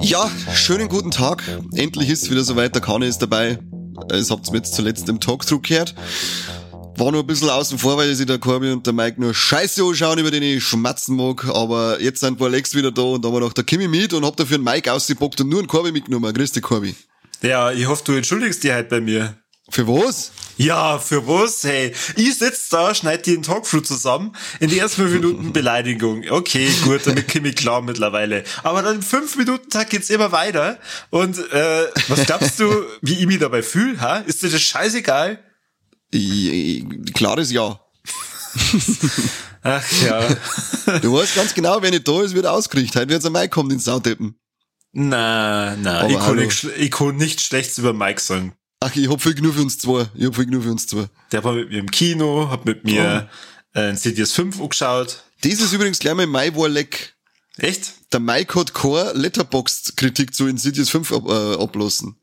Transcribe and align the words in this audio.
Ja, 0.00 0.30
schönen 0.54 0.88
guten 0.88 1.10
Tag. 1.10 1.42
Endlich 1.74 2.08
ist 2.08 2.30
wieder 2.30 2.42
soweit, 2.42 2.74
der 2.74 2.80
Kane 2.80 3.04
ist 3.06 3.20
dabei. 3.20 3.58
Es 4.10 4.30
habt 4.30 4.50
mir 4.50 4.56
jetzt 4.56 4.74
zuletzt 4.74 5.06
im 5.10 5.20
Talkthrough 5.20 5.60
gehört. 5.60 5.94
War 6.98 7.12
nur 7.12 7.22
ein 7.22 7.26
bisschen 7.28 7.48
außen 7.48 7.78
vor, 7.78 7.96
weil 7.96 8.12
sich 8.12 8.26
der 8.26 8.38
Corby 8.38 8.72
und 8.72 8.84
der 8.84 8.92
Mike 8.92 9.20
nur 9.20 9.32
Scheiße 9.32 9.84
anschauen, 9.84 10.18
über 10.18 10.32
den 10.32 10.42
ich 10.42 10.64
schmatzen 10.64 11.14
mag. 11.14 11.44
Aber 11.46 12.00
jetzt 12.00 12.18
sind 12.18 12.30
ein 12.30 12.36
paar 12.36 12.48
Lex 12.48 12.74
wieder 12.74 12.90
da 12.90 13.02
und 13.02 13.24
da 13.24 13.28
haben 13.28 13.36
wir 13.36 13.40
noch 13.40 13.52
der 13.52 13.62
Kimi 13.62 13.86
mit 13.86 14.12
und 14.14 14.24
hab 14.24 14.36
dafür 14.36 14.56
einen 14.56 14.64
Mike 14.64 14.92
ausgepackt 14.92 15.40
und 15.40 15.48
nur 15.48 15.60
einen 15.60 15.68
Corby 15.68 15.92
mitgenommen. 15.92 16.34
Grüß 16.34 16.50
dich, 16.50 16.62
Corby. 16.62 16.96
Ja, 17.40 17.70
ich 17.70 17.86
hoffe, 17.86 18.02
du 18.04 18.14
entschuldigst 18.14 18.64
dich 18.64 18.72
halt 18.72 18.88
bei 18.88 19.00
mir. 19.00 19.36
Für 19.70 19.86
was? 19.86 20.32
Ja, 20.56 20.98
für 20.98 21.28
was? 21.28 21.62
Hey, 21.62 21.94
ich 22.16 22.36
sitz 22.36 22.68
da, 22.68 22.92
schneid 22.96 23.26
den 23.26 23.44
Talkthrough 23.44 23.84
zusammen, 23.84 24.34
in 24.58 24.70
den 24.70 24.80
ersten 24.80 25.02
fünf 25.02 25.12
Minuten 25.12 25.52
Beleidigung. 25.52 26.24
Okay, 26.28 26.68
gut, 26.82 27.02
damit 27.06 27.32
komme 27.32 27.50
ich 27.50 27.54
klar 27.54 27.80
mittlerweile. 27.80 28.42
Aber 28.64 28.82
dann 28.82 28.96
im 28.96 29.02
fünf 29.02 29.36
Minuten 29.36 29.70
Tag 29.70 29.90
geht's 29.90 30.10
immer 30.10 30.32
weiter. 30.32 30.78
Und 31.10 31.38
äh, 31.52 31.86
was 32.08 32.26
glaubst 32.26 32.58
du, 32.58 32.68
wie 33.02 33.20
ich 33.20 33.26
mich 33.26 33.38
dabei 33.38 33.62
fühle? 33.62 34.00
Ha? 34.00 34.16
Ist 34.26 34.42
dir 34.42 34.50
das 34.50 34.62
scheißegal? 34.62 35.38
Klares 37.14 37.50
Ja. 37.50 37.80
Ach 39.62 39.84
ja. 40.02 40.28
Du 41.00 41.12
weißt 41.12 41.34
ganz 41.34 41.54
genau, 41.54 41.82
wenn 41.82 41.90
nicht 41.90 42.08
da 42.08 42.22
ist, 42.22 42.34
wird 42.34 42.46
er 42.46 42.52
ausgerichtet. 42.52 42.96
Heute 42.96 43.10
wird 43.10 43.24
er 43.24 43.30
Mike 43.30 43.50
kommen, 43.50 43.68
den 43.68 43.80
Soundtippen. 43.80 44.38
Na, 44.92 45.76
na, 45.76 46.00
Aber 46.00 46.10
ich 46.10 46.18
kann, 46.18 46.36
nicht, 46.36 46.64
ich 46.64 46.90
kann 46.90 47.16
nichts 47.16 47.42
Schlechtes 47.42 47.78
über 47.78 47.92
Mike 47.92 48.20
sagen. 48.20 48.54
Ach, 48.80 48.94
ich 48.94 49.10
hab 49.10 49.20
viel 49.20 49.34
genug 49.34 49.54
für 49.54 49.62
uns 49.62 49.78
zwei. 49.78 50.06
Ich 50.14 50.26
hab 50.26 50.34
viel 50.36 50.46
genug 50.46 50.62
für 50.62 50.70
uns 50.70 50.86
zwei. 50.86 51.06
Der 51.32 51.44
war 51.44 51.52
mit 51.52 51.68
mir 51.68 51.78
im 51.78 51.90
Kino, 51.90 52.48
hat 52.50 52.64
mit 52.64 52.84
mir 52.84 53.28
äh, 53.74 53.90
Insidious 53.90 54.32
5 54.32 54.60
angeschaut. 54.60 55.22
Das 55.42 55.52
ist 55.52 55.72
übrigens 55.72 55.98
gleich 55.98 56.14
mal 56.14 56.26
mein 56.26 56.56
Warleck. 56.56 57.14
Echt? 57.58 57.92
Der 58.12 58.20
Mike 58.20 58.58
hat 58.58 58.72
keine 58.72 59.12
Letterboxd-Kritik 59.14 60.34
zu 60.34 60.46
Insidious 60.46 60.90
5 60.90 61.12
ab, 61.12 61.28
äh, 61.28 61.62
ablassen. 61.62 62.16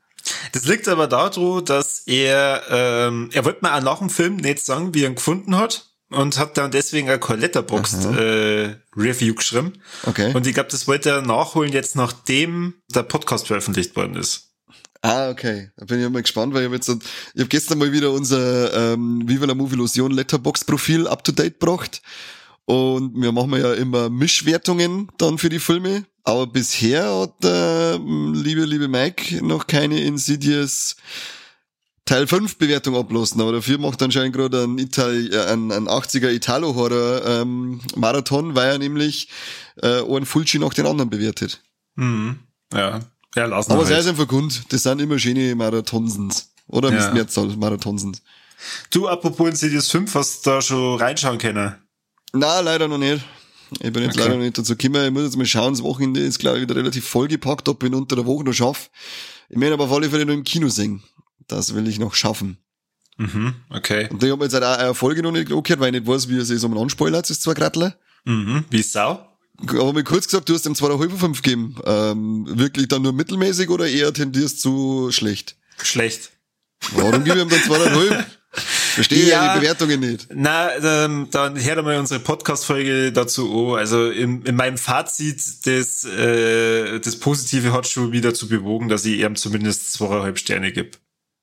Das 0.52 0.64
liegt 0.64 0.88
aber 0.88 1.06
daran, 1.06 1.64
dass 1.64 2.02
er, 2.06 2.62
ähm, 2.70 3.30
er 3.32 3.44
wollte 3.44 3.60
mir 3.62 3.74
auch 3.74 3.82
nach 3.82 3.98
dem 3.98 4.10
Film 4.10 4.36
nicht 4.36 4.64
sagen, 4.64 4.94
wie 4.94 5.02
er 5.02 5.10
ihn 5.10 5.16
gefunden 5.16 5.56
hat. 5.56 5.90
Und 6.08 6.38
hat 6.38 6.56
dann 6.56 6.70
deswegen 6.70 7.10
auch 7.10 7.18
kein 7.18 7.40
Letterboxd 7.40 8.04
äh, 8.04 8.76
Review 8.96 9.34
geschrieben. 9.34 9.72
Okay. 10.04 10.32
Und 10.34 10.46
ich 10.46 10.54
glaube, 10.54 10.70
das 10.70 10.86
wollte 10.86 11.10
er 11.10 11.22
nachholen 11.22 11.72
jetzt, 11.72 11.96
nachdem 11.96 12.74
der 12.94 13.02
Podcast 13.02 13.48
veröffentlicht 13.48 13.96
worden 13.96 14.14
ist. 14.14 14.52
Ah, 15.02 15.30
okay. 15.30 15.70
Da 15.76 15.84
bin 15.84 16.00
ich 16.00 16.08
mal 16.08 16.22
gespannt, 16.22 16.54
weil 16.54 16.62
ich 16.62 16.66
hab 16.66 16.74
jetzt, 16.74 16.88
ich 17.34 17.42
hab 17.42 17.50
gestern 17.50 17.78
mal 17.78 17.92
wieder 17.92 18.12
unser 18.12 18.92
ähm, 18.92 19.22
Viva 19.26 19.46
la 19.46 19.54
Movie 19.54 19.74
Illusion 19.74 20.12
Letterbox 20.12 20.64
Profil 20.64 21.08
up 21.08 21.24
to 21.24 21.32
date 21.32 21.58
gebracht. 21.58 22.02
Und 22.66 23.20
wir 23.20 23.32
machen 23.32 23.52
ja 23.54 23.72
immer 23.74 24.10
Mischwertungen 24.10 25.08
dann 25.18 25.38
für 25.38 25.48
die 25.48 25.60
Filme. 25.60 26.04
Aber 26.24 26.46
bisher 26.48 27.20
hat 27.20 27.42
der 27.42 27.98
liebe, 27.98 28.64
liebe 28.64 28.88
Mike 28.88 29.44
noch 29.44 29.66
keine 29.68 30.00
Insidious 30.02 30.96
Teil 32.04 32.26
5 32.28 32.58
Bewertung 32.58 32.96
ablassen, 32.96 33.40
aber 33.40 33.52
dafür 33.52 33.78
macht 33.78 34.00
anscheinend 34.00 34.34
gerade 34.34 34.62
ein, 34.62 34.78
Ital 34.78 35.28
äh, 35.32 35.52
ein, 35.52 35.72
ein 35.72 35.88
80er 35.88 36.30
Italo-Horror 36.30 37.26
ähm, 37.26 37.80
Marathon, 37.96 38.54
weil 38.54 38.70
er 38.70 38.78
nämlich 38.78 39.28
äh, 39.82 40.02
einen 40.02 40.24
Fulci 40.24 40.60
nach 40.60 40.72
den 40.72 40.86
anderen 40.86 41.10
bewertet. 41.10 41.62
Mhm. 41.96 42.38
Ja. 42.72 43.00
Ja, 43.34 43.44
lassen 43.46 43.72
Aber 43.72 43.84
sei 43.84 43.98
es 43.98 44.06
einfach 44.06 44.28
Grund, 44.28 44.72
das 44.72 44.84
sind 44.84 45.00
immer 45.00 45.18
schöne 45.18 45.54
Marathonsens. 45.56 46.52
Oder 46.68 46.92
Ja. 46.92 47.12
Mehrzahl 47.12 47.48
Marathonsens. 47.56 48.22
Du, 48.90 49.08
apropos 49.08 49.48
Insidious 49.48 49.90
5, 49.90 50.14
hast 50.14 50.46
du 50.46 50.50
da 50.50 50.62
schon 50.62 50.98
reinschauen 50.98 51.38
können? 51.38 51.74
Na, 52.32 52.60
leider 52.60 52.88
noch 52.88 52.98
nicht. 52.98 53.24
Ich 53.80 53.92
bin 53.92 54.02
jetzt 54.04 54.14
Okay. 54.14 54.20
leider 54.24 54.36
noch 54.36 54.44
nicht 54.44 54.56
dazu 54.58 54.76
gekommen. 54.76 55.04
Ich 55.06 55.10
muss 55.12 55.24
jetzt 55.24 55.36
mal 55.36 55.46
schauen, 55.46 55.72
das 55.72 55.82
Wochenende 55.82 56.20
ist, 56.20 56.38
glaube 56.38 56.58
ich, 56.58 56.62
wieder 56.62 56.76
relativ 56.76 57.06
vollgepackt, 57.08 57.68
ob 57.68 57.82
ich 57.82 57.88
ihn 57.88 57.94
unter 57.94 58.16
der 58.16 58.26
Woche 58.26 58.44
noch 58.44 58.52
schaffe. 58.52 58.88
Ich 59.48 59.56
meine 59.56 59.74
aber 59.74 59.84
auf 59.84 59.92
alle 59.92 60.08
Fälle 60.10 60.26
noch 60.26 60.34
im 60.34 60.44
Kino 60.44 60.68
sehen. 60.68 61.02
Das 61.48 61.74
will 61.74 61.86
ich 61.88 61.98
noch 61.98 62.14
schaffen. 62.14 62.58
Mhm, 63.18 63.54
okay. 63.70 64.08
Und 64.10 64.22
ich 64.22 64.30
habe 64.30 64.44
jetzt 64.44 64.52
halt 64.52 64.64
auch 64.64 64.76
eine 64.78 64.94
Folge 64.94 65.22
noch 65.22 65.32
nicht 65.32 65.50
angehört, 65.50 65.80
weil 65.80 65.94
ich 65.94 66.00
nicht 66.02 66.06
weiß, 66.10 66.28
wie 66.28 66.38
er 66.38 66.44
sich 66.44 66.60
so 66.60 66.68
anspoilert, 66.68 67.28
das 67.30 67.40
zwei 67.40 67.54
Grattler. 67.54 67.96
Mhm. 68.24 68.64
Wie 68.70 68.82
Sau? 68.82 69.26
Aber 69.68 69.92
mir 69.94 70.04
kurz 70.04 70.26
gesagt, 70.26 70.48
du 70.48 70.54
hast 70.54 70.66
ihm 70.66 70.74
2,5 70.74 71.08
von 71.10 71.18
5 71.18 71.42
gegeben. 71.42 71.76
Ähm, 71.86 72.44
wirklich 72.58 72.88
dann 72.88 73.00
nur 73.02 73.14
mittelmäßig 73.14 73.70
oder 73.70 73.88
eher 73.88 74.12
tendierst 74.12 74.60
zu 74.60 75.10
schlecht? 75.12 75.56
Schlecht. 75.82 76.30
Warum 76.92 77.24
gebe 77.24 77.38
ich 77.38 77.42
ihm 77.44 77.48
dann 77.48 77.60
2,5? 77.60 78.24
Verstehe 78.60 79.28
ja. 79.28 79.44
Ja. 79.44 79.54
die 79.54 79.60
Bewertungen 79.60 80.00
nicht. 80.00 80.28
Na, 80.32 80.70
ähm, 80.76 81.28
dann 81.30 81.62
hört 81.62 81.78
einmal 81.78 81.98
unsere 81.98 82.20
Podcast-Folge 82.20 83.12
dazu 83.12 83.72
an. 83.72 83.78
Also 83.78 84.10
in, 84.10 84.42
in 84.42 84.56
meinem 84.56 84.78
Fazit, 84.78 85.66
das, 85.66 86.04
äh, 86.04 86.98
das 87.00 87.16
Positive 87.16 87.72
hat 87.72 87.86
schon 87.86 88.12
wieder 88.12 88.34
zu 88.34 88.48
bewogen, 88.48 88.88
dass 88.88 89.04
ich 89.04 89.20
ihm 89.20 89.36
zumindest 89.36 89.92
zweieinhalb 89.92 90.38
Sterne 90.38 90.72
gebe. 90.72 90.92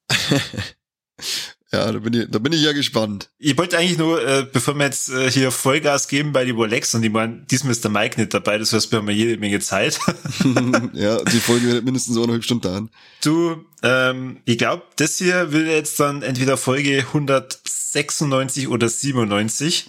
Ja, 1.74 1.92
da 1.92 1.98
bin 1.98 2.14
ich, 2.14 2.28
da 2.30 2.38
bin 2.38 2.54
ich 2.54 2.62
ja 2.62 2.72
gespannt. 2.72 3.32
Ich 3.40 3.58
wollte 3.58 3.80
eigentlich 3.80 3.98
nur, 3.98 4.24
äh, 4.24 4.46
bevor 4.46 4.76
wir 4.76 4.86
jetzt 4.86 5.10
äh, 5.10 5.32
hier 5.32 5.50
Vollgas 5.50 6.08
geben 6.08 6.32
bei 6.32 6.46
die 6.46 6.52
Rolex 6.52 6.94
und 6.94 7.02
ich 7.02 7.12
meine, 7.12 7.46
diesmal 7.50 7.72
ist 7.72 7.84
der 7.84 7.90
Mike 7.90 8.20
nicht 8.20 8.32
dabei, 8.32 8.60
das 8.60 8.74
heißt, 8.74 8.92
wir 8.92 9.00
haben 9.00 9.10
ja 9.10 9.16
jede 9.16 9.38
Menge 9.38 9.60
Zeit. 9.60 10.00
ja, 10.94 11.18
die 11.24 11.40
Folge 11.40 11.68
wird 11.70 11.84
mindestens 11.84 12.16
eineinhalb 12.16 12.44
Stunden 12.44 12.62
dauern. 12.62 12.90
Du, 13.24 13.66
ähm, 13.82 14.38
ich 14.46 14.60
glaube, 14.60 14.84
das 14.98 15.18
hier 15.18 15.52
will 15.52 15.66
jetzt 15.66 16.00
dann 16.00 16.22
entweder 16.22 16.58
Folge 16.58 17.00
196 17.08 18.68
oder 18.68 18.88
97. 18.88 19.88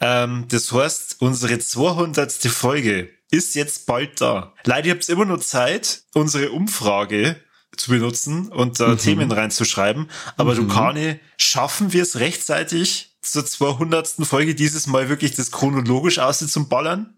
Ähm, 0.00 0.44
das 0.50 0.70
heißt, 0.70 1.16
unsere 1.20 1.58
200. 1.58 2.30
Folge 2.30 3.08
ist 3.30 3.54
jetzt 3.54 3.86
bald 3.86 4.20
da. 4.20 4.52
Leider 4.64 4.90
habt 4.90 5.08
ihr 5.08 5.14
immer 5.14 5.24
nur 5.24 5.40
Zeit, 5.40 6.02
unsere 6.12 6.50
Umfrage 6.50 7.36
zu 7.76 7.90
benutzen 7.90 8.48
und 8.48 8.80
da 8.80 8.96
Themen 8.96 9.32
reinzuschreiben. 9.32 10.10
Aber 10.36 10.54
du, 10.54 10.68
Kani, 10.68 11.18
schaffen 11.38 11.92
wir 11.92 12.02
es 12.02 12.18
rechtzeitig 12.18 13.16
zur 13.22 13.46
200. 13.46 14.08
Folge 14.24 14.54
dieses 14.54 14.86
Mal 14.86 15.08
wirklich 15.08 15.34
das 15.34 15.50
chronologisch 15.50 16.18
aussieht 16.18 16.50
zum 16.50 16.68
Ballern? 16.68 17.14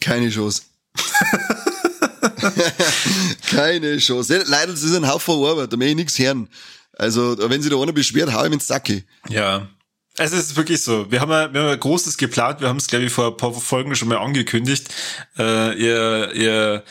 Keine 0.00 0.30
Chance. 0.30 0.62
Keine 3.50 3.98
Chance. 3.98 4.44
Leider, 4.46 4.72
das 4.72 4.82
ist 4.82 4.94
ein 4.94 5.08
Haufen 5.08 5.44
Arbeit, 5.44 5.72
da 5.72 5.76
möchte 5.76 5.90
ich 5.90 5.96
nichts 5.96 6.18
hören. 6.18 6.48
Also, 6.96 7.36
wenn 7.38 7.62
sich 7.62 7.72
da 7.72 7.80
einer 7.80 7.92
beschwert, 7.92 8.32
hau 8.32 8.44
ihm 8.44 8.52
ins 8.52 8.66
Sacke. 8.66 9.04
Ja. 9.28 9.68
Also 10.16 10.36
es 10.36 10.46
ist 10.46 10.56
wirklich 10.56 10.80
so. 10.80 11.10
Wir 11.10 11.20
haben 11.20 11.30
ja, 11.30 11.52
wir 11.52 11.60
haben 11.60 11.68
ja 11.68 11.74
Großes 11.74 12.16
geplant. 12.16 12.60
Wir 12.60 12.68
haben 12.68 12.76
es, 12.76 12.86
glaube 12.86 13.04
ich, 13.04 13.12
vor 13.12 13.28
ein 13.28 13.36
paar 13.36 13.52
Folgen 13.52 13.96
schon 13.96 14.08
mal 14.08 14.18
angekündigt. 14.18 14.88
Äh, 15.36 15.76
ihr, 15.76 16.32
ihr, 16.34 16.84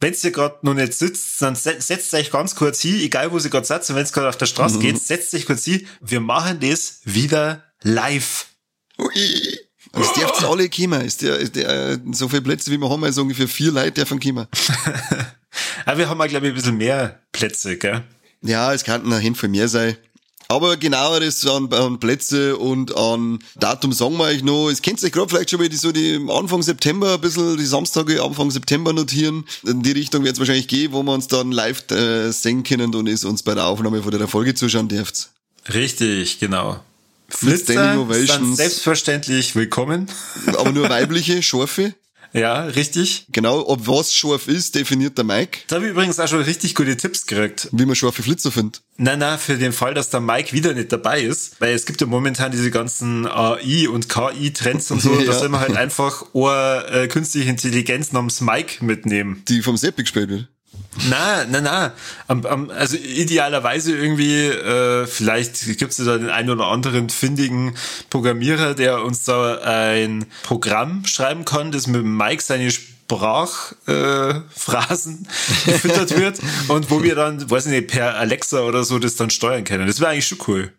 wenn 0.00 0.14
ihr 0.22 0.30
gerade 0.30 0.58
noch 0.62 0.74
nicht 0.74 0.94
sitzt, 0.94 1.40
dann 1.42 1.54
se- 1.54 1.80
setzt 1.80 2.12
euch 2.14 2.30
ganz 2.30 2.54
kurz 2.54 2.80
hin, 2.80 2.98
egal 3.00 3.30
wo 3.32 3.38
sie 3.38 3.50
gerade 3.50 3.66
sitzt, 3.66 3.94
wenn 3.94 4.02
es 4.02 4.12
gerade 4.12 4.28
auf 4.30 4.36
der 4.38 4.46
Straße 4.46 4.78
geht, 4.78 5.00
setzt 5.02 5.34
euch 5.34 5.46
kurz 5.46 5.64
hin. 5.64 5.86
Wir 6.00 6.20
machen 6.20 6.58
das 6.60 7.00
wieder 7.04 7.64
live. 7.82 8.46
Ui. 8.98 9.58
Und 9.92 10.02
es 10.02 10.12
dürfen 10.12 10.44
alle 10.46 10.68
kommen. 10.70 11.00
Ist 11.02 11.22
der, 11.22 11.36
ist 11.38 11.56
der, 11.56 11.98
so 12.12 12.28
viele 12.28 12.42
Plätze 12.42 12.70
wie 12.70 12.78
wir 12.78 12.88
haben, 12.88 13.02
also 13.04 13.22
ungefähr 13.22 13.48
vier 13.48 13.72
Leute 13.72 13.92
dürfen 13.92 14.20
kommen. 14.20 14.46
Aber 15.84 15.96
wir 15.98 16.08
haben 16.08 16.20
ja, 16.20 16.26
glaube 16.26 16.46
ich, 16.46 16.52
ein 16.52 16.54
bisschen 16.56 16.76
mehr 16.76 17.20
Plätze, 17.32 17.76
gell? 17.76 18.02
Ja, 18.42 18.72
es 18.72 18.84
könnten 18.84 19.12
ein 19.12 19.22
Handvoll 19.22 19.48
mehr 19.50 19.68
sein. 19.68 19.96
Aber 20.50 20.76
genaueres 20.76 21.46
an, 21.46 21.72
an 21.72 22.00
Plätze 22.00 22.56
und 22.56 22.96
an 22.96 23.38
Datum 23.54 23.92
sagen 23.92 24.16
wir 24.16 24.24
euch 24.24 24.42
noch. 24.42 24.68
Es 24.68 24.82
kennt 24.82 25.00
euch 25.00 25.12
gerade 25.12 25.28
vielleicht 25.28 25.50
schon 25.50 25.62
die, 25.62 25.76
so 25.76 25.92
die 25.92 26.18
Anfang 26.28 26.60
September, 26.60 27.14
ein 27.14 27.20
bisschen 27.20 27.56
die 27.56 27.64
Samstage 27.64 28.20
Anfang 28.20 28.50
September 28.50 28.92
notieren. 28.92 29.44
In 29.64 29.84
die 29.84 29.92
Richtung 29.92 30.24
wird 30.24 30.32
es 30.32 30.40
wahrscheinlich 30.40 30.66
gehen, 30.66 30.90
wo 30.90 31.04
wir 31.04 31.12
uns 31.12 31.28
dann 31.28 31.52
live 31.52 31.88
äh, 31.92 32.32
sehen 32.32 32.64
können 32.64 32.92
und 32.96 33.06
es 33.06 33.24
uns 33.24 33.44
bei 33.44 33.54
der 33.54 33.66
Aufnahme 33.66 34.02
von 34.02 34.10
der 34.10 34.26
Folge 34.26 34.56
zuschauen 34.56 34.88
dürft. 34.88 35.28
Richtig, 35.72 36.40
genau. 36.40 36.80
Mit 37.42 37.60
Standing 37.60 37.64
Flitzer 37.68 38.00
Ovations. 38.00 38.38
sind 38.40 38.56
selbstverständlich 38.56 39.54
willkommen. 39.54 40.08
Aber 40.56 40.72
nur 40.72 40.88
weibliche, 40.88 41.44
scharfe. 41.44 41.94
Ja, 42.32 42.62
richtig. 42.64 43.26
Genau, 43.32 43.66
ob 43.66 43.86
was 43.86 44.14
scharf 44.14 44.46
ist, 44.46 44.74
definiert 44.74 45.18
der 45.18 45.24
Mike. 45.24 45.60
Da 45.66 45.76
habe 45.76 45.86
ich 45.86 45.90
übrigens 45.92 46.18
auch 46.20 46.28
schon 46.28 46.42
richtig 46.42 46.74
gute 46.74 46.96
Tipps 46.96 47.26
gekriegt. 47.26 47.68
Wie 47.72 47.84
man 47.86 47.96
scharfe 47.96 48.22
Flitzer 48.22 48.52
findet. 48.52 48.82
Nein, 48.96 49.18
nein, 49.18 49.38
für 49.38 49.56
den 49.56 49.72
Fall, 49.72 49.94
dass 49.94 50.10
der 50.10 50.20
Mike 50.20 50.52
wieder 50.52 50.74
nicht 50.74 50.92
dabei 50.92 51.22
ist, 51.22 51.60
weil 51.60 51.74
es 51.74 51.86
gibt 51.86 52.00
ja 52.00 52.06
momentan 52.06 52.52
diese 52.52 52.70
ganzen 52.70 53.26
AI 53.26 53.88
und 53.88 54.08
KI-Trends 54.08 54.90
und 54.90 55.00
so, 55.02 55.12
Ja. 55.20 55.24
da 55.26 55.32
soll 55.32 55.48
man 55.48 55.60
halt 55.60 55.76
einfach 55.76 56.24
eine 56.34 56.84
äh, 57.04 57.08
künstliche 57.08 57.48
Intelligenz 57.50 58.12
namens 58.12 58.40
Mike 58.40 58.84
mitnehmen. 58.84 59.42
Die 59.48 59.62
vom 59.62 59.76
Seppi 59.76 60.02
gespielt 60.02 60.28
wird. 60.28 60.48
Na, 61.08 61.44
na, 61.44 61.60
na. 61.60 61.92
Am, 62.26 62.44
am, 62.46 62.68
also 62.70 62.96
idealerweise 62.96 63.96
irgendwie, 63.96 64.46
äh, 64.46 65.06
vielleicht 65.06 65.78
gibt 65.78 65.92
es 65.92 65.98
da 66.04 66.18
den 66.18 66.30
einen 66.30 66.50
oder 66.50 66.66
anderen 66.66 67.10
findigen 67.10 67.76
Programmierer, 68.10 68.74
der 68.74 69.04
uns 69.04 69.22
da 69.24 69.58
ein 69.58 70.26
Programm 70.42 71.06
schreiben 71.06 71.44
kann, 71.44 71.70
das 71.70 71.86
mit 71.86 72.04
Mike 72.04 72.42
seine 72.42 72.72
Sprachphrasen 72.72 75.28
äh, 75.66 75.66
gefüttert 75.70 76.18
wird 76.18 76.40
und 76.68 76.90
wo 76.90 77.04
wir 77.04 77.14
dann, 77.14 77.48
weiß 77.48 77.66
ich 77.66 77.72
nicht, 77.72 77.86
per 77.88 78.16
Alexa 78.16 78.62
oder 78.62 78.82
so 78.82 78.98
das 78.98 79.14
dann 79.14 79.30
steuern 79.30 79.62
können. 79.64 79.86
Das 79.86 80.00
wäre 80.00 80.10
eigentlich 80.10 80.26
schon 80.26 80.40
cool. 80.48 80.72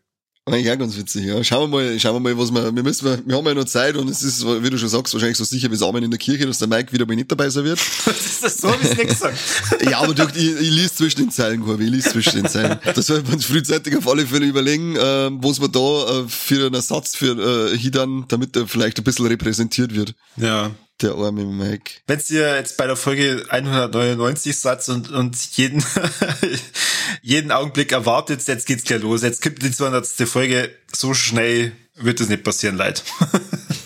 Eigentlich 0.45 0.71
auch 0.71 0.77
ganz 0.79 0.97
witzig, 0.97 1.25
ja. 1.25 1.43
Schauen 1.43 1.69
wir 1.69 1.77
mal, 1.77 1.99
schauen 1.99 2.15
wir 2.15 2.19
mal, 2.19 2.35
was 2.35 2.51
wir, 2.51 2.75
wir 2.75 2.83
müssen, 2.83 3.27
wir 3.27 3.37
haben 3.37 3.45
ja 3.45 3.53
noch 3.53 3.65
Zeit 3.65 3.95
und 3.95 4.09
es 4.09 4.23
ist, 4.23 4.43
wie 4.43 4.69
du 4.71 4.77
schon 4.79 4.89
sagst, 4.89 5.13
wahrscheinlich 5.13 5.37
so 5.37 5.43
sicher 5.43 5.69
wie 5.69 5.75
es 5.75 5.83
Amen 5.83 6.03
in 6.03 6.09
der 6.09 6.17
Kirche, 6.17 6.47
dass 6.47 6.57
der 6.57 6.67
Mike 6.67 6.91
wieder 6.91 7.05
mal 7.05 7.15
nicht 7.15 7.31
dabei 7.31 7.47
sein 7.49 7.63
wird. 7.63 7.79
das 8.05 8.41
ist 8.41 8.59
so, 8.59 8.69
wie 8.69 8.87
es 8.87 8.97
nicht 8.97 9.09
gesagt. 9.09 9.37
ja, 9.87 9.99
aber 9.99 10.15
du, 10.15 10.23
ich, 10.35 10.59
ich 10.59 10.71
lese 10.71 10.95
zwischen 10.95 11.21
den 11.21 11.31
Zeilen, 11.31 11.63
Corby, 11.63 11.83
ich 11.83 11.91
lese 11.91 12.09
zwischen 12.09 12.41
den 12.41 12.47
Zeilen. 12.47 12.79
Das 12.83 13.05
sollten 13.05 13.27
wir 13.27 13.35
uns 13.35 13.45
frühzeitig 13.45 13.95
auf 13.95 14.07
alle 14.07 14.25
Fälle 14.25 14.47
überlegen, 14.47 14.95
äh, 14.95 14.99
was 14.99 15.61
wir 15.61 15.67
da 15.67 16.21
äh, 16.21 16.27
für 16.27 16.65
einen 16.65 16.73
Ersatz 16.73 17.15
für 17.15 17.71
äh, 17.71 17.77
Hidan, 17.77 18.25
damit 18.27 18.55
er 18.55 18.67
vielleicht 18.67 18.97
ein 18.97 19.03
bisschen 19.03 19.27
repräsentiert 19.27 19.93
wird. 19.93 20.15
Ja. 20.37 20.71
Der 21.01 21.15
arme 21.15 21.45
Mike. 21.45 21.93
Wenn 22.07 22.21
ihr 22.29 22.55
jetzt 22.55 22.77
bei 22.77 22.85
der 22.85 22.95
Folge 22.95 23.45
199 23.49 24.57
Satz 24.57 24.87
und, 24.89 25.09
und 25.09 25.35
jeden, 25.57 25.83
jeden 27.21 27.51
Augenblick 27.51 27.91
erwartet, 27.91 28.47
jetzt 28.47 28.67
geht's 28.67 28.83
gleich 28.83 29.01
los. 29.01 29.23
Jetzt 29.23 29.41
gibt 29.41 29.63
die 29.63 29.71
200. 29.71 30.05
Folge 30.27 30.69
so 30.93 31.13
schnell 31.13 31.71
wird 31.95 32.19
das 32.19 32.29
nicht 32.29 32.43
passieren, 32.43 32.77
leid. 32.77 33.03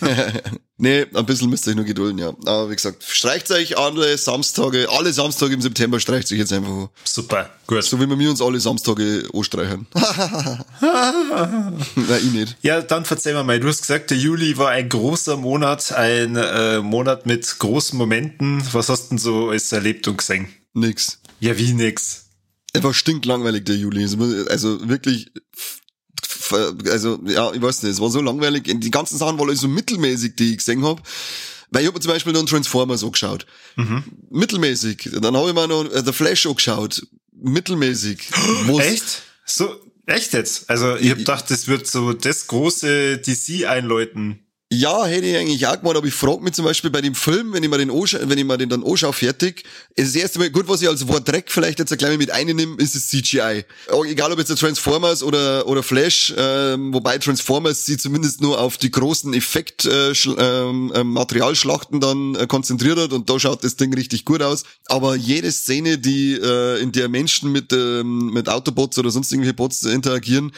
nee, 0.76 1.06
ein 1.14 1.26
bisschen 1.26 1.50
müsst 1.50 1.66
ihr 1.66 1.70
euch 1.70 1.76
nur 1.76 1.84
gedulden, 1.84 2.18
ja. 2.18 2.28
Aber 2.44 2.70
wie 2.70 2.76
gesagt, 2.76 3.02
streicht 3.02 3.50
euch 3.50 3.78
alle 3.78 4.16
Samstage, 4.18 4.88
alle 4.90 5.12
Samstage 5.12 5.54
im 5.54 5.60
September 5.60 6.00
streicht 6.00 6.28
sich 6.28 6.38
jetzt 6.38 6.52
einfach. 6.52 6.88
Super, 7.04 7.50
gut. 7.66 7.84
So 7.84 8.00
wie 8.00 8.08
wir 8.08 8.30
uns 8.30 8.40
alle 8.40 8.60
Samstage 8.60 9.28
anstreichen. 9.32 9.86
Nein, 10.80 12.20
ich 12.24 12.32
nicht. 12.32 12.56
Ja, 12.62 12.80
dann 12.82 13.04
verzeih 13.04 13.32
mir 13.32 13.44
mal, 13.44 13.60
du 13.60 13.68
hast 13.68 13.80
gesagt, 13.80 14.10
der 14.10 14.18
Juli 14.18 14.56
war 14.58 14.70
ein 14.70 14.88
großer 14.88 15.36
Monat, 15.36 15.92
ein 15.92 16.36
äh, 16.36 16.80
Monat 16.80 17.26
mit 17.26 17.58
großen 17.58 17.98
Momenten. 17.98 18.62
Was 18.72 18.88
hast 18.88 19.04
du 19.04 19.08
denn 19.10 19.18
so 19.18 19.50
alles 19.50 19.72
erlebt 19.72 20.08
und 20.08 20.18
gesehen? 20.18 20.48
Nix. 20.74 21.20
Ja, 21.40 21.56
wie 21.58 21.72
nix? 21.72 22.26
Er 22.72 22.82
war 22.82 22.92
stinklangweilig, 22.92 23.64
der 23.64 23.76
Juli. 23.76 24.02
Also 24.50 24.88
wirklich 24.88 25.32
also 26.52 27.18
ja, 27.26 27.52
ich 27.52 27.62
weiß 27.62 27.82
nicht, 27.82 27.92
es 27.92 28.00
war 28.00 28.10
so 28.10 28.20
langweilig. 28.20 28.64
Die 28.66 28.90
ganzen 28.90 29.18
Sachen 29.18 29.38
waren 29.38 29.56
so 29.56 29.68
mittelmäßig, 29.68 30.36
die 30.36 30.52
ich 30.52 30.58
gesehen 30.58 30.84
habe. 30.84 31.02
Weil 31.70 31.82
ich 31.82 31.88
habe 31.88 32.00
zum 32.00 32.12
Beispiel 32.12 32.32
noch 32.32 32.44
Transformers 32.44 33.02
angeschaut. 33.02 33.46
Mhm. 33.76 34.04
Mittelmäßig. 34.30 35.10
Dann 35.20 35.36
habe 35.36 35.48
ich 35.48 35.54
mir 35.54 35.66
noch 35.66 35.84
äh, 35.84 36.02
The 36.04 36.12
Flash 36.12 36.46
angeschaut. 36.46 37.06
Mittelmäßig. 37.32 38.30
Echt? 38.78 39.22
So, 39.44 39.80
echt 40.06 40.32
jetzt? 40.32 40.68
Also 40.70 40.96
ich 40.96 41.10
habe 41.10 41.20
gedacht, 41.20 41.50
das 41.50 41.68
wird 41.68 41.86
so 41.86 42.12
das 42.12 42.46
große 42.46 43.18
DC 43.18 43.66
einläuten. 43.66 44.45
Ja, 44.72 45.06
hätte 45.06 45.26
ich 45.26 45.36
eigentlich 45.36 45.64
auch 45.68 45.78
gemacht, 45.78 45.96
aber 45.96 46.08
ich 46.08 46.14
frage 46.14 46.42
mich 46.42 46.54
zum 46.54 46.64
Beispiel 46.64 46.90
bei 46.90 47.00
dem 47.00 47.14
Film, 47.14 47.52
wenn 47.52 47.62
ich 47.62 47.70
mir 47.70 47.78
den 47.78 47.88
wenn 47.88 48.36
ich 48.36 48.44
mir 48.44 48.58
den 48.58 48.68
dann 48.68 48.82
anschaue, 48.82 49.12
fertig, 49.12 49.62
ist 49.94 50.16
das 50.16 50.20
erste 50.20 50.40
Mal, 50.40 50.50
gut, 50.50 50.66
was 50.66 50.82
ich 50.82 50.88
als 50.88 51.06
Wort 51.06 51.28
Dreck 51.28 51.52
vielleicht 51.52 51.78
jetzt 51.78 51.92
ein 51.92 51.98
klein 51.98 52.18
mit 52.18 52.32
einnehme, 52.32 52.74
ist 52.78 52.96
es 52.96 53.06
CGI. 53.06 53.64
Egal 54.08 54.32
ob 54.32 54.38
jetzt 54.40 54.48
der 54.48 54.56
Transformers 54.56 55.22
oder, 55.22 55.68
oder 55.68 55.84
Flash, 55.84 56.34
ähm, 56.36 56.92
wobei 56.92 57.16
Transformers 57.18 57.86
sie 57.86 57.96
zumindest 57.96 58.40
nur 58.40 58.60
auf 58.60 58.76
die 58.76 58.90
großen 58.90 59.34
Effekt, 59.34 59.84
äh, 59.84 60.10
ähm, 60.10 60.90
äh, 60.92 62.00
dann 62.00 62.34
äh, 62.34 62.46
konzentriert 62.48 62.98
hat 62.98 63.12
und 63.12 63.30
da 63.30 63.38
schaut 63.38 63.62
das 63.62 63.76
Ding 63.76 63.94
richtig 63.94 64.24
gut 64.24 64.42
aus. 64.42 64.64
Aber 64.86 65.14
jede 65.14 65.52
Szene, 65.52 65.96
die, 65.98 66.32
äh, 66.32 66.80
in 66.80 66.90
der 66.90 67.08
Menschen 67.08 67.52
mit, 67.52 67.72
ähm, 67.72 68.32
mit 68.32 68.48
Autobots 68.48 68.98
oder 68.98 69.12
sonst 69.12 69.30
irgendwelche 69.30 69.54
Bots 69.54 69.84
interagieren, 69.84 70.50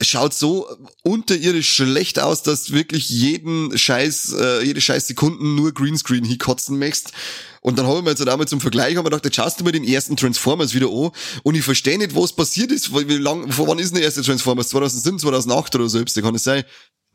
schaut 0.00 0.34
so 0.34 0.68
unterirdisch 1.02 1.68
schlecht 1.72 2.20
aus, 2.20 2.44
dass 2.44 2.70
wirklich 2.70 3.08
jeden 3.08 3.55
Scheiß, 3.74 4.34
äh, 4.38 4.64
jede 4.64 4.80
Scheiß 4.80 5.06
Sekunden 5.06 5.54
nur 5.54 5.72
Greenscreen 5.72 6.24
hinkotzen 6.24 6.78
möchtest. 6.78 7.12
Und 7.60 7.78
dann 7.78 7.86
habe 7.86 7.98
ich 7.98 8.04
mir 8.04 8.10
jetzt 8.10 8.20
halt 8.20 8.28
einmal 8.28 8.46
zum 8.46 8.60
Vergleich 8.60 8.96
haben 8.96 9.04
gedacht, 9.04 9.24
jetzt 9.24 9.34
schaust 9.34 9.58
du 9.58 9.64
mir 9.64 9.72
den 9.72 9.82
ersten 9.82 10.16
Transformers 10.16 10.72
wieder 10.74 10.86
an 10.86 11.10
und 11.42 11.54
ich 11.56 11.64
verstehe 11.64 11.98
nicht, 11.98 12.14
was 12.14 12.32
passiert 12.32 12.70
ist. 12.70 12.94
Wie 12.94 13.16
lang, 13.16 13.50
vor 13.50 13.66
wann 13.66 13.80
ist 13.80 13.90
denn 13.90 13.96
der 13.96 14.04
erste 14.04 14.22
Transformers? 14.22 14.68
2007, 14.68 15.18
2008 15.18 15.74
oder 15.74 15.88
so, 15.88 16.04
kann 16.04 16.34
es 16.36 16.44
sein. 16.44 16.64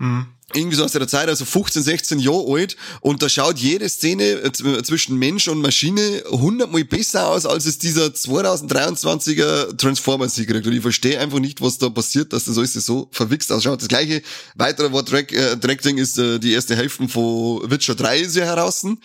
Mhm 0.01 0.27
irgendwie 0.55 0.75
so 0.75 0.83
aus 0.83 0.91
der 0.91 1.07
Zeit, 1.07 1.29
also 1.29 1.45
15, 1.45 1.83
16 1.83 2.19
Jahre 2.19 2.45
alt 2.53 2.75
und 3.01 3.21
da 3.21 3.29
schaut 3.29 3.57
jede 3.57 3.87
Szene 3.89 4.23
äh, 4.23 4.51
zwischen 4.51 5.17
Mensch 5.17 5.47
und 5.47 5.61
Maschine 5.61 6.23
hundertmal 6.29 6.83
besser 6.83 7.27
aus, 7.27 7.45
als 7.45 7.65
es 7.65 7.77
dieser 7.77 8.07
2023er 8.07 9.77
Transformers 9.77 10.35
kriegt. 10.35 10.65
Und 10.65 10.73
ich 10.73 10.81
verstehe 10.81 11.19
einfach 11.19 11.39
nicht, 11.39 11.61
was 11.61 11.77
da 11.77 11.89
passiert, 11.89 12.33
dass 12.33 12.45
das 12.45 12.57
alles 12.57 12.73
so 12.73 13.09
verwichst 13.11 13.51
ausschaut. 13.51 13.81
Das 13.81 13.87
gleiche 13.87 14.21
weitere 14.55 14.91
Wort 14.91 15.09
Track, 15.09 15.31
äh, 15.31 15.57
ist 15.95 16.17
äh, 16.17 16.39
die 16.39 16.53
erste 16.53 16.75
Hälfte 16.75 17.07
von 17.07 17.69
Witcher 17.69 17.95
3 17.95 18.19
ist 18.19 18.35
ja 18.35 18.45
heraus. 18.45 18.83
Mhm. 18.83 18.97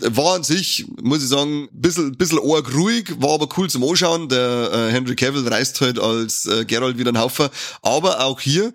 War 0.00 0.36
an 0.36 0.44
sich, 0.44 0.86
muss 1.00 1.22
ich 1.22 1.28
sagen, 1.28 1.68
bisschen, 1.72 2.16
bisschen 2.16 2.38
arg 2.38 2.74
ruhig, 2.74 3.14
war 3.18 3.34
aber 3.34 3.48
cool 3.56 3.68
zum 3.68 3.84
Anschauen. 3.84 4.28
Der 4.28 4.70
äh, 4.72 4.92
Henry 4.92 5.14
Cavill 5.14 5.46
reist 5.46 5.80
halt 5.80 5.98
als 5.98 6.46
äh, 6.46 6.64
Geralt 6.64 6.98
wieder 6.98 7.10
einen 7.10 7.20
Haufen. 7.20 7.48
Aber 7.82 8.24
auch 8.24 8.40
hier, 8.40 8.72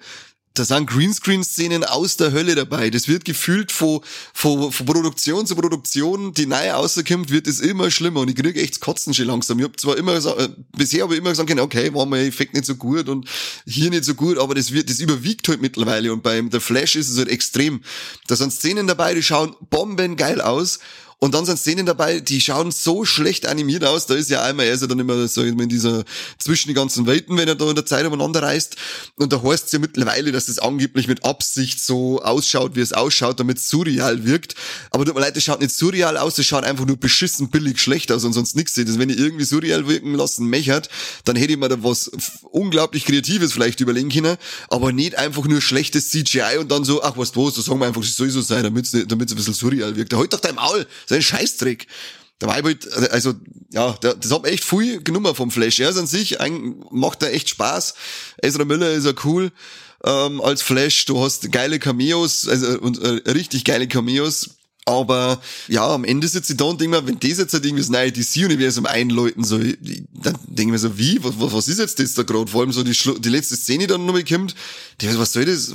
da 0.58 0.66
sind 0.66 0.90
Greenscreen-Szenen 0.90 1.84
aus 1.84 2.18
der 2.18 2.32
Hölle 2.32 2.56
dabei. 2.56 2.90
Das 2.90 3.08
wird 3.08 3.26
gefühlt 3.26 3.72
von, 3.72 4.02
von, 4.34 4.72
von 4.72 4.86
Produktion 4.86 5.46
zu 5.46 5.56
Produktion, 5.56 6.34
die 6.34 6.46
neu 6.46 6.72
rauskommt, 6.72 7.30
wird 7.30 7.48
es 7.48 7.60
immer 7.60 7.92
schlimmer. 7.92 8.22
Und 8.22 8.30
ich 8.30 8.36
kriege 8.36 8.62
echt 8.62 8.80
Kotzen 8.80 9.14
schon 9.14 9.28
langsam. 9.28 9.60
Ich 9.60 9.66
habe 9.66 9.76
zwar 9.76 9.98
immer 9.98 10.16
gesagt, 10.16 10.40
äh, 10.40 10.50
bisher 10.76 11.04
habe 11.04 11.14
ich 11.14 11.20
immer 11.20 11.30
gesagt, 11.30 11.50
okay, 11.60 11.94
war 11.94 12.06
mein 12.06 12.26
Effekt 12.26 12.54
nicht 12.54 12.66
so 12.66 12.76
gut 12.76 13.08
und 13.10 13.28
hier 13.66 13.90
nicht 13.90 14.06
so 14.06 14.16
gut, 14.16 14.38
aber 14.38 14.56
das 14.56 14.72
wird, 14.72 14.90
das 14.90 15.00
überwiegt 15.00 15.48
halt 15.48 15.62
mittlerweile. 15.62 16.12
Und 16.12 16.24
beim 16.24 16.50
The 16.52 16.60
Flash 16.60 16.96
ist 16.96 17.10
es 17.10 17.18
halt 17.18 17.30
extrem. 17.30 17.82
Da 18.28 18.36
sind 18.36 18.52
Szenen 18.52 18.88
dabei, 18.88 19.14
die 19.14 19.24
schauen 19.24 19.56
bombengeil 19.70 20.42
aus 20.42 20.80
und 21.20 21.34
dann 21.34 21.48
sind 21.48 21.58
Szenen 21.58 21.88
dabei, 21.88 22.20
die 22.20 22.40
schauen 22.40 22.72
so 22.72 23.04
schlecht 23.04 23.48
animiert 23.48 23.84
aus. 23.84 24.06
Da 24.06 24.14
ist 24.14 24.30
ja 24.30 24.44
einmal, 24.44 24.68
er 24.68 24.74
ist 24.74 24.82
ja 24.82 24.88
dann 24.88 25.00
immer 25.00 25.28
so 25.28 25.42
in 25.42 25.68
dieser, 25.68 26.04
zwischen 26.38 26.68
die 26.68 26.76
ganzen 26.76 27.08
Welten, 27.08 27.36
wenn 27.38 27.48
er 27.48 27.56
da 27.56 27.68
in 27.68 27.76
der 27.76 27.88
Zeit 27.88 28.06
umeinander 28.06 28.44
reist. 28.44 28.76
Und 29.16 29.34
da 29.34 29.42
heißt 29.42 29.66
es 29.66 29.72
ja 29.72 29.80
mittlerweile, 29.80 30.32
dass 30.32 30.46
das 30.46 30.60
angeblich 30.60 31.08
mit 31.08 31.26
Absicht 31.26 31.84
so 31.84 32.22
ausschaut, 32.22 32.76
wie 32.76 32.82
es 32.82 32.94
ausschaut, 32.94 33.40
damit 33.40 33.58
es 33.58 33.68
surreal 33.68 34.26
wirkt. 34.26 34.54
Aber 34.92 35.06
tut 35.06 35.16
mir 35.16 35.22
leid, 35.22 35.36
das 35.36 35.44
schaut 35.44 35.60
nicht 35.60 35.72
surreal 35.72 36.18
aus, 36.18 36.36
das 36.36 36.46
schaut 36.46 36.64
einfach 36.64 36.86
nur 36.86 36.98
beschissen 36.98 37.50
billig 37.50 37.82
schlecht 37.82 38.12
aus 38.12 38.24
und 38.24 38.34
sonst 38.34 38.56
nichts. 38.56 38.76
Das, 38.76 39.00
wenn 39.00 39.10
ich 39.10 39.18
irgendwie 39.18 39.46
surreal 39.46 39.88
wirken 39.88 40.14
lassen 40.14 40.46
mechert, 40.46 40.88
dann 41.26 41.36
hätte 41.36 41.54
ich 41.54 41.58
mir 41.58 41.68
da 41.68 41.84
was 41.84 42.12
unglaublich 42.44 43.06
Kreatives 43.06 43.54
vielleicht 43.54 43.80
überlegen 43.80 44.10
können, 44.10 44.38
aber 44.70 44.92
nicht 44.92 45.16
einfach 45.16 45.46
nur 45.46 45.62
schlechtes 45.62 46.10
CGI 46.10 46.60
und 46.60 46.72
dann 46.72 46.84
so, 46.84 47.02
ach 47.02 47.18
was 47.18 47.32
du 47.32 47.48
was, 47.48 47.56
sagen 47.56 47.80
wir 47.80 47.88
einfach, 47.88 48.02
das 48.02 48.16
soll 48.16 48.30
so 48.30 48.42
sein, 48.42 48.62
damit 48.62 48.86
es 48.86 48.94
ein 48.94 49.18
bisschen 49.18 49.54
surreal 49.56 49.96
wirkt. 49.96 50.14
Halt 50.14 50.32
doch 50.32 50.40
dein 50.40 50.54
Maul! 50.54 50.86
So 51.08 51.16
ein 51.16 51.22
Scheißdreck. 51.22 51.88
Der 52.40 52.48
war 52.48 52.56
halt, 52.56 52.88
also, 53.12 53.34
ja, 53.72 53.98
das 54.00 54.32
hat 54.32 54.44
mir 54.44 54.50
echt 54.50 54.64
viel 54.64 55.02
genommen 55.02 55.34
vom 55.34 55.50
Flash. 55.50 55.80
Er 55.80 55.90
ist 55.90 55.98
an 55.98 56.06
sich, 56.06 56.40
ein, 56.40 56.84
macht 56.92 57.24
da 57.24 57.30
echt 57.30 57.50
Spaß. 57.50 57.96
Ezra 58.42 58.64
Miller 58.64 58.92
ist 58.92 59.06
ja 59.06 59.14
cool, 59.24 59.52
ähm, 60.04 60.40
als 60.42 60.62
Flash. 60.62 61.06
Du 61.06 61.20
hast 61.20 61.52
geile 61.52 61.80
Cameos, 61.80 62.48
also, 62.48 62.80
und, 62.80 63.02
äh, 63.02 63.32
richtig 63.32 63.64
geile 63.64 63.88
Cameos. 63.88 64.57
Aber 64.88 65.42
ja, 65.68 65.88
am 65.88 66.04
Ende 66.04 66.28
sitze 66.28 66.54
ich 66.54 66.58
da 66.58 66.66
und 66.66 66.80
denke 66.80 67.02
mir, 67.02 67.08
wenn 67.08 67.20
das 67.20 67.38
jetzt 67.40 67.54
halt 67.54 67.66
irgendwie 67.66 67.82
das 67.82 67.90
neue 67.90 68.12
DC-Universum 68.12 68.86
einläuten 68.86 69.44
soll, 69.44 69.78
dann 70.14 70.38
denke 70.46 70.62
ich 70.62 70.68
mir 70.68 70.78
so, 70.78 70.98
wie? 70.98 71.24
Was, 71.24 71.34
was 71.38 71.68
ist 71.68 71.80
jetzt 71.80 72.00
das 72.00 72.14
da 72.14 72.24
gerade? 72.24 72.48
Vor 72.52 72.62
allem 72.62 72.72
so 72.72 72.84
die, 72.84 72.94
Schlu 72.94 73.18
die 73.18 73.30
letzte 73.30 73.56
Szene 73.56 73.88
die 73.88 73.94
dann 73.94 74.06
nochmal 74.06 74.24
kommt. 74.24 74.56
Was 75.02 75.34
soll 75.34 75.46
das? 75.46 75.74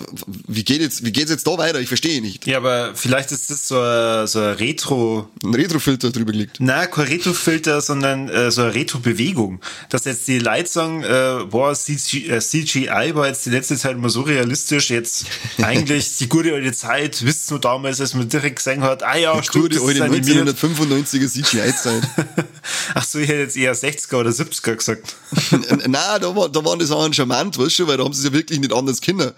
Wie 0.49 0.65
geht 0.65 0.81
jetzt, 0.81 1.05
wie 1.05 1.13
geht's 1.13 1.31
jetzt 1.31 1.47
da 1.47 1.57
weiter? 1.57 1.81
Ich 1.81 1.89
verstehe 1.89 2.21
nicht. 2.21 2.47
Ja, 2.47 2.59
aber 2.59 2.93
vielleicht 2.95 3.33
ist 3.33 3.51
das 3.51 3.69
so 3.69 3.81
ein, 3.81 4.27
so 4.27 4.41
ein 4.41 4.55
Retro... 4.55 5.29
Ein 5.45 5.55
Retro-Filter 5.55 6.11
drüber 6.11 6.33
gelegt. 6.33 6.57
Na, 6.59 6.87
kein 6.87 7.07
Retro-Filter, 7.07 7.81
sondern 7.81 8.29
äh, 8.29 8.51
so 8.51 8.63
eine 8.63 8.75
Retro-Bewegung. 8.75 9.61
Dass 9.89 10.05
jetzt 10.05 10.27
die 10.29 10.39
Leute 10.39 10.69
sagen, 10.69 11.03
äh, 11.05 11.45
boah, 11.49 11.75
CG, 11.75 12.29
äh, 12.29 12.41
CGI 12.41 13.13
war 13.15 13.29
jetzt 13.29 13.47
die 13.47 13.51
letzte 13.51 13.77
Zeit 13.77 13.93
immer 13.93 14.11
so 14.11 14.23
realistisch, 14.23 14.91
jetzt 14.91 15.27
eigentlich 15.63 16.17
die 16.19 16.29
gute 16.29 16.53
alte 16.53 16.73
Zeit, 16.73 17.25
wisst 17.25 17.51
ihr 17.53 17.59
damals, 17.59 18.01
als 18.01 18.15
man 18.15 18.29
direkt 18.29 18.57
gesehen 18.57 18.83
hat, 18.83 19.02
ah 19.03 19.17
ja, 19.17 19.43
stimmt, 19.43 19.75
das 19.75 19.83
ist 19.83 20.01
1995er 20.01 21.29
CGI-Zeit. 21.29 22.03
Ach 22.95 23.05
so, 23.05 23.19
ich 23.19 23.29
hätte 23.29 23.41
jetzt 23.41 23.57
eher 23.57 23.75
60er 23.75 24.17
oder 24.17 24.31
70er 24.31 24.77
gesagt. 24.77 25.17
Nein, 25.87 25.93
da, 25.93 26.37
war, 26.37 26.49
da 26.49 26.65
waren 26.65 26.79
die 26.79 26.87
Sachen 26.87 27.13
charmant, 27.13 27.59
weißt 27.59 27.81
du, 27.81 27.87
weil 27.87 27.97
da 27.97 28.05
haben 28.05 28.13
sie 28.13 28.21
es 28.21 28.25
ja 28.27 28.33
wirklich 28.33 28.61
nicht 28.61 28.73
anders 28.73 29.01
Kinder. 29.01 29.35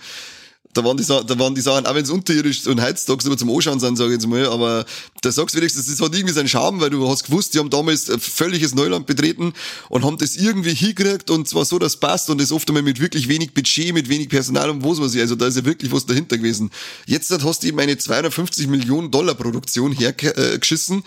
Da 0.74 0.84
waren 0.84 0.96
die, 0.96 1.04
da 1.04 1.38
waren 1.38 1.54
die 1.54 1.60
Sachen, 1.60 1.86
auch 1.86 1.94
wenn 1.94 2.04
es 2.04 2.10
unterirdisch 2.10 2.66
und 2.66 2.82
heutzutage 2.82 3.26
immer 3.26 3.36
zum 3.36 3.50
Anschauen 3.50 3.80
sind, 3.80 3.96
sage 3.96 4.10
ich 4.10 4.14
jetzt 4.14 4.26
mal, 4.26 4.46
aber 4.46 4.84
da 5.22 5.32
sagst 5.32 5.54
du 5.54 5.58
wenigstens, 5.58 5.86
das 5.86 6.00
hat 6.00 6.14
irgendwie 6.14 6.34
seinen 6.34 6.48
Charme, 6.48 6.80
weil 6.80 6.90
du 6.90 7.08
hast 7.08 7.24
gewusst, 7.24 7.54
die 7.54 7.60
haben 7.60 7.70
damals 7.70 8.10
völliges 8.18 8.74
Neuland 8.74 9.06
betreten 9.06 9.52
und 9.88 10.04
haben 10.04 10.18
das 10.18 10.36
irgendwie 10.36 10.74
hingekriegt 10.74 11.30
und 11.30 11.48
zwar 11.48 11.64
so, 11.64 11.78
dass 11.78 11.96
passt 11.96 12.28
und 12.28 12.40
das 12.40 12.52
oft 12.52 12.68
einmal 12.68 12.82
mit 12.82 13.00
wirklich 13.00 13.28
wenig 13.28 13.54
Budget, 13.54 13.94
mit 13.94 14.08
wenig 14.08 14.28
Personal 14.28 14.68
und 14.68 14.84
was 14.84 15.00
weiß 15.00 15.14
ich, 15.14 15.20
also 15.20 15.36
da 15.36 15.46
ist 15.46 15.56
ja 15.56 15.64
wirklich 15.64 15.92
was 15.92 16.06
dahinter 16.06 16.36
gewesen. 16.36 16.70
Jetzt 17.06 17.30
hast 17.30 17.62
du 17.62 17.68
eben 17.68 17.78
eine 17.78 17.96
250 17.96 18.66
Millionen 18.66 19.10
Dollar 19.10 19.34
Produktion 19.34 19.92
hergeschissen 19.92 21.04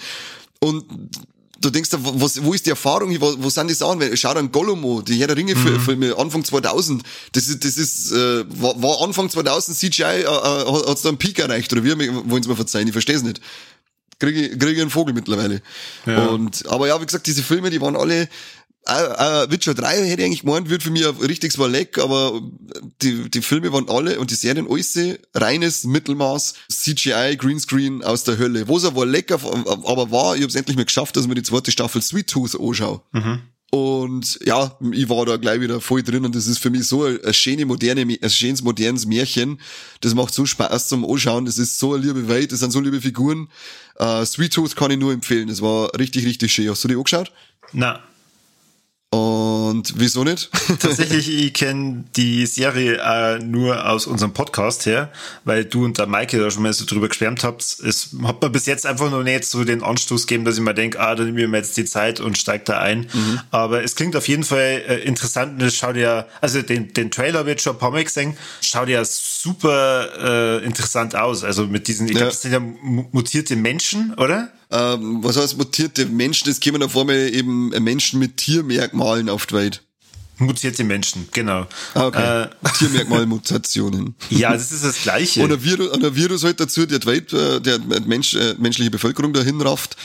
und 0.60 0.86
du 1.62 1.70
denkst, 1.70 1.90
was, 1.94 2.44
wo 2.44 2.54
ist 2.54 2.66
die 2.66 2.70
Erfahrung, 2.70 3.16
wo, 3.20 3.34
wo 3.40 3.50
sind 3.50 3.70
die 3.70 3.74
Sachen? 3.74 4.02
Schau 4.16 4.32
an 4.32 4.52
Gollum 4.52 5.04
die 5.06 5.16
Herr 5.16 5.28
der 5.28 5.38
Ringe-Filme, 5.38 6.08
mhm. 6.08 6.20
Anfang 6.20 6.44
2000, 6.44 7.04
das 7.32 7.48
ist, 7.48 7.64
das 7.64 7.78
ist, 7.78 8.12
äh, 8.12 8.46
war, 8.62 8.82
war 8.82 9.02
Anfang 9.02 9.30
2000 9.30 9.78
CGI, 9.78 10.04
äh, 10.04 10.22
äh, 10.22 10.90
hat's 10.90 11.02
da 11.02 11.10
einen 11.10 11.18
Peak 11.18 11.40
erreicht, 11.40 11.72
oder 11.74 11.84
wie 11.84 11.98
wollen 11.98 12.44
Sie 12.44 12.50
mir 12.50 12.56
verzeihen, 12.56 12.88
ich 12.88 12.94
verstehe 12.94 13.16
es 13.16 13.24
nicht. 13.24 13.42
Kriege, 14.20 14.58
kriege 14.58 14.82
einen 14.82 14.90
Vogel 14.90 15.14
mittlerweile. 15.14 15.62
Ja. 16.08 16.26
Und, 16.26 16.66
aber 16.68 16.88
ja, 16.88 17.00
wie 17.00 17.06
gesagt, 17.06 17.28
diese 17.28 17.44
Filme, 17.44 17.70
die 17.70 17.80
waren 17.80 17.96
alle, 17.96 18.28
äh, 18.88 19.44
äh, 19.44 19.51
Witcher 19.51 19.74
3 19.74 20.08
hätte 20.08 20.22
ich 20.22 20.25
eigentlich 20.25 20.41
gemeint, 20.41 20.70
wird 20.70 20.84
für 20.84 20.91
mich 20.91 21.06
ein 21.06 21.15
richtiges 21.17 21.58
Leck, 21.58 21.98
aber 21.98 22.41
die, 23.01 23.29
die 23.29 23.41
Filme 23.41 23.72
waren 23.74 23.89
alle 23.89 24.20
und 24.20 24.32
die 24.32 24.36
Serien 24.36 24.67
alles 24.70 24.98
reines 25.34 25.84
Mittelmaß, 25.84 26.53
CGI, 26.70 27.36
Greenscreen 27.38 28.03
aus 28.03 28.24
der 28.24 28.38
Hölle. 28.38 28.67
Wo 28.67 28.77
es 28.77 28.96
war 28.96 29.06
lecker, 29.06 29.39
aber 29.44 30.12
war, 30.12 30.36
ich 30.36 30.41
habe 30.41 30.50
es 30.50 30.56
endlich 30.56 30.77
mal 30.77 30.86
geschafft, 30.86 31.15
dass 31.15 31.24
ich 31.24 31.29
mir 31.29 31.36
die 31.36 31.44
zweite 31.44 31.72
Staffel 31.72 32.01
Sweet 32.01 32.29
Tooth 32.29 32.60
anschaue. 32.60 33.01
Mhm. 33.12 33.41
Und 33.70 34.39
ja, 34.46 34.77
ich 34.94 35.10
war 35.10 35.25
da 35.25 35.36
gleich 35.36 35.60
wieder 35.60 35.82
voll 35.82 36.01
drin 36.01 36.24
und 36.24 36.34
das 36.34 36.48
ist 36.48 36.60
für 36.60 36.70
mich 36.70 36.86
so 36.86 37.03
ein, 37.03 37.20
ein 37.25 37.34
schöne 37.34 37.65
moderne, 37.65 38.01
ein 38.01 38.29
schönes 38.29 38.62
modernes 38.62 39.06
Märchen. 39.06 39.60
Das 40.00 40.15
macht 40.15 40.34
so 40.34 40.46
Spaß 40.46 40.88
zum 40.88 41.03
Anschauen. 41.03 41.46
Das 41.46 41.58
ist 41.58 41.77
so 41.77 41.94
eine 41.94 42.06
liebe 42.06 42.29
Welt, 42.29 42.53
das 42.53 42.60
sind 42.60 42.72
so 42.72 42.79
liebe 42.79 43.01
Figuren. 43.01 43.50
Uh, 44.00 44.24
Sweet 44.24 44.53
Tooth 44.53 44.75
kann 44.77 44.91
ich 44.91 44.98
nur 44.98 45.12
empfehlen. 45.12 45.50
Das 45.50 45.62
war 45.62 45.91
richtig, 46.00 46.25
richtig 46.25 46.53
schön. 46.53 46.70
Hast 46.70 46.84
du 46.86 46.88
die 46.88 46.96
angeschaut? 46.96 47.34
Na, 47.74 48.01
und 49.10 49.94
wieso 49.96 50.26
nicht? 50.26 50.50
Tatsächlich, 50.80 51.30
ich 51.30 51.54
kenne 51.54 52.04
die 52.18 52.46
Serie 52.46 52.98
äh, 53.02 53.40
nur 53.40 53.90
aus 53.90 54.06
unserem 54.06 54.34
Podcast 54.34 54.86
her, 54.86 55.12
weil 55.46 55.64
du 55.64 55.86
und 55.86 55.98
der 55.98 56.08
Maike 56.08 56.38
da 56.40 56.52
schon 56.52 56.64
mal 56.64 56.74
so 56.74 56.84
drüber 56.84 57.08
geschwärmt 57.08 57.46
habt. 57.46 57.62
Es 57.62 58.10
hat 58.24 58.42
mir 58.42 58.50
bis 58.50 58.66
jetzt 58.66 58.86
einfach 58.86 59.10
noch 59.10 59.24
nicht 59.24 59.46
so 59.46 59.64
den 59.64 59.82
Anstoß 59.82 60.28
gegeben, 60.28 60.44
dass 60.44 60.58
ich 60.58 60.64
mir 60.64 60.74
denke, 60.74 61.00
ah, 61.00 61.16
dann 61.16 61.28
nehme 61.28 61.42
ich 61.42 61.48
mir 61.48 61.58
jetzt 61.58 61.78
die 61.78 61.86
Zeit 61.86 62.20
und 62.20 62.38
steige 62.38 62.66
da 62.66 62.80
ein. 62.80 63.08
Mhm. 63.14 63.40
Aber 63.50 63.82
es 63.82 63.96
klingt 63.96 64.16
auf 64.18 64.28
jeden 64.28 64.44
Fall 64.44 64.84
äh, 64.88 65.00
interessant 65.04 65.54
und 65.62 65.66
es 65.66 65.76
schaut 65.76 65.96
ja, 65.96 66.26
also 66.42 66.62
den, 66.62 66.92
den 66.92 67.10
Trailer 67.10 67.46
wird 67.46 67.62
schon 67.62 67.78
ein 67.78 67.80
paar 67.80 67.92
Mal 67.92 68.04
gesehen, 68.04 68.36
schaut 68.62 68.90
ja 68.90 69.06
super 69.48 70.60
äh, 70.62 70.66
interessant 70.66 71.16
aus. 71.16 71.44
Also 71.44 71.68
mit 71.68 71.88
diesen, 71.88 72.08
ich 72.08 72.13
ja. 72.13 72.20
glaube, 72.20 72.32
das 72.32 72.42
sind 72.42 72.51
ja 72.51 72.60
mutierte 72.60 73.56
Menschen, 73.56 74.13
oder? 74.16 74.51
ähm, 74.72 75.24
was 75.24 75.38
heißt 75.38 75.58
mutierte 75.58 76.06
Menschen? 76.06 76.50
Es 76.50 76.60
kommen 76.60 76.84
auf 76.84 76.98
einmal 76.98 77.16
eben 77.16 77.70
Menschen 77.84 78.20
mit 78.20 78.38
Tiermerkmalen 78.38 79.30
auf 79.30 79.46
die 79.46 79.56
Welt. 79.56 79.84
Mutierte 80.39 80.84
Menschen, 80.84 81.27
genau. 81.32 81.66
Ah, 81.96 82.08
okay. 82.08 82.44
Äh, 82.44 82.70
Tiermerkmalmutationen. 82.77 84.16
ja, 84.30 84.54
das 84.54 84.72
ist 84.72 84.84
das 84.84 85.01
Gleiche. 85.01 85.42
Und 85.44 85.51
ein 85.51 85.63
Virus, 85.63 85.92
ein 85.92 86.16
Virus 86.16 86.44
halt 86.44 86.60
dazu, 86.60 86.86
der 86.86 87.00
die 87.00 87.08
Welt, 87.08 87.34
äh, 87.34 87.60
der 87.60 87.80
Mensch, 87.80 88.36
äh, 88.36 88.54
menschliche 88.60 88.92
Bevölkerung 88.92 89.34
dahin 89.34 89.60
rafft. 89.62 89.96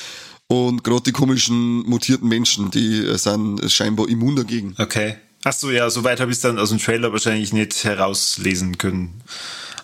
Und 0.46 0.84
gerade 0.84 1.02
die 1.02 1.12
komischen 1.12 1.80
mutierten 1.88 2.28
Menschen, 2.28 2.70
die 2.70 3.04
äh, 3.04 3.18
sind 3.18 3.70
scheinbar 3.70 4.08
immun 4.08 4.36
dagegen. 4.36 4.74
Okay. 4.78 5.16
Ach 5.44 5.52
so, 5.52 5.70
ja, 5.70 5.90
soweit 5.90 6.20
habe 6.20 6.30
ich 6.30 6.36
es 6.36 6.42
dann 6.42 6.58
aus 6.58 6.68
dem 6.68 6.78
Trailer 6.78 7.12
wahrscheinlich 7.12 7.52
nicht 7.52 7.84
herauslesen 7.84 8.78
können. 8.78 9.22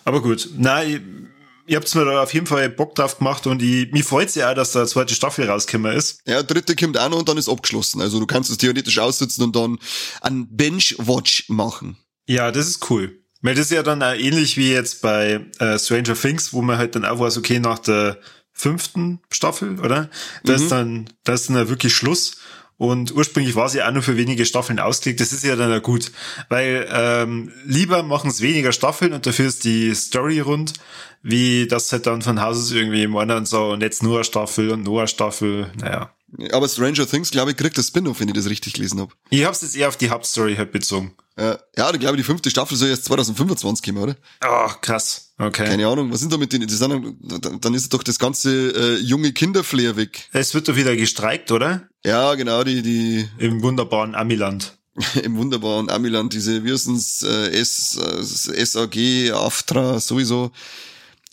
Aber 0.04 0.22
gut, 0.22 0.50
nein, 0.56 1.28
ihr 1.66 1.76
habt 1.76 1.94
mir 1.94 2.04
da 2.04 2.22
auf 2.22 2.32
jeden 2.32 2.46
Fall 2.46 2.68
Bock 2.70 2.94
drauf 2.94 3.18
gemacht 3.18 3.46
und 3.46 3.62
ich, 3.62 3.90
mich 3.92 4.04
freut 4.04 4.34
ja 4.34 4.50
auch, 4.50 4.54
dass 4.54 4.72
da 4.72 4.80
eine 4.80 4.88
zweite 4.88 5.14
Staffel 5.14 5.48
rausgekommen 5.48 5.94
ist. 5.96 6.20
Ja, 6.26 6.42
dritte 6.42 6.76
kommt 6.76 6.98
auch 6.98 7.08
noch 7.08 7.18
und 7.18 7.28
dann 7.28 7.36
ist 7.36 7.48
abgeschlossen. 7.48 8.00
Also 8.00 8.20
du 8.20 8.26
kannst 8.26 8.50
es 8.50 8.58
theoretisch 8.58 8.98
aussitzen 8.98 9.44
und 9.44 9.56
dann 9.56 9.78
einen 10.20 10.48
Bench-Watch 10.56 11.48
machen. 11.48 11.96
Ja, 12.26 12.50
das 12.50 12.68
ist 12.68 12.90
cool. 12.90 13.18
Weil 13.40 13.54
das 13.54 13.66
ist 13.66 13.72
ja 13.72 13.82
dann 13.82 14.02
auch 14.02 14.14
ähnlich 14.14 14.56
wie 14.56 14.72
jetzt 14.72 15.00
bei 15.00 15.46
äh, 15.58 15.78
Stranger 15.78 16.14
Things, 16.14 16.52
wo 16.52 16.62
man 16.62 16.78
halt 16.78 16.94
dann 16.94 17.04
auch 17.04 17.20
weiß, 17.20 17.36
okay, 17.36 17.60
nach 17.60 17.78
der 17.78 18.18
fünften 18.52 19.20
Staffel, 19.30 19.78
oder? 19.78 20.10
Da 20.42 20.56
mhm. 20.56 20.62
ist 20.62 20.72
dann, 20.72 21.10
da 21.22 21.34
ist 21.34 21.48
dann 21.48 21.68
wirklich 21.68 21.94
Schluss. 21.94 22.38
Und 22.78 23.12
ursprünglich 23.12 23.56
war 23.56 23.68
sie 23.68 23.82
auch 23.82 23.90
nur 23.90 24.02
für 24.02 24.16
wenige 24.16 24.46
Staffeln 24.46 24.78
ausgelegt. 24.78 25.20
Das 25.20 25.32
ist 25.32 25.44
ja 25.44 25.56
dann 25.56 25.76
auch 25.76 25.82
gut, 25.82 26.12
weil 26.48 26.88
ähm, 26.90 27.52
lieber 27.64 28.04
machen 28.04 28.30
es 28.30 28.40
weniger 28.40 28.70
Staffeln 28.70 29.12
und 29.12 29.26
dafür 29.26 29.46
ist 29.46 29.64
die 29.64 29.92
Story 29.96 30.38
rund, 30.38 30.74
wie 31.22 31.66
das 31.66 31.90
halt 31.90 32.06
dann 32.06 32.22
von 32.22 32.40
Haus 32.40 32.56
aus 32.56 32.70
irgendwie 32.70 33.02
im 33.02 33.16
und 33.16 33.48
so 33.48 33.70
und 33.70 33.82
jetzt 33.82 34.04
nur 34.04 34.18
eine 34.18 34.24
Staffel 34.24 34.70
und 34.70 34.84
nur 34.84 35.00
eine 35.00 35.08
Staffel. 35.08 35.72
Naja. 35.80 36.12
Aber 36.52 36.68
Stranger 36.68 37.06
Things, 37.06 37.30
glaube 37.30 37.50
ich, 37.50 37.56
kriegt 37.56 37.76
das 37.78 37.88
Spin-off, 37.88 38.20
wenn 38.20 38.28
ich 38.28 38.34
das 38.34 38.48
richtig 38.48 38.74
gelesen 38.74 39.00
habe. 39.00 39.12
Ich 39.30 39.44
hab's 39.44 39.62
jetzt 39.62 39.76
eher 39.76 39.88
auf 39.88 39.96
die 39.96 40.10
Hauptstory 40.10 40.54
halt 40.56 40.70
bezogen. 40.70 41.16
Ja, 41.36 41.58
ja 41.76 41.90
ich 41.92 41.98
glaube, 41.98 42.16
die 42.16 42.22
fünfte 42.22 42.50
Staffel 42.50 42.76
soll 42.76 42.90
jetzt 42.90 43.06
2025 43.06 43.84
kommen, 43.84 44.02
oder? 44.02 44.16
Ach, 44.40 44.74
oh, 44.76 44.78
krass. 44.80 45.32
Okay. 45.38 45.66
Keine 45.66 45.86
Ahnung, 45.86 46.12
was 46.12 46.20
sind 46.20 46.32
da 46.32 46.36
mit 46.36 46.52
den, 46.52 46.68
sind, 46.68 47.16
dann 47.60 47.74
ist 47.74 47.94
doch 47.94 48.02
das 48.02 48.18
ganze 48.18 48.50
äh, 48.50 49.00
junge 49.00 49.32
Kinderflair 49.32 49.96
weg. 49.96 50.28
Es 50.32 50.52
wird 50.52 50.68
doch 50.68 50.76
wieder 50.76 50.96
gestreikt, 50.96 51.50
oder? 51.50 51.87
Ja, 52.04 52.34
genau, 52.34 52.64
die, 52.64 52.82
die. 52.82 53.28
Im 53.38 53.62
wunderbaren 53.62 54.14
Amiland. 54.14 54.78
Im 55.22 55.36
wunderbaren 55.36 55.90
Amiland, 55.90 56.32
diese 56.32 56.64
Wirsens 56.64 57.22
äh, 57.22 57.50
S, 57.50 57.96
äh, 57.96 58.64
SAG, 58.64 59.32
AFTRA, 59.32 60.00
sowieso. 60.00 60.50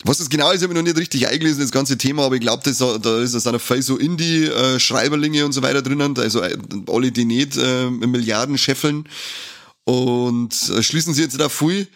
Was 0.04 0.18
das 0.18 0.28
genau 0.28 0.50
ist, 0.52 0.62
habe 0.62 0.72
ich 0.72 0.76
noch 0.76 0.84
nicht 0.84 0.98
richtig 0.98 1.26
eingelesen, 1.26 1.62
das 1.62 1.72
ganze 1.72 1.96
Thema, 1.96 2.24
aber 2.26 2.34
ich 2.34 2.42
glaube, 2.42 2.62
da 2.62 3.18
ist 3.18 3.34
es 3.34 3.62
viel 3.62 3.82
so 3.82 3.96
Indie-Schreiberlinge 3.96 5.44
und 5.44 5.52
so 5.52 5.62
weiter 5.62 5.82
drinnen, 5.82 6.16
also 6.18 6.42
äh, 6.42 6.56
alle, 6.88 7.10
die 7.10 7.24
nicht 7.24 7.56
äh, 7.56 7.90
Milliarden 7.90 8.58
scheffeln. 8.58 9.08
Und 9.84 10.52
äh, 10.70 10.82
schließen 10.82 11.14
sie 11.14 11.22
jetzt 11.22 11.40
da 11.40 11.48
viel 11.48 11.88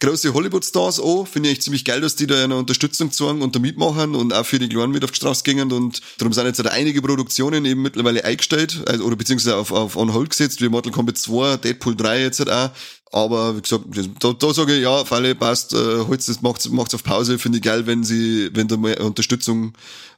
große 0.00 0.34
Hollywood-Stars 0.34 1.00
an. 1.00 1.26
Finde 1.26 1.50
ich 1.50 1.62
ziemlich 1.62 1.84
geil, 1.84 2.00
dass 2.00 2.16
die 2.16 2.26
da 2.26 2.42
eine 2.42 2.56
Unterstützung 2.56 3.10
zeigen 3.12 3.42
und 3.42 3.54
da 3.54 3.58
mitmachen 3.58 4.14
und 4.14 4.32
auch 4.32 4.44
für 4.44 4.58
die 4.58 4.68
Kleinen 4.68 4.92
mit 4.92 5.04
auf 5.04 5.10
die 5.10 5.16
Straße 5.16 5.42
gehen. 5.42 5.72
Und 5.72 6.00
darum 6.18 6.32
sind 6.32 6.46
jetzt 6.46 6.58
halt 6.58 6.70
einige 6.70 7.02
Produktionen 7.02 7.64
eben 7.64 7.82
mittlerweile 7.82 8.24
eingestellt, 8.24 8.82
also, 8.86 9.04
oder 9.04 9.16
beziehungsweise 9.16 9.56
auf, 9.56 9.72
auf 9.72 9.96
on 9.96 10.12
hold 10.12 10.30
gesetzt, 10.30 10.60
wie 10.60 10.68
Mortal 10.68 10.92
Kombat 10.92 11.18
2, 11.18 11.56
Deadpool 11.58 11.96
3 11.96 12.22
jetzt 12.22 12.38
halt 12.40 12.50
auch. 12.50 12.70
Aber 13.12 13.56
wie 13.56 13.62
gesagt, 13.62 13.84
da, 14.20 14.32
da 14.32 14.52
sage 14.52 14.76
ich, 14.76 14.82
ja, 14.82 15.04
Falle 15.04 15.34
passt, 15.34 15.72
äh, 15.72 15.76
holt's, 16.08 16.26
das 16.26 16.42
macht's, 16.42 16.68
macht's 16.68 16.94
auf 16.94 17.04
Pause, 17.04 17.38
finde 17.38 17.58
ich 17.58 17.64
geil, 17.64 17.86
wenn 17.86 18.02
sie, 18.02 18.50
wenn 18.52 18.66
da 18.66 18.76
mal 18.76 18.94
Unterstützung, 19.00 19.74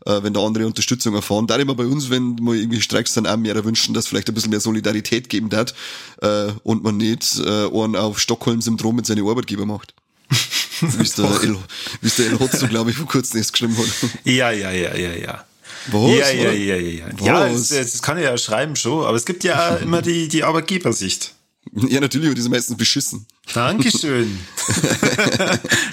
äh, 0.07 0.23
wenn 0.23 0.33
da 0.33 0.45
andere 0.45 0.67
Unterstützung 0.67 1.15
erfahren. 1.15 1.47
Da 1.47 1.57
immer 1.57 1.75
bei 1.75 1.85
uns, 1.85 2.09
wenn 2.09 2.37
mal 2.37 2.57
irgendwie 2.57 2.81
Streiks 2.81 3.13
dann 3.13 3.27
auch 3.27 3.37
mehr 3.37 3.63
wünschen, 3.65 3.95
dass 3.95 4.07
vielleicht 4.07 4.29
ein 4.29 4.35
bisschen 4.35 4.51
mehr 4.51 4.61
Solidarität 4.61 5.29
geben 5.29 5.51
hat, 5.55 5.75
äh, 6.23 6.49
und 6.63 6.83
man 6.83 6.97
nicht 6.97 7.39
äh, 7.39 7.67
einen 7.67 7.95
auf 7.95 8.19
Stockholm-Syndrom 8.19 8.97
mit 8.97 9.07
seinen 9.07 9.27
Arbeitgeber 9.27 9.67
macht. 9.67 9.95
wie 10.81 11.03
es 11.03 11.15
der 11.15 11.25
El, 11.43 11.57
wie 12.01 12.09
der 12.09 12.27
El 12.27 12.41
Hotzo, 12.41 12.69
glaube 12.69 12.91
ich, 12.91 12.97
vor 12.97 13.07
kurzem 13.07 13.39
erst 13.39 13.53
geschrieben 13.53 13.77
hat. 13.77 13.87
Ja, 14.25 14.51
ja, 14.51 14.71
ja, 14.71 14.95
ja, 14.95 15.13
ja. 15.13 15.45
Was? 15.91 16.19
Ja, 16.19 16.31
ja, 16.31 16.53
ja, 16.53 16.77
ja, 16.77 17.07
ja. 17.07 17.07
Was? 17.13 17.27
Ja, 17.27 17.49
das, 17.49 17.69
das 17.69 18.03
kann 18.03 18.19
ich 18.19 18.25
ja 18.25 18.37
schreiben 18.37 18.77
schon, 18.77 19.05
aber 19.05 19.17
es 19.17 19.25
gibt 19.25 19.45
ja 19.45 19.77
immer 19.83 20.03
die, 20.03 20.29
die 20.29 20.45
Arbeitgebersicht. 20.45 21.35
Ja, 21.89 22.01
natürlich, 22.01 22.27
aber 22.27 22.35
die 22.35 22.43
sind 22.43 22.51
meistens 22.51 22.77
beschissen. 22.77 23.27
Dankeschön. 23.53 24.39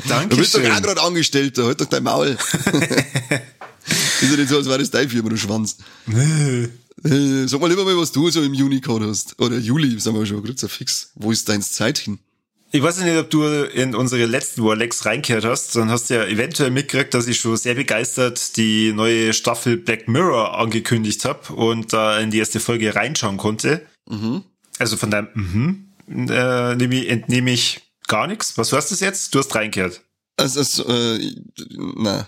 Dankeschön. 0.08 0.29
Du 0.29 0.38
bist 0.38 0.55
doch 0.55 0.60
auch 0.60 0.82
gerade 0.82 1.01
Angestellter, 1.01 1.65
halt 1.65 1.82
doch 1.82 1.86
dein 1.86 2.03
Maul. 2.03 2.27
ist 4.22 4.32
ja 4.32 4.38
nicht 4.38 4.50
so, 4.50 4.58
als 4.58 4.67
wäre 4.67 4.79
das 4.79 4.91
dein 4.91 5.10
Firma, 5.10 5.29
du 5.29 5.38
Schwanz. 5.38 5.77
Äh, 6.08 7.48
sag 7.48 7.62
mal 7.62 7.70
lieber 7.70 7.86
mal, 7.86 7.98
was 7.98 8.12
du 8.12 8.29
so 8.29 8.41
im 8.41 8.53
Juni 8.53 8.79
gehabt 8.79 9.03
hast. 9.03 9.39
Oder 9.39 9.58
Juli, 9.58 10.00
sagen 10.00 10.17
wir 10.17 10.25
schon, 10.25 10.44
gerade 10.44 10.67
fix. 10.67 11.12
Wo 11.15 11.32
ist 11.32 11.48
dein 11.50 11.62
Zeit 11.62 12.00
hin? 12.00 12.20
Ich 12.72 12.82
weiß 12.82 13.00
nicht, 13.00 13.17
ob 13.17 13.29
du 13.29 13.46
in 13.46 13.96
unsere 13.96 14.25
letzten 14.25 14.63
Warlex 14.63 15.05
reingehört 15.05 15.46
hast, 15.46 15.75
dann 15.77 15.89
hast 15.89 16.10
du 16.10 16.15
ja 16.15 16.25
eventuell 16.25 16.72
mitgekriegt, 16.72 17.13
dass 17.13 17.27
ich 17.27 17.39
schon 17.39 17.55
sehr 17.55 17.75
begeistert 17.75 18.58
die 18.58 18.91
neue 18.91 19.34
Staffel 19.34 19.77
Black 19.77 20.10
Mirror 20.10 20.58
angekündigt 20.60 21.24
habe 21.24 21.53
und 21.53 21.94
da 21.94 22.20
in 22.20 22.32
die 22.32 22.39
erste 22.39 22.60
Folge 22.60 22.94
reinschauen 22.94 23.38
konnte. 23.38 23.86
Mhm. 24.10 24.44
Also 24.79 24.98
von 24.98 25.12
deinem 25.12 25.29
mhm, 25.34 26.29
äh, 26.29 26.75
nehme 26.75 26.96
ich, 26.96 27.10
entnehme 27.10 27.51
ich 27.51 27.82
gar 28.08 28.27
nichts. 28.27 28.58
Was 28.58 28.72
hörst 28.72 28.91
du 28.91 29.05
jetzt? 29.05 29.34
Du 29.34 29.39
hast 29.39 29.53
reingehört. 29.55 30.01
Also, 30.38 30.60
also 30.60 30.88
äh, 30.88 31.36
na. 31.77 32.27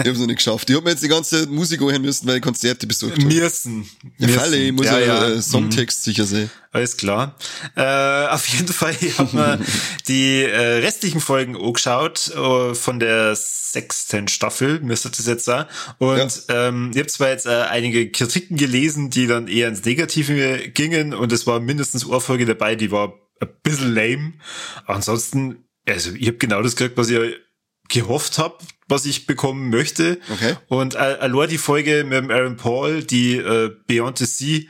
Ich 0.00 0.08
hab's 0.08 0.18
noch 0.18 0.26
nicht 0.26 0.36
geschafft. 0.36 0.68
Ich 0.68 0.76
hab 0.76 0.84
mir 0.84 0.90
jetzt 0.90 1.02
die 1.02 1.08
ganze 1.08 1.46
Musik 1.46 1.80
hören 1.80 2.02
müssen, 2.02 2.26
weil 2.26 2.36
ich 2.36 2.42
Konzerte 2.42 2.86
besucht 2.86 3.12
habe. 3.12 3.24
Müssen. 3.24 3.88
Ja, 4.18 4.28
Falle, 4.28 4.56
ich 4.56 4.72
muss 4.72 4.86
ja, 4.86 4.98
ja, 4.98 5.28
ja. 5.28 5.42
Songtext 5.42 6.00
mhm. 6.00 6.10
sicher 6.10 6.24
sehen. 6.24 6.50
Alles 6.72 6.96
klar. 6.96 7.36
Äh, 7.76 8.26
auf 8.28 8.46
jeden 8.48 8.72
Fall, 8.72 8.94
ich 9.00 9.18
habe 9.18 9.36
mir 9.36 9.60
die 10.08 10.42
äh, 10.42 10.78
restlichen 10.80 11.20
Folgen 11.20 11.56
angeschaut 11.56 12.32
uh, 12.36 12.74
von 12.74 12.98
der 12.98 13.36
sechsten 13.36 14.28
Staffel, 14.28 14.80
müsste 14.80 15.10
das 15.10 15.26
jetzt 15.26 15.44
sein. 15.44 15.66
Und 15.98 16.42
ja. 16.48 16.68
ähm, 16.68 16.90
ich 16.92 16.98
habe 16.98 17.08
zwar 17.08 17.28
jetzt 17.28 17.46
äh, 17.46 17.62
einige 17.70 18.10
Kritiken 18.10 18.56
gelesen, 18.56 19.10
die 19.10 19.26
dann 19.26 19.48
eher 19.48 19.68
ins 19.68 19.84
Negative 19.84 20.68
gingen 20.70 21.14
und 21.14 21.32
es 21.32 21.46
war 21.46 21.60
mindestens 21.60 22.08
eine 22.08 22.20
Folge 22.20 22.46
dabei, 22.46 22.74
die 22.74 22.90
war 22.90 23.14
ein 23.40 23.48
bisschen 23.62 23.94
lame. 23.94 24.34
ansonsten, 24.86 25.64
also 25.86 26.12
ich 26.12 26.26
habe 26.26 26.38
genau 26.38 26.62
das 26.62 26.76
gekriegt, 26.76 26.96
was 26.96 27.10
ich 27.10 27.18
gehofft 27.88 28.38
habe, 28.38 28.58
was 28.92 29.06
ich 29.06 29.26
bekommen 29.26 29.70
möchte. 29.70 30.20
Okay. 30.32 30.54
Und 30.68 30.94
äh, 30.94 30.98
allein 30.98 31.48
die 31.48 31.58
Folge 31.58 32.04
mit 32.04 32.30
Aaron 32.30 32.56
Paul, 32.56 33.02
die 33.02 33.34
äh, 33.36 33.74
Beyond 33.86 34.18
the 34.18 34.26
Sea, 34.26 34.60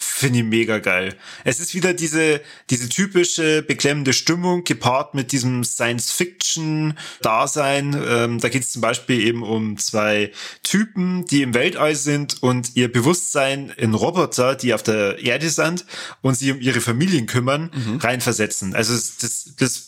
finde 0.00 0.38
ich 0.38 0.44
mega 0.44 0.78
geil. 0.78 1.16
Es 1.44 1.58
ist 1.58 1.74
wieder 1.74 1.92
diese, 1.92 2.40
diese 2.70 2.88
typische 2.88 3.62
beklemmende 3.62 4.12
Stimmung 4.12 4.62
gepaart 4.62 5.14
mit 5.14 5.32
diesem 5.32 5.64
Science-Fiction-Dasein. 5.64 8.00
Ähm, 8.08 8.38
da 8.38 8.48
geht 8.48 8.62
es 8.62 8.70
zum 8.70 8.80
Beispiel 8.80 9.26
eben 9.26 9.42
um 9.42 9.76
zwei 9.76 10.30
Typen, 10.62 11.24
die 11.26 11.42
im 11.42 11.52
Weltall 11.52 11.96
sind 11.96 12.40
und 12.42 12.76
ihr 12.76 12.92
Bewusstsein 12.92 13.74
in 13.76 13.94
Roboter, 13.94 14.54
die 14.54 14.72
auf 14.72 14.84
der 14.84 15.18
Erde 15.18 15.50
sind 15.50 15.84
und 16.20 16.36
sie 16.36 16.52
um 16.52 16.60
ihre 16.60 16.80
Familien 16.80 17.26
kümmern, 17.26 17.72
mhm. 17.74 17.96
reinversetzen. 17.96 18.76
Also 18.76 18.94
das, 18.94 19.56
das 19.58 19.87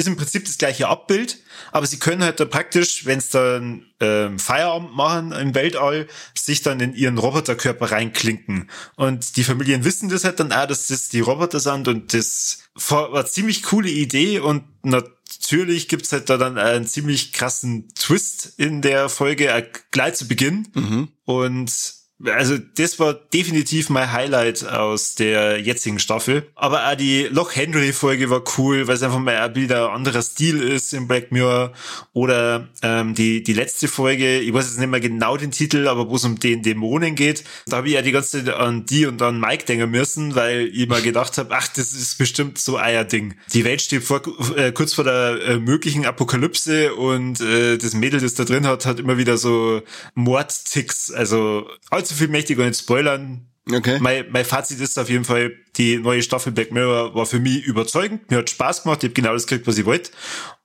ist 0.00 0.08
im 0.08 0.16
Prinzip 0.16 0.44
das 0.44 0.58
gleiche 0.58 0.88
Abbild, 0.88 1.38
aber 1.72 1.86
sie 1.86 1.98
können 1.98 2.22
halt 2.22 2.40
da 2.40 2.44
praktisch, 2.44 3.06
wenn 3.06 3.18
es 3.18 3.30
dann 3.30 3.86
ähm, 4.00 4.38
Feierabend 4.38 4.96
machen 4.96 5.32
im 5.32 5.54
Weltall, 5.54 6.08
sich 6.34 6.62
dann 6.62 6.80
in 6.80 6.94
ihren 6.94 7.18
Roboterkörper 7.18 7.92
reinklinken. 7.92 8.70
Und 8.96 9.36
die 9.36 9.44
Familien 9.44 9.84
wissen 9.84 10.08
das 10.08 10.24
halt 10.24 10.40
dann 10.40 10.52
auch, 10.52 10.66
dass 10.66 10.88
das 10.88 11.10
die 11.10 11.20
Roboter 11.20 11.60
sind 11.60 11.86
und 11.86 12.14
das 12.14 12.62
war 12.74 13.14
eine 13.14 13.26
ziemlich 13.26 13.62
coole 13.62 13.90
Idee 13.90 14.40
und 14.40 14.64
natürlich 14.82 15.88
gibt's 15.88 16.12
halt 16.12 16.30
da 16.30 16.36
dann 16.36 16.58
einen 16.58 16.86
ziemlich 16.86 17.32
krassen 17.32 17.88
Twist 17.94 18.54
in 18.56 18.82
der 18.82 19.08
Folge 19.08 19.48
äh, 19.48 19.66
gleich 19.90 20.14
zu 20.14 20.26
Beginn. 20.26 20.68
Mhm. 20.74 21.08
Und 21.24 21.99
also 22.26 22.58
das 22.76 22.98
war 22.98 23.14
definitiv 23.14 23.88
mein 23.88 24.12
Highlight 24.12 24.66
aus 24.66 25.14
der 25.14 25.60
jetzigen 25.60 25.98
Staffel. 25.98 26.46
Aber 26.54 26.88
auch 26.88 26.94
die 26.94 27.24
Loch 27.30 27.54
Henry 27.54 27.92
Folge 27.92 28.28
war 28.30 28.42
cool, 28.58 28.86
weil 28.86 28.96
es 28.96 29.02
einfach 29.02 29.18
mal 29.18 29.54
wieder 29.54 29.88
ein 29.88 29.96
anderer 29.96 30.22
Stil 30.22 30.62
ist 30.62 30.92
im 30.92 31.08
Black 31.08 31.32
Mirror. 31.32 31.72
Oder 32.12 32.68
ähm, 32.82 33.14
die 33.14 33.42
die 33.42 33.52
letzte 33.52 33.88
Folge, 33.88 34.40
ich 34.40 34.52
weiß 34.52 34.66
jetzt 34.66 34.78
nicht 34.78 34.90
mehr 34.90 35.00
genau 35.00 35.36
den 35.36 35.50
Titel, 35.50 35.88
aber 35.88 36.08
wo 36.08 36.16
es 36.16 36.24
um 36.24 36.38
den 36.38 36.62
Dämonen 36.62 37.14
geht, 37.14 37.44
da 37.66 37.78
habe 37.78 37.88
ich 37.88 37.94
ja 37.94 38.02
die 38.02 38.12
ganze 38.12 38.44
Zeit 38.44 38.54
an 38.54 38.84
die 38.84 39.06
und 39.06 39.22
an 39.22 39.40
Mike 39.40 39.64
denken 39.64 39.90
müssen, 39.90 40.34
weil 40.34 40.70
ich 40.72 40.88
mal 40.88 41.02
gedacht 41.02 41.38
habe, 41.38 41.54
ach, 41.54 41.68
das 41.68 41.92
ist 41.92 42.18
bestimmt 42.18 42.58
so 42.58 42.76
ein 42.76 43.08
Ding. 43.08 43.34
Die 43.52 43.64
Welt 43.64 43.80
steht 43.80 44.04
vor, 44.04 44.22
äh, 44.56 44.72
kurz 44.72 44.94
vor 44.94 45.04
der 45.04 45.40
äh, 45.42 45.58
möglichen 45.58 46.04
Apokalypse 46.04 46.94
und 46.94 47.40
äh, 47.40 47.78
das 47.78 47.94
Mädel, 47.94 48.20
das 48.20 48.34
da 48.34 48.44
drin 48.44 48.66
hat, 48.66 48.84
hat 48.84 49.00
immer 49.00 49.16
wieder 49.16 49.38
so 49.38 49.82
Mordticks. 50.14 51.10
Also 51.10 51.66
als 51.88 52.09
allzu 52.10 52.14
viel 52.14 52.28
mächtig 52.28 52.58
und 52.58 52.66
nicht 52.66 52.80
spoilern. 52.80 53.46
Okay. 53.70 53.98
Mein, 54.00 54.24
mein 54.30 54.44
Fazit 54.44 54.80
ist 54.80 54.98
auf 54.98 55.08
jeden 55.08 55.24
Fall, 55.24 55.52
die 55.76 55.98
neue 55.98 56.22
Staffel 56.22 56.52
Black 56.52 56.72
Mirror 56.72 57.14
war 57.14 57.26
für 57.26 57.38
mich 57.38 57.62
überzeugend. 57.64 58.28
Mir 58.30 58.38
hat 58.38 58.50
Spaß 58.50 58.82
gemacht. 58.82 59.02
Ich 59.02 59.10
habe 59.10 59.14
genau 59.14 59.32
das 59.32 59.46
gekriegt, 59.46 59.66
was 59.66 59.78
ich 59.78 59.84
wollte. 59.84 60.10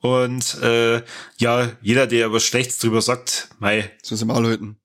Und 0.02 0.60
äh, 0.64 1.02
ja, 1.38 1.72
jeder, 1.82 2.08
der 2.08 2.32
was 2.32 2.44
Schlechtes 2.44 2.80
drüber 2.80 3.02
sagt, 3.02 3.50
mei. 3.60 3.92
So 4.02 4.16
sind 4.16 4.28
wir 4.28 4.36
alle 4.36 4.50
heute. 4.50 4.76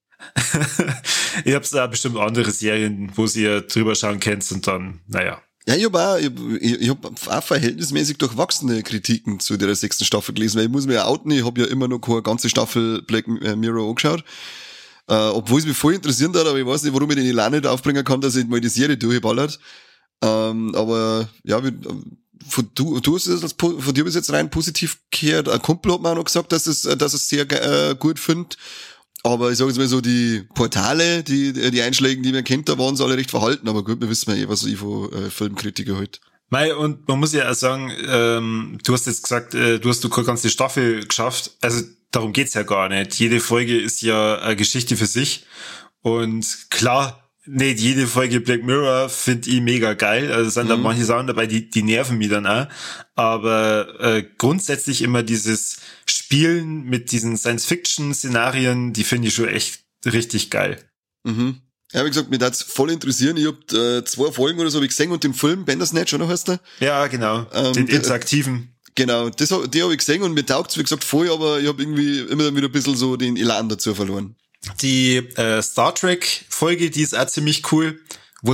ich 1.45 1.55
hab's 1.55 1.71
da 1.71 1.87
bestimmt 1.87 2.19
andere 2.19 2.51
Serien, 2.51 3.11
wo 3.15 3.27
sie 3.27 3.63
drüber 3.63 3.95
schauen 3.95 4.21
könnt 4.21 4.51
und 4.53 4.67
dann, 4.67 5.01
naja. 5.07 5.41
Ja, 5.67 5.77
ich 5.77 5.85
habe 5.85 5.99
auch, 5.99 6.19
ich, 6.19 6.31
ich, 6.61 6.81
ich 6.83 6.89
hab 6.91 7.07
auch 7.07 7.45
verhältnismäßig 7.45 8.19
durchwachsene 8.19 8.83
Kritiken 8.83 9.41
zu 9.41 9.57
der 9.57 9.75
sechsten 9.75 10.05
Staffel 10.05 10.35
gelesen, 10.35 10.59
weil 10.59 10.65
ich 10.65 10.71
muss 10.71 10.87
mir 10.87 10.95
ja 10.95 11.07
outen, 11.07 11.31
ich 11.31 11.45
habe 11.45 11.61
ja 11.61 11.69
immer 11.69 11.89
noch 11.89 12.01
keine 12.01 12.23
ganze 12.23 12.51
Staffel 12.51 13.03
Black 13.03 13.29
Mirror 13.29 13.89
angeschaut. 13.89 14.25
Äh, 15.11 15.15
obwohl 15.15 15.59
es 15.59 15.67
mich 15.67 15.77
voll 15.77 15.95
interessiert 15.95 16.37
hat, 16.37 16.47
aber 16.47 16.57
ich 16.57 16.65
weiß 16.65 16.85
nicht, 16.85 16.95
warum 16.95 17.11
ich 17.11 17.17
den 17.17 17.27
Elan 17.27 17.51
nicht 17.51 17.67
aufbringen 17.67 18.05
kann, 18.05 18.21
dass 18.21 18.37
ich 18.37 18.47
mal 18.47 18.61
die 18.61 18.69
Serie 18.69 18.97
durchballert. 18.97 19.59
Ähm, 20.23 20.73
aber 20.77 21.29
ja, 21.43 21.65
wie, 21.65 21.73
von, 22.49 22.71
du, 22.77 23.01
du 23.01 23.17
hast 23.17 23.27
es 23.27 23.55
von 23.59 23.95
dir 23.95 24.05
bis 24.05 24.15
jetzt 24.15 24.33
rein 24.33 24.51
positiv 24.51 24.99
gehört. 25.11 25.49
Ein 25.49 25.61
Kumpel 25.63 25.93
hat 25.93 26.01
mir 26.01 26.11
auch 26.11 26.15
noch 26.15 26.25
gesagt, 26.25 26.53
dass 26.53 26.69
es, 26.69 26.83
dass 26.83 27.13
es 27.13 27.29
sehr 27.29 27.51
äh, 27.51 27.97
gut 27.97 28.21
findet. 28.21 28.57
Aber 29.25 29.51
ich 29.51 29.59
sage 29.59 29.71
jetzt 29.71 29.79
mal 29.79 29.89
so, 29.89 30.01
die 30.01 30.47
Portale, 30.55 31.25
die, 31.25 31.53
die 31.53 31.83
Einschläge, 31.83 32.23
die 32.23 32.33
man 32.33 32.45
kennt, 32.45 32.69
da 32.69 32.79
waren 32.79 32.95
sie 32.95 33.05
alle 33.05 33.17
recht 33.17 33.31
verhalten. 33.31 33.69
Aber 33.69 33.83
gut, 33.83 34.01
wir 34.01 34.09
wissen 34.09 34.31
ja 34.31 34.37
eh, 34.37 34.49
was 34.49 34.65
ich 34.65 34.77
von 34.77 35.13
äh, 35.13 35.29
Filmkritiker 35.29 35.97
halt. 35.97 36.21
Mei, 36.51 36.73
und 36.75 37.09
man 37.09 37.19
muss 37.19 37.33
ja 37.33 37.51
auch 37.51 37.55
sagen, 37.55 37.93
ähm, 38.07 38.79
du 38.85 38.93
hast 38.93 39.07
jetzt 39.07 39.25
gesagt, 39.25 39.55
äh, 39.55 39.81
du 39.81 39.89
hast 39.89 40.05
du 40.05 40.09
keine 40.09 40.27
ganze 40.27 40.51
Staffel 40.51 41.05
geschafft. 41.05 41.57
Also 41.61 41.83
darum 42.11 42.33
geht's 42.33 42.55
ja 42.55 42.63
gar 42.63 42.89
nicht. 42.89 43.19
Jede 43.19 43.41
Folge 43.41 43.79
ist 43.79 44.03
ja 44.03 44.39
eine 44.41 44.57
Geschichte 44.57 44.97
für 44.97 45.07
sich. 45.07 45.47
Und 46.03 46.71
klar, 46.71 47.31
nicht 47.47 47.81
jede 47.81 48.07
Folge 48.07 48.41
Black 48.41 48.63
Mirror 48.63 49.09
finde 49.09 49.51
ich 49.51 49.61
mega 49.61 49.95
geil. 49.95 50.33
Also 50.33 50.51
sind 50.51 50.65
mhm. 50.65 50.69
da 50.69 50.77
manche 50.77 51.05
Sachen 51.05 51.27
dabei, 51.27 51.47
die, 51.47 51.71
die 51.71 51.83
nerven 51.83 52.19
mich 52.19 52.29
dann 52.29 52.47
auch. 52.47 52.69
Aber 53.15 54.01
äh, 54.01 54.25
grundsätzlich 54.39 55.03
immer 55.03 55.23
dieses 55.23 55.79
Spielen 56.07 56.85
mit 56.85 57.13
diesen 57.13 57.37
Science-Fiction-Szenarien, 57.37 58.93
die 58.93 59.05
finde 59.05 59.29
ich 59.29 59.35
schon 59.35 59.49
echt 59.49 59.81
richtig 60.07 60.51
geil. 60.51 60.79
Mhm. 61.25 61.61
Ja, 61.93 62.05
wie 62.05 62.09
gesagt, 62.09 62.31
mich 62.31 62.41
hat's 62.41 62.63
voll 62.63 62.91
interessieren. 62.91 63.37
Ich 63.37 63.47
hab 63.47 63.73
äh, 63.73 64.05
zwei 64.05 64.31
Folgen 64.31 64.61
oder 64.61 64.71
so 64.71 64.79
hab 64.79 64.85
ich 64.85 64.91
gesehen 64.91 65.11
und 65.11 65.25
den 65.25 65.35
Film 65.35 65.65
Bandersnatch, 65.65 66.15
oder 66.15 66.29
heißt 66.29 66.49
der? 66.49 66.61
Ja, 66.79 67.07
genau. 67.09 67.47
Ähm, 67.53 67.73
den 67.73 67.89
interaktiven. 67.89 68.77
Genau, 69.01 69.31
das, 69.31 69.49
die 69.49 69.83
habe 69.83 69.93
ich 69.93 69.99
gesehen 69.99 70.23
und 70.23 70.35
mir 70.35 70.45
taugt's 70.45 70.77
wie 70.77 70.83
gesagt, 70.83 71.05
voll, 71.05 71.31
aber 71.31 71.59
ich 71.59 71.67
habe 71.67 71.81
irgendwie 71.81 72.19
immer 72.19 72.55
wieder 72.55 72.69
ein 72.69 72.73
bisschen 72.73 72.97
so 72.97 73.17
den 73.17 73.39
Elan 73.39 73.71
dazu 73.71 73.95
verloren. 73.95 74.37
Die 74.83 75.17
äh, 75.17 75.63
Star 75.63 75.95
Trek 75.95 76.45
Folge, 76.51 76.91
die 76.91 77.01
ist 77.01 77.17
auch 77.17 77.25
ziemlich 77.25 77.73
cool, 77.73 77.99
äh, 78.45 78.51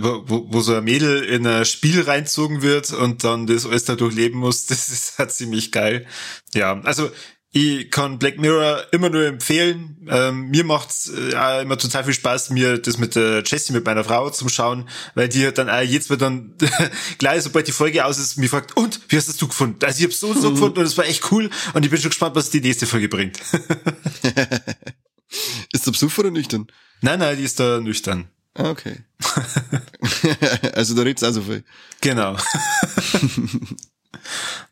wo, 0.00 0.46
wo 0.48 0.60
so 0.60 0.76
ein 0.76 0.84
Mädel 0.84 1.24
in 1.24 1.44
ein 1.44 1.64
Spiel 1.64 2.02
reinzogen 2.02 2.62
wird 2.62 2.92
und 2.92 3.24
dann 3.24 3.48
das 3.48 3.66
alles 3.66 3.84
da 3.84 3.96
durchleben 3.96 4.38
muss. 4.38 4.66
Das 4.68 4.88
ist 4.90 5.18
halt 5.18 5.32
ziemlich 5.32 5.72
geil. 5.72 6.06
Ja, 6.54 6.80
also 6.82 7.10
ich 7.54 7.90
kann 7.90 8.18
Black 8.18 8.38
Mirror 8.38 8.86
immer 8.92 9.10
nur 9.10 9.26
empfehlen. 9.26 9.98
Ähm, 10.08 10.48
mir 10.48 10.64
macht's 10.64 11.10
äh, 11.10 11.60
immer 11.62 11.76
total 11.76 12.04
viel 12.04 12.14
Spaß, 12.14 12.48
mir 12.48 12.78
das 12.78 12.96
mit 12.96 13.14
der 13.14 13.42
Jessie, 13.44 13.74
mit 13.74 13.84
meiner 13.84 14.04
Frau 14.04 14.30
zum 14.30 14.48
Schauen, 14.48 14.88
weil 15.14 15.28
die 15.28 15.46
hat 15.46 15.58
dann 15.58 15.68
auch 15.68 15.82
jetzt 15.82 16.08
wird 16.08 16.22
dann 16.22 16.54
gleich, 17.18 17.42
sobald 17.42 17.68
die 17.68 17.72
Folge 17.72 18.06
aus 18.06 18.18
ist, 18.18 18.38
mich 18.38 18.48
fragt, 18.48 18.74
und, 18.78 19.00
wie 19.08 19.18
hast 19.18 19.28
das 19.28 19.36
du 19.36 19.48
gefunden? 19.48 19.84
Also 19.84 19.98
ich 19.98 20.04
hab's 20.06 20.20
so 20.20 20.28
und 20.28 20.40
so 20.40 20.50
gefunden 20.54 20.78
und 20.78 20.86
es 20.86 20.96
war 20.96 21.04
echt 21.04 21.30
cool 21.30 21.50
und 21.74 21.84
ich 21.84 21.90
bin 21.90 22.00
schon 22.00 22.08
gespannt, 22.08 22.34
was 22.36 22.48
die 22.48 22.62
nächste 22.62 22.86
Folge 22.86 23.10
bringt. 23.10 23.38
ist 25.72 25.86
der 25.86 25.90
Besuch 25.90 26.16
oder 26.16 26.30
nüchtern? 26.30 26.68
Nein, 27.02 27.18
nein, 27.18 27.36
die 27.36 27.44
ist 27.44 27.60
da 27.60 27.80
nüchtern. 27.80 28.30
Ah, 28.54 28.70
okay. 28.70 29.04
also 30.74 30.94
da 30.94 31.02
red's 31.02 31.22
also 31.22 31.42
viel. 31.42 31.64
Genau. 32.00 32.36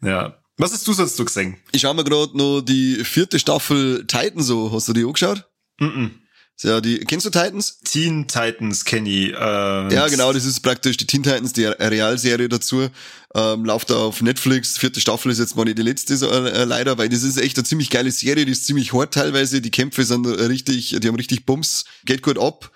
ja. 0.00 0.39
Was 0.60 0.72
hast 0.72 0.86
du 0.86 0.92
sonst 0.92 1.16
so 1.16 1.24
gesehen? 1.24 1.56
Ich 1.72 1.80
schau 1.80 1.94
mir 1.94 2.04
gerade 2.04 2.36
noch 2.36 2.60
die 2.60 3.02
vierte 3.02 3.38
Staffel 3.38 4.04
Titans 4.06 4.46
so. 4.46 4.70
Hast 4.70 4.88
du 4.88 4.92
die 4.92 5.04
angeschaut? 5.04 5.48
Mhm. 5.80 5.88
-mm. 5.88 6.10
Ja, 6.62 6.82
die, 6.82 6.98
kennst 6.98 7.24
du 7.24 7.30
Titans? 7.30 7.80
Teen 7.80 8.28
Titans 8.28 8.84
kenne 8.84 9.08
ich. 9.08 9.32
Äh, 9.32 9.94
ja, 9.94 10.08
genau, 10.08 10.30
das 10.34 10.44
ist 10.44 10.60
praktisch 10.60 10.98
die 10.98 11.06
Teen 11.06 11.22
Titans, 11.22 11.54
die 11.54 11.64
Realserie 11.64 12.50
dazu. 12.50 12.90
Ähm, 13.34 13.64
läuft 13.64 13.88
da 13.88 13.96
auf 13.96 14.20
Netflix. 14.20 14.76
Vierte 14.76 15.00
Staffel 15.00 15.32
ist 15.32 15.38
jetzt 15.38 15.56
mal 15.56 15.64
nicht 15.64 15.78
die 15.78 15.82
letzte, 15.82 16.18
so, 16.18 16.28
äh, 16.28 16.64
leider, 16.64 16.98
weil 16.98 17.08
das 17.08 17.22
ist 17.22 17.38
echt 17.38 17.56
eine 17.56 17.64
ziemlich 17.64 17.88
geile 17.88 18.10
Serie, 18.10 18.44
die 18.44 18.52
ist 18.52 18.66
ziemlich 18.66 18.92
hart 18.92 19.14
teilweise. 19.14 19.62
Die 19.62 19.70
Kämpfe 19.70 20.04
sind 20.04 20.26
richtig, 20.26 20.94
die 21.00 21.08
haben 21.08 21.16
richtig 21.16 21.46
Bums, 21.46 21.86
geht 22.04 22.22
gut 22.22 22.38
ab. 22.38 22.70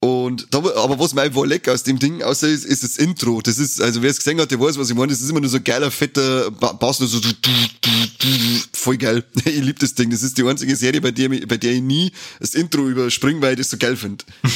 Und 0.00 0.46
da, 0.54 0.58
aber 0.58 0.96
was 1.00 1.12
mir 1.12 1.34
war 1.34 1.44
lecker 1.46 1.72
aus 1.72 1.82
dem 1.82 1.98
Ding, 1.98 2.22
außer 2.22 2.46
ist, 2.46 2.64
ist 2.64 2.84
das 2.84 2.98
Intro. 2.98 3.40
Das 3.40 3.58
ist, 3.58 3.80
also 3.80 4.00
wer 4.00 4.10
es 4.10 4.18
gesehen 4.18 4.40
hat, 4.40 4.48
der 4.48 4.60
weiß, 4.60 4.78
was 4.78 4.90
ich 4.90 4.96
meine. 4.96 5.10
Das 5.10 5.20
ist 5.20 5.28
immer 5.28 5.40
nur 5.40 5.50
so 5.50 5.60
geiler, 5.60 5.90
fetter 5.90 6.52
Bass, 6.52 7.00
nur 7.00 7.08
so 7.08 7.18
voll 8.72 8.96
geil. 8.96 9.24
Ich 9.44 9.60
liebe 9.60 9.80
das 9.80 9.94
Ding. 9.94 10.10
Das 10.10 10.22
ist 10.22 10.38
die 10.38 10.44
einzige 10.44 10.76
Serie, 10.76 11.00
bei 11.00 11.10
der, 11.10 11.28
bei 11.30 11.56
der 11.56 11.72
ich 11.72 11.82
nie 11.82 12.12
das 12.38 12.54
Intro 12.54 12.88
überspringe, 12.88 13.42
weil 13.42 13.54
ich 13.54 13.58
das 13.58 13.70
so 13.70 13.76
geil 13.76 13.96
finde. 13.96 14.24
ich 14.44 14.52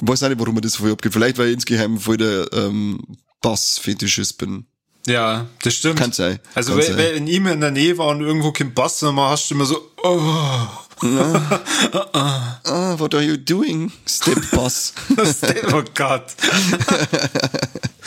weiß 0.08 0.24
auch 0.24 0.28
nicht, 0.30 0.40
warum 0.40 0.56
mir 0.56 0.60
das 0.60 0.74
voll 0.74 0.90
abgeht. 0.90 1.12
Vielleicht, 1.12 1.38
weil 1.38 1.48
ich 1.48 1.54
insgeheim 1.54 2.00
voll 2.00 2.16
der 2.16 2.52
ähm, 2.52 2.98
Bass-Fetischist 3.42 4.38
bin. 4.38 4.66
Ja, 5.06 5.46
das 5.62 5.74
stimmt. 5.74 6.00
Kann 6.00 6.10
sein. 6.10 6.40
Also, 6.54 6.76
wenn, 6.76 6.96
wenn 6.96 7.26
ihm 7.28 7.46
in 7.46 7.60
der 7.60 7.70
Nähe 7.70 7.96
war 7.96 8.08
und 8.08 8.22
irgendwo 8.22 8.50
kein 8.50 8.74
Bass, 8.74 8.98
dann 8.98 9.16
hast 9.16 9.50
du 9.50 9.54
immer 9.54 9.66
so, 9.66 9.92
oh. 10.02 10.66
Ah, 12.70 12.96
what 12.98 13.14
are 13.14 13.22
you 13.22 13.36
doing, 13.36 13.90
Step 14.06 14.38
Boss? 14.50 14.92
Step, 15.24 15.72
oh 15.72 15.82
Gott. 15.94 16.34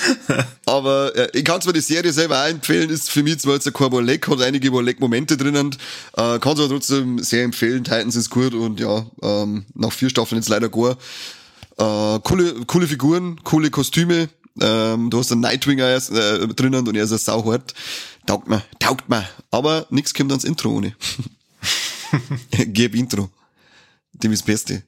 Aber 0.66 1.16
äh, 1.16 1.30
ich 1.34 1.44
kann 1.44 1.62
zwar 1.62 1.74
die 1.74 1.82
Serie 1.82 2.12
selber 2.12 2.44
auch 2.44 2.48
empfehlen, 2.48 2.90
ist 2.90 3.10
für 3.10 3.24
mich 3.24 3.40
zwar 3.40 3.56
jetzt 3.56 3.68
ein 3.68 3.74
kein 3.74 4.06
Leck, 4.06 4.28
hat 4.28 4.42
einige 4.42 4.70
Leck-Momente 4.70 5.38
drinnen, 5.38 5.76
äh, 6.16 6.40
kann 6.40 6.54
es 6.54 6.60
aber 6.60 6.70
trotzdem 6.70 7.20
sehr 7.20 7.44
empfehlen. 7.44 7.84
Titans 7.84 8.16
ist 8.16 8.30
gut 8.30 8.54
und 8.54 8.80
ja, 8.80 9.06
ähm, 9.22 9.66
nach 9.74 9.92
vier 9.92 10.10
Staffeln 10.10 10.40
jetzt 10.40 10.50
leider 10.50 10.70
gar. 10.70 10.98
Äh, 11.78 12.20
coole, 12.24 12.54
coole 12.68 12.88
Figuren, 12.88 13.44
coole 13.44 13.70
Kostüme. 13.70 14.30
Ähm, 14.60 15.10
du 15.10 15.20
hast 15.20 15.32
einen 15.32 15.42
Nightwinger 15.42 15.96
äh, 15.96 16.48
drinnen 16.48 16.88
und 16.88 16.96
er 16.96 17.06
ist 17.06 17.12
ein 17.12 17.18
sauhart. 17.18 17.74
Taugt 18.26 18.48
mir, 18.48 18.62
taugt 18.80 19.10
mir. 19.10 19.28
Aber 19.50 19.88
nichts 19.90 20.14
kommt 20.14 20.32
ans 20.32 20.44
Intro 20.44 20.70
ohne. 20.70 20.96
Gib 22.52 22.96
Intro. 22.96 23.30
Dem 24.14 24.32
ist 24.32 24.46
Beste. 24.46 24.84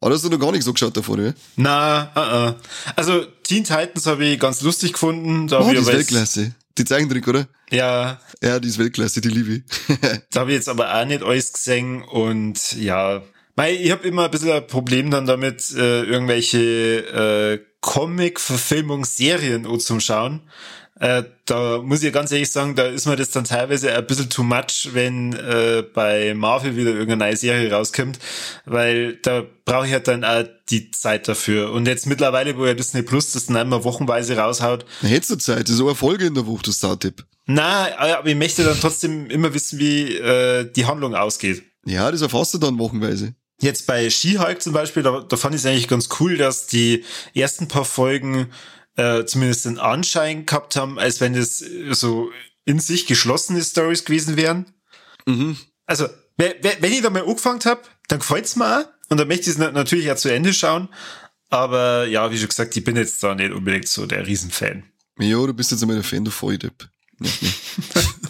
Aber 0.00 0.14
hast 0.14 0.24
du 0.24 0.28
noch 0.28 0.38
gar 0.40 0.50
nicht 0.52 0.64
so 0.64 0.72
geschaut 0.72 0.96
davor, 0.96 1.14
oder? 1.14 1.34
Na, 1.56 2.10
uh, 2.16 2.50
uh. 2.50 2.54
also 2.96 3.24
Teen 3.44 3.62
Titans 3.62 4.06
habe 4.06 4.24
ich 4.24 4.38
ganz 4.38 4.60
lustig 4.62 4.94
gefunden. 4.94 5.46
Da 5.46 5.60
oh, 5.60 5.70
die 5.70 5.76
ist 5.76 5.86
Weltklasse. 5.86 6.54
Die 6.76 6.84
Zeichentrick, 6.84 7.28
oder? 7.28 7.46
Ja. 7.70 8.20
Ja, 8.42 8.58
die 8.58 8.68
ist 8.68 8.78
Weltklasse, 8.78 9.20
die 9.20 9.28
liebe 9.28 9.52
ich. 9.52 9.62
da 10.30 10.40
habe 10.40 10.50
ich 10.50 10.56
jetzt 10.56 10.68
aber 10.68 10.92
auch 10.94 11.04
nicht 11.04 11.22
alles 11.22 11.52
gesehen 11.52 12.02
und 12.02 12.72
ja, 12.72 13.22
Weil 13.54 13.76
ich 13.76 13.90
habe 13.90 14.08
immer 14.08 14.24
ein 14.24 14.30
bisschen 14.30 14.50
ein 14.50 14.66
Problem 14.66 15.10
dann 15.10 15.26
damit, 15.26 15.70
äh, 15.72 16.02
irgendwelche 16.02 16.58
äh, 16.58 17.60
Comic-Verfilmungsserien 17.80 19.66
zum 19.78 20.00
Schauen. 20.00 20.40
Äh, 21.02 21.24
da 21.46 21.82
muss 21.82 22.04
ich 22.04 22.12
ganz 22.12 22.30
ehrlich 22.30 22.52
sagen, 22.52 22.76
da 22.76 22.84
ist 22.84 23.06
mir 23.06 23.16
das 23.16 23.32
dann 23.32 23.42
teilweise 23.42 23.92
ein 23.92 24.06
bisschen 24.06 24.30
too 24.30 24.44
much, 24.44 24.90
wenn 24.92 25.32
äh, 25.32 25.82
bei 25.82 26.32
Marvel 26.32 26.76
wieder 26.76 26.90
irgendeine 26.90 27.24
neue 27.24 27.36
Serie 27.36 27.72
rauskommt, 27.72 28.20
weil 28.66 29.16
da 29.16 29.42
brauche 29.64 29.88
ich 29.88 29.92
halt 29.92 30.06
dann 30.06 30.22
auch 30.22 30.44
die 30.70 30.92
Zeit 30.92 31.26
dafür. 31.26 31.72
Und 31.72 31.88
jetzt 31.88 32.06
mittlerweile, 32.06 32.56
wo 32.56 32.64
ja 32.66 32.74
Disney 32.74 33.02
Plus 33.02 33.32
das 33.32 33.46
dann 33.46 33.56
einmal 33.56 33.82
wochenweise 33.82 34.36
raushaut. 34.36 34.86
Hättest 35.00 35.30
du 35.32 35.36
Zeit, 35.38 35.68
das 35.68 35.74
ist 35.74 35.80
eine 35.80 35.96
Folge 35.96 36.26
in 36.26 36.34
der 36.34 36.46
Woche, 36.46 36.62
das 36.66 36.76
Startipp. 36.76 37.26
Na, 37.46 37.88
aber 37.98 38.28
ich 38.28 38.36
möchte 38.36 38.62
dann 38.62 38.78
trotzdem 38.78 39.28
immer 39.28 39.52
wissen, 39.52 39.80
wie 39.80 40.18
äh, 40.18 40.70
die 40.70 40.86
Handlung 40.86 41.16
ausgeht. 41.16 41.64
Ja, 41.84 42.12
das 42.12 42.22
erfasst 42.22 42.54
du 42.54 42.58
dann 42.58 42.78
wochenweise. 42.78 43.34
Jetzt 43.60 43.88
bei 43.88 44.08
She-Hulk 44.08 44.62
zum 44.62 44.72
Beispiel, 44.72 45.02
da, 45.02 45.18
da 45.28 45.36
fand 45.36 45.56
ich 45.56 45.62
es 45.62 45.66
eigentlich 45.66 45.88
ganz 45.88 46.08
cool, 46.20 46.36
dass 46.36 46.68
die 46.68 47.02
ersten 47.34 47.66
paar 47.66 47.84
Folgen 47.84 48.52
äh, 48.96 49.24
zumindest 49.24 49.64
den 49.64 49.78
Anschein 49.78 50.46
gehabt 50.46 50.76
haben, 50.76 50.98
als 50.98 51.20
wenn 51.20 51.34
es 51.34 51.58
so 51.90 52.30
in 52.64 52.78
sich 52.78 53.06
geschlossene 53.06 53.62
Stories 53.62 54.04
gewesen 54.04 54.36
wären. 54.36 54.66
Mhm. 55.26 55.56
Also, 55.86 56.08
wenn 56.36 56.92
ich 56.92 57.02
da 57.02 57.10
mal 57.10 57.22
angefangen 57.22 57.60
habe, 57.64 57.82
dann 58.08 58.18
gefällt's 58.18 58.56
mir 58.56 58.80
auch. 58.80 58.84
Und 59.08 59.18
dann 59.18 59.28
möchte 59.28 59.50
ich 59.50 59.56
es 59.56 59.58
natürlich 59.58 60.10
auch 60.10 60.16
zu 60.16 60.32
Ende 60.32 60.52
schauen. 60.52 60.88
Aber 61.50 62.06
ja, 62.06 62.30
wie 62.30 62.38
schon 62.38 62.48
gesagt, 62.48 62.76
ich 62.76 62.84
bin 62.84 62.96
jetzt 62.96 63.22
da 63.22 63.34
nicht 63.34 63.52
unbedingt 63.52 63.86
so 63.86 64.06
der 64.06 64.26
Riesenfan. 64.26 64.84
Ja, 65.18 65.36
du 65.36 65.52
bist 65.52 65.70
jetzt 65.70 65.82
einmal 65.82 65.96
der 65.96 66.04
Fan, 66.04 66.24
du 66.24 66.30
Volldepp. 66.30 66.88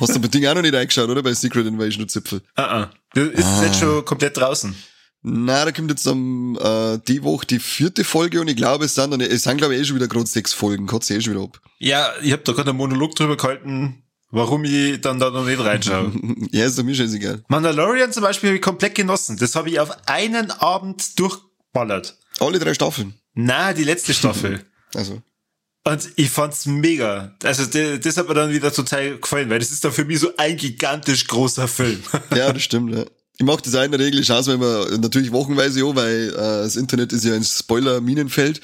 Hast 0.01 0.17
du 0.17 0.21
bei 0.21 0.29
Ding 0.29 0.45
auch 0.47 0.55
noch 0.55 0.63
nicht 0.63 0.75
eingeschaut, 0.75 1.09
oder? 1.09 1.23
Bei 1.23 1.33
Secret 1.33 1.67
Invasion 1.67 2.03
und 2.03 2.11
Zipfel. 2.11 2.43
Ah, 2.57 2.83
ah. 2.83 3.19
Ist 3.19 3.45
ah. 3.45 3.65
jetzt 3.65 3.79
schon 3.79 4.05
komplett 4.05 4.37
draußen? 4.37 4.75
Na, 5.23 5.65
da 5.65 5.71
kommt 5.71 5.91
jetzt 5.91 6.07
am 6.09 6.59
äh, 6.61 6.99
die 7.07 7.23
Woche 7.23 7.47
die 7.47 7.61
vierte 7.61 8.03
Folge 8.03 8.41
und 8.41 8.49
ich 8.49 8.57
glaube, 8.57 8.87
es 8.87 8.97
sind 8.97 9.21
es 9.23 9.45
sind 9.45 9.57
glaube 9.57 9.75
ich 9.75 9.81
eh 9.81 9.85
schon 9.85 9.97
wieder 9.97 10.09
gerade 10.09 10.27
sechs 10.27 10.53
Folgen, 10.53 10.87
kotzt 10.87 11.11
eh 11.13 11.21
schon 11.21 11.35
wieder 11.35 11.45
ab. 11.45 11.61
Ja, 11.79 12.11
ich 12.23 12.33
habe 12.33 12.43
da 12.43 12.53
gerade 12.53 12.71
einen 12.71 12.79
Monolog 12.79 13.15
drüber 13.15 13.37
gehalten, 13.37 14.03
warum 14.31 14.65
ich 14.65 15.01
dann 15.01 15.21
da 15.21 15.31
noch 15.31 15.45
nicht 15.45 15.61
reinschaue. 15.61 16.13
ja, 16.51 16.65
ist 16.65 16.77
doch 16.77 16.83
mir 16.83 16.97
scheißegal. 16.97 17.45
Mandalorian 17.47 18.13
zum 18.13 18.25
Beispiel 18.25 18.51
habe 18.51 18.57
ich 18.57 18.63
komplett 18.63 18.97
genossen. 18.97 19.37
Das 19.37 19.55
habe 19.55 19.71
ich 19.71 19.79
auf 19.79 19.91
einen 20.09 20.51
Abend 20.51 21.17
durchballert. 21.21 22.19
Alle 22.41 22.59
drei 22.59 22.75
Staffeln? 22.75 23.15
Na, 23.35 23.73
die 23.73 23.85
letzte 23.85 24.15
Staffel. 24.15 24.65
also. 24.95 25.23
Und 25.85 26.11
ich 26.17 26.31
fand's 26.31 26.67
mega. 26.67 27.37
Also 27.45 27.67
das 27.67 28.17
hat 28.17 28.29
mir 28.29 28.35
dann 28.35 28.53
wieder 28.53 28.73
total 28.73 29.19
gefallen, 29.19 29.51
weil 29.51 29.59
das 29.61 29.71
ist 29.71 29.85
dann 29.85 29.93
für 29.93 30.05
mich 30.05 30.19
so 30.19 30.33
ein 30.37 30.57
gigantisch 30.57 31.27
großer 31.29 31.69
Film. 31.69 32.03
ja, 32.35 32.53
das 32.53 32.63
stimmt, 32.63 32.95
ja. 32.95 33.05
Ich 33.43 33.47
mache 33.47 33.63
das 33.65 33.75
auch 33.75 33.83
in 33.83 33.91
der 33.91 33.99
Regel, 33.99 34.21
ich 34.21 34.27
schaue 34.29 34.39
es 34.39 34.47
mir 34.47 34.55
immer 34.55 34.87
natürlich 34.99 35.33
wochenweise 35.33 35.85
an, 35.85 35.97
weil 35.97 36.29
äh, 36.29 36.33
das 36.37 36.77
Internet 36.77 37.13
ist 37.13 37.25
ja 37.25 37.35
ein 37.35 37.43
Spoiler-Minenfeld 37.43 38.61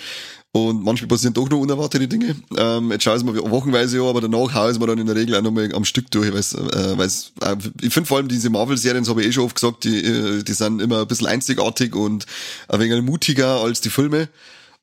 und 0.53 0.85
manchmal 0.85 1.09
passieren 1.09 1.35
doch 1.35 1.51
noch 1.51 1.59
unerwartete 1.59 2.07
Dinge. 2.07 2.37
Ähm, 2.57 2.93
jetzt 2.93 3.03
schaue 3.03 3.17
ich 3.17 3.25
es 3.25 3.29
mir 3.29 3.51
wochenweise 3.51 4.01
an, 4.01 4.07
aber 4.07 4.21
danach 4.21 4.55
haue 4.55 4.71
ich 4.71 4.77
es 4.77 4.79
mir 4.79 4.87
dann 4.87 4.99
in 4.99 5.07
der 5.07 5.17
Regel 5.17 5.35
auch 5.35 5.43
nochmal 5.43 5.75
am 5.75 5.85
Stück 5.85 6.12
durch. 6.12 6.33
Weil's, 6.33 6.55
äh, 6.55 6.97
weil's, 6.97 7.33
äh, 7.41 7.57
ich 7.83 7.93
finde 7.93 8.07
vor 8.07 8.19
allem 8.19 8.29
diese 8.29 8.51
Marvel-Serien, 8.51 9.03
das 9.03 9.11
habe 9.11 9.23
ich 9.23 9.27
eh 9.27 9.33
schon 9.33 9.47
oft 9.47 9.57
gesagt, 9.57 9.83
die, 9.83 9.99
äh, 9.99 10.45
die 10.45 10.53
sind 10.53 10.81
immer 10.81 11.01
ein 11.01 11.09
bisschen 11.09 11.27
einzigartig 11.27 11.97
und 11.97 12.27
ein 12.69 12.79
wenig 12.79 13.03
mutiger 13.03 13.61
als 13.61 13.81
die 13.81 13.91
Filme. 13.91 14.29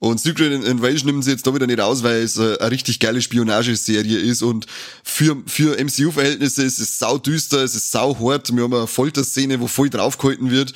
Und 0.06 0.20
Secret 0.20 0.64
Invasion 0.64 1.08
nimmt 1.08 1.24
sie 1.24 1.32
jetzt 1.32 1.48
da 1.48 1.56
wieder 1.56 1.66
nicht 1.66 1.80
aus, 1.80 2.04
weil 2.04 2.22
es 2.22 2.38
eine 2.38 2.70
richtig 2.70 3.00
geile 3.00 3.24
Spionageserie 3.24 4.20
ist 4.20 4.44
und 4.44 4.68
für, 5.04 5.36
für 5.48 5.84
MCU-Verhältnisse 5.84 6.62
ist 6.62 6.78
es 6.78 7.00
sau 7.00 7.18
düster, 7.18 7.64
es 7.64 7.74
ist 7.74 7.90
sau 7.90 8.16
hart. 8.20 8.56
Wir 8.56 8.66
haben 8.66 8.74
eine 8.76 8.86
Folterszene, 8.86 9.60
wo 9.60 9.66
voll 9.66 9.90
draufgehalten 9.90 10.52
wird. 10.52 10.76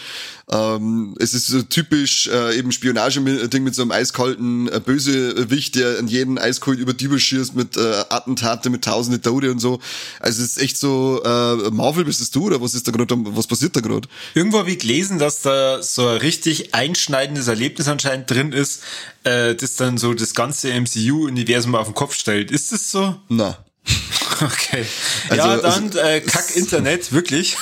Ähm, 0.51 1.15
es 1.19 1.33
ist 1.33 1.47
so 1.47 1.61
typisch 1.61 2.27
äh, 2.27 2.57
eben 2.57 2.71
Spionage-Ding 2.71 3.63
mit 3.63 3.75
so 3.75 3.83
einem 3.83 3.91
eiskalten 3.91 4.67
äh, 4.71 4.79
Bösewicht, 4.79 5.75
der 5.75 5.99
an 5.99 6.07
jeden 6.07 6.39
eiskalt 6.39 6.79
über 6.79 6.93
die 6.93 7.19
schießt 7.19 7.55
mit 7.55 7.77
äh, 7.77 8.03
Attentate, 8.09 8.69
mit 8.71 8.83
tausende 8.83 9.21
Tode 9.21 9.51
und 9.51 9.59
so. 9.59 9.79
Also 10.19 10.41
es 10.41 10.57
ist 10.57 10.61
echt 10.61 10.77
so, 10.77 11.21
äh, 11.23 11.69
Marvel 11.69 12.05
bist 12.05 12.21
es 12.21 12.31
du 12.31 12.47
oder 12.47 12.61
was 12.61 12.73
ist 12.73 12.87
da 12.87 12.91
gerade, 12.91 13.15
was 13.17 13.45
passiert 13.45 13.75
da 13.75 13.81
gerade? 13.81 14.07
Irgendwo 14.33 14.59
habe 14.59 14.71
ich 14.71 14.79
gelesen, 14.79 15.19
dass 15.19 15.43
da 15.43 15.83
so 15.83 16.07
ein 16.07 16.17
richtig 16.17 16.73
einschneidendes 16.73 17.47
Erlebnis 17.47 17.87
anscheinend 17.87 18.31
drin 18.31 18.51
ist, 18.51 18.81
äh, 19.23 19.53
das 19.53 19.75
dann 19.75 19.99
so 19.99 20.15
das 20.15 20.33
ganze 20.33 20.73
MCU-Universum 20.73 21.75
auf 21.75 21.87
den 21.87 21.95
Kopf 21.95 22.15
stellt. 22.15 22.49
Ist 22.49 22.71
das 22.71 22.89
so? 22.89 23.15
Na. 23.29 23.57
Okay. 24.41 24.85
Also, 25.27 25.35
ja, 25.35 25.57
dann 25.57 25.83
also, 25.85 25.99
äh, 25.99 26.21
Kack 26.21 26.55
Internet, 26.55 27.11
wirklich. 27.11 27.57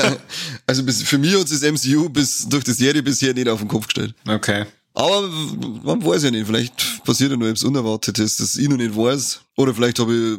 also 0.66 0.82
bis, 0.82 1.02
für 1.02 1.18
mich 1.18 1.34
hat 1.38 1.50
das 1.50 1.60
MCU 1.60 2.08
bis 2.08 2.48
durch 2.48 2.64
die 2.64 2.72
Serie 2.72 3.02
bisher 3.02 3.34
nicht 3.34 3.48
auf 3.48 3.58
den 3.58 3.68
Kopf 3.68 3.86
gestellt. 3.86 4.14
Okay. 4.26 4.64
Aber 4.94 5.28
man 5.82 6.02
weiß 6.02 6.22
ja 6.22 6.30
nicht, 6.30 6.46
vielleicht 6.46 7.04
passiert 7.04 7.30
ja 7.30 7.36
noch 7.36 7.46
etwas 7.46 7.64
Unerwartetes, 7.64 8.38
das 8.38 8.56
ich 8.56 8.66
noch 8.66 8.78
nicht 8.78 8.96
weiß. 8.96 9.40
Oder 9.58 9.74
vielleicht 9.74 9.98
habe 9.98 10.14
ich, 10.14 10.38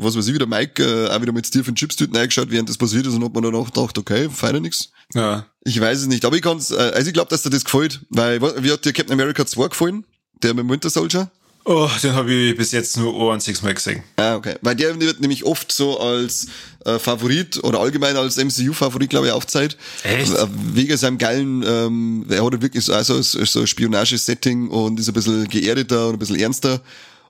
was 0.00 0.16
weiß 0.16 0.26
ich, 0.26 0.34
wieder 0.34 0.46
Mike 0.46 0.82
äh, 0.82 1.10
auch 1.10 1.22
wieder 1.22 1.32
mit 1.32 1.46
Steve 1.46 1.68
und 1.68 1.76
Chipstüten 1.76 2.16
eingeschaut, 2.16 2.50
während 2.50 2.68
das 2.68 2.76
passiert 2.76 3.06
ist 3.06 3.14
und 3.14 3.22
hat 3.22 3.32
man 3.32 3.44
danach 3.44 3.66
gedacht, 3.66 3.96
okay, 3.96 4.28
feiner 4.28 4.58
nix. 4.58 4.90
Ja. 5.14 5.46
Ich 5.62 5.80
weiß 5.80 6.00
es 6.00 6.06
nicht, 6.08 6.24
aber 6.24 6.34
ich 6.34 6.42
kann's, 6.42 6.72
äh, 6.72 6.92
also 6.92 7.06
ich 7.06 7.14
glaube, 7.14 7.28
dass 7.30 7.42
dir 7.44 7.50
das 7.50 7.64
gefällt, 7.64 8.00
weil, 8.10 8.42
wie 8.42 8.72
hat 8.72 8.84
dir 8.84 8.92
Captain 8.92 9.12
America 9.12 9.46
2 9.46 9.68
gefallen? 9.68 10.04
Der 10.42 10.54
mit 10.54 10.64
dem 10.64 10.70
Winter 10.70 10.90
Soldier? 10.90 11.30
Oh, 11.66 11.88
den 12.02 12.12
habe 12.12 12.30
ich 12.32 12.56
bis 12.56 12.72
jetzt 12.72 12.96
nur 12.98 13.32
ein 13.32 13.40
sechs 13.40 13.62
Mal 13.62 13.72
gesehen. 13.72 14.02
Ah, 14.16 14.36
okay. 14.36 14.56
Weil 14.60 14.76
der 14.76 15.00
wird 15.00 15.20
nämlich 15.20 15.44
oft 15.44 15.72
so 15.72 15.98
als 15.98 16.46
äh, 16.84 16.98
Favorit 16.98 17.62
oder 17.64 17.80
allgemein 17.80 18.16
als 18.16 18.36
MCU-Favorit, 18.36 19.08
glaube 19.08 19.28
ich, 19.28 19.32
aufzeit. 19.32 19.78
Echt? 20.02 20.34
Äh, 20.34 20.46
wegen 20.50 20.96
seinem 20.98 21.16
geilen, 21.16 21.64
ähm, 21.66 22.26
er 22.28 22.44
hat 22.44 22.60
wirklich 22.60 22.84
so, 22.84 22.92
also 22.92 23.22
so 23.22 23.60
ein 23.60 23.66
Spionage-Setting 23.66 24.68
und 24.68 25.00
ist 25.00 25.08
ein 25.08 25.14
bisschen 25.14 25.48
geerdeter 25.48 26.08
und 26.08 26.14
ein 26.14 26.18
bisschen 26.18 26.38
ernster. 26.38 26.82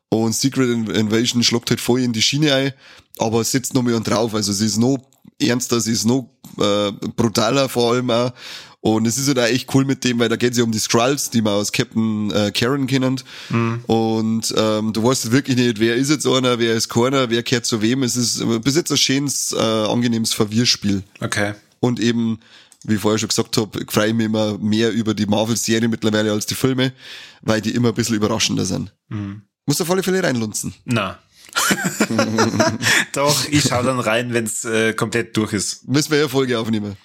Und 0.09 0.35
Secret 0.35 0.69
Invasion 0.69 1.43
schluckt 1.45 1.71
halt 1.71 1.81
voll 1.81 2.01
in 2.01 2.13
die 2.13 2.23
Schiene 2.23 2.55
ein, 2.55 2.73
aber 3.19 3.45
sitzt 3.45 3.75
noch 3.75 3.83
mehr 3.83 4.01
drauf. 4.01 4.35
Also 4.35 4.53
sie 4.53 4.67
ist 4.67 4.79
noch 4.79 4.99
ernster, 5.41 5.81
sie 5.81 5.93
ist 5.93 6.05
noch 6.05 6.31
äh, 6.59 6.93
brutaler 7.17 7.69
vor 7.69 7.93
allem 7.93 8.11
auch. 8.11 8.33
Und 8.81 9.07
es 9.07 9.17
ist 9.17 9.29
halt 9.29 9.39
auch 9.39 9.45
echt 9.45 9.75
cool 9.75 9.87
mit 9.87 10.05
dem, 10.05 10.19
weil 10.19 10.29
da 10.29 10.37
geht 10.37 10.53
es 10.53 10.59
ja 10.59 10.65
um 10.65 10.71
die 10.71 10.79
Skrulls, 10.79 11.31
die 11.31 11.41
man 11.41 11.55
aus 11.55 11.73
Captain 11.73 12.31
äh, 12.33 12.51
Karen 12.51 12.87
kennen. 12.87 13.19
Mhm. 13.49 13.81
Und 13.87 14.55
ähm, 14.59 14.93
du 14.93 15.03
weißt 15.03 15.33
wirklich 15.33 15.57
nicht, 15.57 15.81
wer 15.81 15.95
ist 15.95 16.11
jetzt 16.11 16.27
einer, 16.27 16.59
wer 16.59 16.75
ist 16.75 16.91
keiner, 16.91 17.31
wer 17.31 17.43
kehrt 17.43 17.65
zu 17.65 17.81
wem. 17.81 18.03
Es 18.03 18.15
ist 18.15 18.45
bis 18.63 18.77
jetzt 18.77 18.91
ein 18.91 18.99
schönes, 18.99 19.53
äh, 19.53 19.59
angenehmes 19.59 20.35
Verwirrspiel. 20.35 21.03
Okay. 21.21 21.55
Und 21.81 21.99
eben, 21.99 22.41
wie 22.83 22.97
ich 22.97 23.01
vorher 23.01 23.19
schon 23.19 23.31
gesagt 23.31 23.57
habe, 23.57 23.87
freue 23.89 24.09
ich 24.09 24.15
mich 24.15 24.27
immer 24.27 24.59
mehr 24.59 24.93
über 24.93 25.15
die 25.15 25.25
Marvel-Serie 25.25 25.89
mittlerweile 25.89 26.33
als 26.33 26.45
die 26.45 26.55
Filme, 26.55 26.93
weil 27.41 27.63
die 27.63 27.71
immer 27.71 27.89
ein 27.89 27.95
bisschen 27.95 28.17
überraschender 28.17 28.67
sind. 28.67 28.93
Mhm. 29.09 29.45
Musst 29.65 29.81
du 29.81 29.85
auf 29.85 29.91
alle 29.91 30.03
Fälle 30.03 30.23
reinlunzen. 30.23 30.75
Na. 30.85 31.19
Doch, 33.13 33.49
ich 33.49 33.63
schau 33.63 33.83
dann 33.83 34.01
rein, 34.01 34.33
wenn's 34.33 34.65
äh, 34.65 34.93
komplett 34.95 35.37
durch 35.37 35.53
ist. 35.53 35.87
Müssen 35.89 36.11
wir 36.11 36.19
ja 36.19 36.29
Folge 36.29 36.59
aufnehmen. 36.59 36.97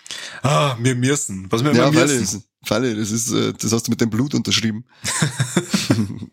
Ah, 0.42 0.76
wir 0.80 0.96
müssen. 0.96 1.48
Was 1.52 1.64
wir 1.64 1.74
ja, 1.74 1.92
müssen. 1.92 2.44
Falle, 2.64 2.88
Falle, 2.88 2.96
das 2.96 3.12
ist, 3.12 3.32
äh, 3.32 3.54
das 3.54 3.72
hast 3.72 3.88
du 3.88 3.92
mit 3.92 4.02
dem 4.02 4.10
Blut 4.10 4.34
unterschrieben. 4.34 4.86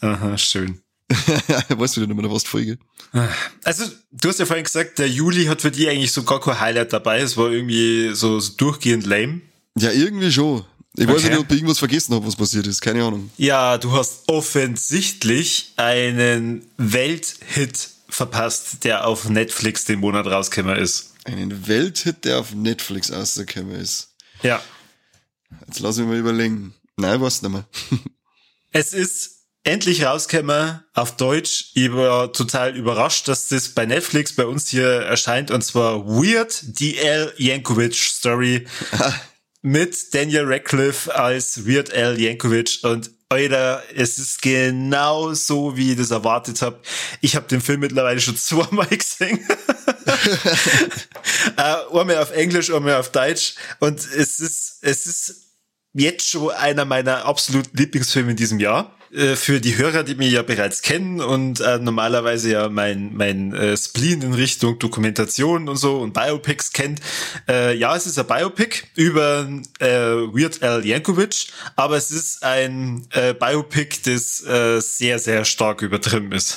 Aha, 0.00 0.38
schön. 0.38 0.80
weißt 1.68 1.96
du 1.96 2.00
denn 2.00 2.10
immer 2.10 2.22
noch 2.22 2.32
was 2.32 2.44
Folge? 2.44 2.78
Also, 3.64 3.84
du 4.10 4.28
hast 4.28 4.38
ja 4.38 4.46
vorhin 4.46 4.64
gesagt, 4.64 4.98
der 4.98 5.08
Juli 5.08 5.44
hat 5.44 5.60
für 5.60 5.70
dich 5.70 5.88
eigentlich 5.88 6.12
so 6.12 6.22
gar 6.22 6.40
kein 6.40 6.58
Highlight 6.58 6.92
dabei. 6.92 7.20
Es 7.20 7.36
war 7.36 7.50
irgendwie 7.50 8.14
so, 8.14 8.40
so 8.40 8.54
durchgehend 8.56 9.06
lame. 9.06 9.42
Ja, 9.78 9.90
irgendwie 9.90 10.32
schon. 10.32 10.64
Ich 10.94 11.04
okay. 11.04 11.14
weiß 11.14 11.24
nicht, 11.24 11.38
ob 11.38 11.50
ich 11.50 11.56
irgendwas 11.56 11.78
vergessen 11.78 12.14
habe, 12.14 12.26
was 12.26 12.36
passiert 12.36 12.66
ist. 12.66 12.80
Keine 12.82 13.02
Ahnung. 13.04 13.30
Ja, 13.38 13.78
du 13.78 13.92
hast 13.92 14.28
offensichtlich 14.28 15.72
einen 15.76 16.66
Welthit 16.76 17.88
verpasst, 18.08 18.84
der 18.84 19.06
auf 19.06 19.28
Netflix 19.28 19.86
den 19.86 20.00
Monat 20.00 20.26
rausgekommen 20.26 20.76
ist. 20.76 21.14
Einen 21.24 21.66
Welthit, 21.66 22.24
der 22.24 22.40
auf 22.40 22.54
Netflix 22.54 23.10
rausgekommen 23.10 23.74
ist? 23.74 24.10
Ja. 24.42 24.62
Jetzt 25.66 25.80
lass 25.80 25.96
mich 25.96 26.06
mal 26.06 26.18
überlegen. 26.18 26.74
Nein, 26.96 27.20
weiß 27.22 27.40
nicht 27.40 27.52
mehr. 27.52 27.64
es 28.72 28.92
ist 28.92 29.46
endlich 29.64 30.04
rausgekommen 30.04 30.82
auf 30.92 31.16
Deutsch. 31.16 31.70
Ich 31.74 31.92
war 31.92 32.32
total 32.34 32.76
überrascht, 32.76 33.28
dass 33.28 33.48
das 33.48 33.70
bei 33.70 33.86
Netflix 33.86 34.34
bei 34.36 34.44
uns 34.44 34.68
hier 34.68 34.88
erscheint 34.88 35.50
und 35.50 35.62
zwar 35.62 36.06
Weird 36.06 36.62
DL 36.80 37.32
Yankovic 37.38 37.94
Story. 37.94 38.66
mit 39.62 40.12
Daniel 40.12 40.44
Radcliffe 40.44 41.14
als 41.14 41.66
Weird 41.66 41.94
Al 41.94 42.20
Yankovic 42.20 42.80
und 42.82 43.10
Alter, 43.28 43.82
es 43.94 44.18
ist 44.18 44.42
genau 44.42 45.32
so, 45.32 45.76
wie 45.76 45.92
ich 45.92 45.96
das 45.96 46.10
erwartet 46.10 46.60
habe. 46.60 46.80
Ich 47.22 47.34
habe 47.34 47.48
den 47.48 47.62
Film 47.62 47.80
mittlerweile 47.80 48.20
schon 48.20 48.36
zweimal 48.36 48.86
gesehen. 48.86 49.40
uh, 51.56 51.98
einmal 51.98 52.18
auf 52.18 52.32
Englisch, 52.32 52.70
einmal 52.70 52.96
auf 52.96 53.10
Deutsch. 53.10 53.54
Und 53.80 53.98
es 54.00 54.40
ist, 54.40 54.78
es 54.82 55.06
ist 55.06 55.34
jetzt 55.94 56.28
schon 56.28 56.50
einer 56.50 56.84
meiner 56.84 57.24
absoluten 57.24 57.74
Lieblingsfilme 57.76 58.32
in 58.32 58.36
diesem 58.36 58.60
Jahr. 58.60 58.94
Äh, 59.12 59.36
für 59.36 59.60
die 59.60 59.76
Hörer, 59.76 60.04
die 60.04 60.14
mich 60.14 60.32
ja 60.32 60.42
bereits 60.42 60.80
kennen 60.80 61.20
und 61.20 61.60
äh, 61.60 61.78
normalerweise 61.78 62.50
ja 62.50 62.68
mein, 62.68 63.14
mein 63.14 63.52
äh, 63.54 63.76
Spleen 63.76 64.22
in 64.22 64.32
Richtung 64.32 64.78
Dokumentation 64.78 65.68
und 65.68 65.76
so 65.76 65.98
und 65.98 66.14
Biopics 66.14 66.72
kennt, 66.72 67.00
äh, 67.48 67.76
ja, 67.76 67.94
es 67.94 68.06
ist 68.06 68.18
ein 68.18 68.26
Biopic 68.26 68.84
über 68.94 69.46
äh, 69.80 69.86
Weird 69.86 70.62
Al 70.62 70.86
Yankovic, 70.86 71.48
aber 71.76 71.96
es 71.96 72.10
ist 72.10 72.42
ein 72.42 73.06
äh, 73.10 73.34
Biopic, 73.34 73.98
das 74.04 74.42
äh, 74.46 74.80
sehr, 74.80 75.18
sehr 75.18 75.44
stark 75.44 75.82
übertrieben 75.82 76.32
ist. 76.32 76.56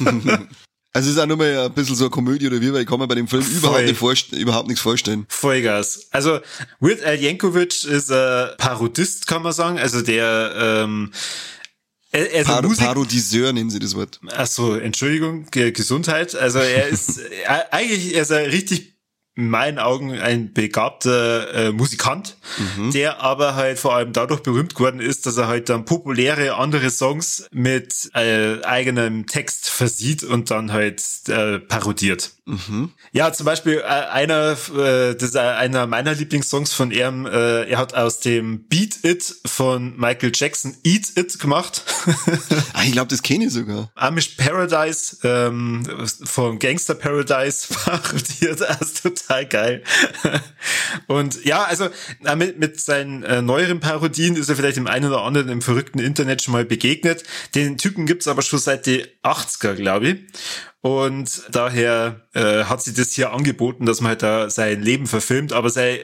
Also 0.92 1.08
es 1.08 1.14
ist 1.14 1.22
auch 1.22 1.26
nur 1.26 1.36
mal 1.36 1.66
ein 1.66 1.72
bisschen 1.72 1.94
so 1.94 2.06
eine 2.06 2.10
Komödie 2.10 2.48
oder 2.48 2.60
wie, 2.60 2.72
weil 2.72 2.82
ich 2.82 2.88
kann 2.88 2.98
mir 2.98 3.06
bei 3.06 3.14
dem 3.14 3.28
Film 3.28 3.44
überhaupt, 3.46 3.84
nicht 3.84 4.32
überhaupt 4.32 4.66
nichts 4.66 4.82
vorstellen. 4.82 5.24
Vollgas. 5.28 6.08
Also 6.10 6.40
Weird 6.80 7.04
Al 7.04 7.14
Yankovic 7.14 7.84
ist 7.84 8.10
ein 8.10 8.48
Parodist, 8.58 9.28
kann 9.28 9.42
man 9.42 9.52
sagen. 9.52 9.78
Also 9.78 10.02
der 10.02 10.52
ähm, 10.56 11.12
er, 12.12 12.32
er 12.32 12.40
ist 12.40 12.46
Par 12.46 12.62
Musik 12.62 12.86
Parodiseur 12.86 13.52
nennen 13.52 13.70
sie 13.70 13.78
das 13.78 13.94
Wort. 13.94 14.20
Ach 14.34 14.46
so, 14.46 14.74
Entschuldigung, 14.74 15.46
Gesundheit. 15.50 16.34
Also 16.34 16.58
er 16.58 16.88
ist 16.88 17.20
eigentlich 17.70 18.14
er 18.14 18.22
ist 18.22 18.32
ein 18.32 18.46
richtig 18.46 18.90
in 19.36 19.48
meinen 19.48 19.78
Augen 19.78 20.18
ein 20.18 20.52
begabter 20.52 21.54
äh, 21.54 21.72
Musikant, 21.72 22.36
mhm. 22.76 22.90
der 22.90 23.20
aber 23.22 23.54
halt 23.54 23.78
vor 23.78 23.94
allem 23.94 24.12
dadurch 24.12 24.42
berühmt 24.42 24.74
geworden 24.74 25.00
ist, 25.00 25.24
dass 25.24 25.36
er 25.36 25.46
halt 25.46 25.68
dann 25.68 25.84
populäre 25.84 26.56
andere 26.56 26.90
Songs 26.90 27.46
mit 27.52 28.10
äh, 28.14 28.62
eigenem 28.64 29.26
Text 29.26 29.70
versieht 29.70 30.24
und 30.24 30.50
dann 30.50 30.72
halt 30.72 31.02
äh, 31.28 31.58
parodiert. 31.58 32.32
Mhm. 32.50 32.90
Ja, 33.12 33.32
zum 33.32 33.46
Beispiel 33.46 33.78
äh, 33.78 33.84
einer, 33.84 34.56
äh, 34.76 35.14
das 35.14 35.30
ist 35.30 35.36
einer 35.36 35.86
meiner 35.86 36.14
Lieblingssongs 36.14 36.72
von 36.72 36.90
ihm. 36.90 37.26
Äh, 37.26 37.70
er 37.70 37.78
hat 37.78 37.94
aus 37.94 38.18
dem 38.18 38.64
Beat 38.64 39.04
It 39.04 39.36
von 39.46 39.96
Michael 39.96 40.32
Jackson 40.34 40.76
Eat 40.82 41.16
It 41.16 41.38
gemacht. 41.38 41.84
ah, 42.72 42.82
ich 42.84 42.92
glaube, 42.92 43.08
das 43.08 43.22
kenne 43.22 43.46
ich 43.46 43.52
sogar. 43.52 43.90
Amish 43.94 44.30
Paradise 44.30 45.18
ähm, 45.22 45.86
von 46.24 46.58
Gangster 46.58 46.94
Paradise 46.94 47.68
parodiert. 47.84 48.60
Das 48.60 48.80
ist 48.80 49.02
total 49.02 49.46
geil. 49.46 49.84
Und 51.06 51.44
ja, 51.44 51.62
also 51.64 51.88
äh, 52.24 52.36
mit, 52.36 52.58
mit 52.58 52.80
seinen 52.80 53.22
äh, 53.22 53.42
neueren 53.42 53.78
Parodien 53.78 54.34
ist 54.34 54.48
er 54.48 54.56
vielleicht 54.56 54.76
dem 54.76 54.88
einen 54.88 55.06
oder 55.06 55.22
anderen 55.22 55.48
im 55.48 55.62
verrückten 55.62 56.00
Internet 56.00 56.42
schon 56.42 56.52
mal 56.52 56.64
begegnet. 56.64 57.22
Den 57.54 57.78
Typen 57.78 58.06
gibt's 58.06 58.26
aber 58.26 58.42
schon 58.42 58.58
seit 58.58 58.86
die 58.86 59.06
80er, 59.22 59.74
glaube 59.74 60.08
ich. 60.08 60.20
Und 60.82 61.42
daher 61.50 62.26
äh, 62.32 62.64
hat 62.64 62.82
sie 62.82 62.94
das 62.94 63.12
hier 63.12 63.32
angeboten, 63.32 63.84
dass 63.84 64.00
man 64.00 64.10
halt 64.10 64.22
da 64.22 64.48
sein 64.48 64.82
Leben 64.82 65.06
verfilmt, 65.06 65.52
aber 65.52 65.68
sein 65.68 65.98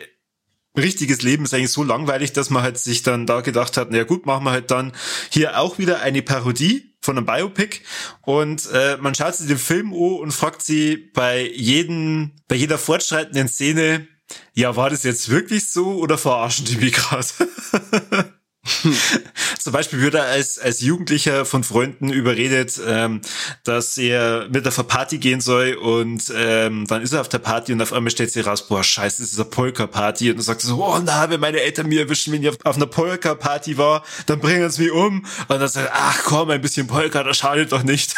richtiges 0.77 1.23
Leben 1.23 1.45
ist 1.45 1.55
eigentlich 1.55 1.73
so 1.73 1.83
langweilig, 1.83 2.33
dass 2.33 2.51
man 2.51 2.63
halt 2.63 2.79
sich 2.79 3.03
dann 3.03 3.27
da 3.27 3.41
gedacht 3.41 3.77
hat, 3.77 3.89
na 3.91 4.05
gut, 4.05 4.27
machen 4.27 4.45
wir 4.45 4.51
halt 4.51 4.71
dann 4.71 4.93
hier 5.31 5.59
auch 5.59 5.79
wieder 5.79 6.01
eine 6.01 6.23
Parodie 6.23 6.95
von 7.01 7.17
einem 7.17 7.27
Biopic 7.27 7.81
und 8.23 8.69
äh, 8.73 8.99
man 8.99 9.15
schaut 9.15 9.35
sich 9.35 9.47
den 9.47 9.59
Film 9.59 9.93
an 9.93 10.19
und 10.21 10.33
fragt 10.33 10.63
sie 10.63 10.97
bei 11.15 11.49
jedem, 11.55 12.33
bei 12.49 12.57
jeder 12.57 12.79
fortschreitenden 12.79 13.49
Szene, 13.49 14.07
ja, 14.55 14.77
war 14.77 14.91
das 14.91 15.05
jetzt 15.05 15.29
wirklich 15.31 15.69
so 15.69 15.95
oder 15.95 16.19
verarschen 16.19 16.67
die 16.67 16.77
mich 16.77 16.93
gerade? 16.93 18.33
Zum 19.59 19.73
Beispiel 19.73 20.01
wird 20.01 20.15
er 20.15 20.25
als, 20.25 20.59
als 20.59 20.81
Jugendlicher 20.81 21.45
von 21.45 21.65
Freunden 21.65 22.09
überredet, 22.11 22.81
ähm, 22.87 23.21
dass 23.65 23.97
er 23.99 24.49
mit 24.51 24.67
auf 24.67 24.79
eine 24.79 24.89
Party 24.89 25.19
gehen 25.19 25.41
soll 25.41 25.75
und 25.75 26.33
ähm, 26.35 26.87
dann 26.87 27.03
ist 27.03 27.13
er 27.13 27.21
auf 27.21 27.29
der 27.29 27.39
Party 27.39 27.73
und 27.73 27.83
auf 27.83 27.93
einmal 27.93 28.11
stellt 28.11 28.33
sich 28.33 28.47
raus, 28.47 28.67
boah, 28.67 28.83
scheiße, 28.83 29.23
das 29.23 29.33
ist 29.33 29.41
eine 29.41 29.49
Polka-Party. 29.49 30.31
Und 30.31 30.37
dann 30.37 30.45
sagt 30.45 30.65
er 30.65 30.69
so, 30.69 30.85
oh 30.85 30.99
na, 31.05 31.31
wenn 31.31 31.41
meine 31.41 31.61
Eltern 31.61 31.89
mir 31.89 32.01
erwischen, 32.01 32.33
wenn 32.33 32.43
ich 32.43 32.49
auf, 32.49 32.57
auf 32.65 32.77
einer 32.77 32.87
Polka-Party 32.87 33.79
war, 33.79 34.03
dann 34.27 34.41
bringen 34.41 34.69
sie 34.71 34.85
mich 34.85 34.93
um. 34.93 35.25
Und 35.49 35.61
dann 35.61 35.69
sagt 35.69 35.89
er, 35.89 35.93
ach 35.95 36.25
komm, 36.25 36.51
ein 36.51 36.61
bisschen 36.61 36.87
Polka, 36.87 37.23
das 37.23 37.39
schadet 37.39 37.73
doch 37.73 37.83
nicht. 37.83 38.15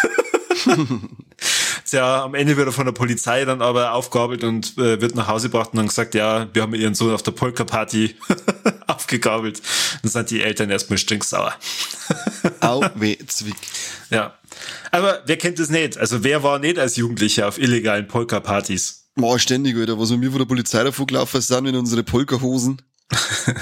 ja, 1.91 2.25
am 2.25 2.35
Ende 2.35 2.57
wird 2.57 2.69
er 2.69 2.73
von 2.73 2.87
der 2.87 2.93
Polizei 2.93 3.45
dann 3.45 3.63
aber 3.63 3.93
aufgabelt 3.93 4.45
und 4.45 4.77
äh, 4.79 5.01
wird 5.01 5.15
nach 5.15 5.29
Hause 5.29 5.49
gebracht 5.49 5.71
und 5.73 5.79
dann 5.79 5.89
gesagt, 5.89 6.15
ja, 6.15 6.49
wir 6.53 6.63
haben 6.63 6.75
ihren 6.75 6.95
Sohn 6.95 7.13
auf 7.13 7.23
der 7.23 7.33
Polka-Party 7.33 8.17
aufgegabelt. 8.99 9.63
Dann 10.03 10.11
sind 10.11 10.31
die 10.31 10.43
Eltern 10.43 10.71
erstmal 10.71 10.99
stinksauer. 10.99 11.55
Au, 12.61 12.85
weh, 12.97 13.17
Zwick. 13.27 13.57
Ja. 14.11 14.37
Aber 14.91 15.23
wer 15.27 15.37
kennt 15.37 15.59
das 15.59 15.71
nicht? 15.71 15.97
Also 15.97 16.25
wer 16.25 16.43
war 16.43 16.59
nicht 16.59 16.79
als 16.79 16.97
Jugendlicher 16.97 17.47
auf 17.47 17.59
illegalen 17.59 18.09
Polka-Partys? 18.09 19.05
Boah, 19.15 19.39
ständig, 19.39 19.77
Alter. 19.77 19.99
Was 19.99 20.11
wir 20.11 20.31
von 20.31 20.39
der 20.39 20.47
Polizei 20.47 20.83
davor 20.83 21.07
gelaufen 21.07 21.41
sind 21.41 21.67
in 21.67 21.77
unsere 21.77 22.03
Polka-Hosen. 22.03 22.83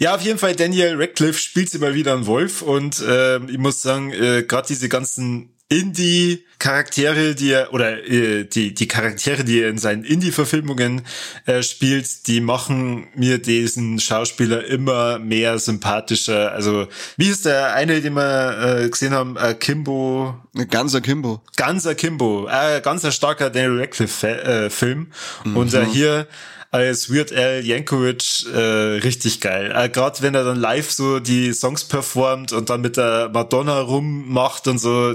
Ja, 0.00 0.14
auf 0.14 0.22
jeden 0.22 0.38
Fall, 0.38 0.56
Daniel 0.56 0.96
Radcliffe 0.96 1.38
spielt 1.38 1.70
sie 1.70 1.78
mal 1.78 1.94
wieder 1.94 2.14
einen 2.14 2.26
Wolf 2.26 2.62
und 2.62 3.00
äh, 3.00 3.38
ich 3.44 3.58
muss 3.58 3.82
sagen, 3.82 4.10
äh, 4.10 4.42
gerade 4.42 4.66
diese 4.66 4.88
ganzen 4.88 5.53
Indie-Charaktere, 5.68 7.34
die 7.34 7.50
er, 7.50 7.72
oder 7.72 8.04
äh, 8.06 8.44
die, 8.44 8.74
die 8.74 8.86
Charaktere, 8.86 9.44
die 9.44 9.60
er 9.60 9.70
in 9.70 9.78
seinen 9.78 10.04
Indie-Verfilmungen 10.04 11.02
äh, 11.46 11.62
spielt, 11.62 12.26
die 12.26 12.40
machen 12.40 13.08
mir 13.14 13.38
diesen 13.38 13.98
Schauspieler 13.98 14.64
immer 14.66 15.18
mehr 15.18 15.58
sympathischer. 15.58 16.52
Also, 16.52 16.86
wie 17.16 17.28
ist 17.28 17.46
der 17.46 17.74
eine, 17.74 18.00
den 18.02 18.14
wir 18.14 18.82
äh, 18.84 18.88
gesehen 18.90 19.14
haben? 19.14 19.36
Äh, 19.36 19.54
Kimbo. 19.54 20.36
Ganzer 20.70 21.00
Kimbo. 21.00 21.42
Ganzer 21.56 21.94
Kimbo. 21.94 22.46
Äh, 22.48 22.80
ganz 22.82 23.04
ein 23.04 23.12
starker 23.12 23.50
Daniel 23.50 23.80
Radcliffe-Film. 23.80 25.10
Äh, 25.44 25.48
mhm. 25.48 25.56
Und 25.56 25.72
äh, 25.72 25.86
hier 25.86 26.28
als 26.74 27.08
Weird 27.08 27.32
Al 27.32 27.64
Yankovic 27.64 28.46
äh, 28.52 28.58
richtig 28.98 29.40
geil. 29.40 29.72
Äh, 29.74 29.88
Gerade 29.88 30.20
wenn 30.22 30.34
er 30.34 30.44
dann 30.44 30.58
live 30.58 30.90
so 30.90 31.20
die 31.20 31.52
Songs 31.52 31.84
performt 31.84 32.52
und 32.52 32.68
dann 32.68 32.80
mit 32.80 32.96
der 32.96 33.30
Madonna 33.32 33.80
rummacht 33.80 34.66
und 34.66 34.78
so, 34.78 35.14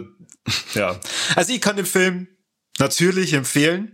ja. 0.74 1.00
Also 1.36 1.54
ich 1.54 1.62
kann 1.62 1.76
den 1.76 1.86
Film 1.86 2.28
natürlich 2.78 3.34
empfehlen. 3.34 3.92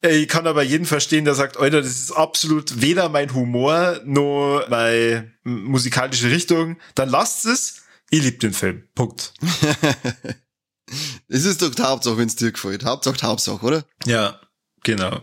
Ich 0.00 0.26
kann 0.28 0.48
aber 0.48 0.62
jeden 0.62 0.86
verstehen, 0.86 1.24
der 1.24 1.34
sagt, 1.34 1.58
Alter, 1.58 1.80
das 1.80 1.90
ist 1.90 2.12
absolut 2.12 2.82
weder 2.82 3.08
mein 3.08 3.32
Humor 3.34 4.00
noch 4.04 4.66
meine 4.68 5.32
musikalische 5.44 6.30
Richtung. 6.30 6.76
Dann 6.96 7.08
lasst 7.08 7.44
es. 7.44 7.82
Ich 8.10 8.22
liebe 8.22 8.38
den 8.38 8.52
Film. 8.52 8.82
Punkt. 8.94 9.32
es 11.28 11.44
ist 11.44 11.62
doch 11.62 11.72
die 11.72 11.82
Hauptsache, 11.82 12.18
wenn 12.18 12.26
es 12.26 12.36
dir 12.36 12.50
gefällt. 12.50 12.84
Hauptsache, 12.84 13.22
Hauptsache, 13.22 13.64
oder? 13.64 13.84
Ja, 14.04 14.40
genau. 14.82 15.22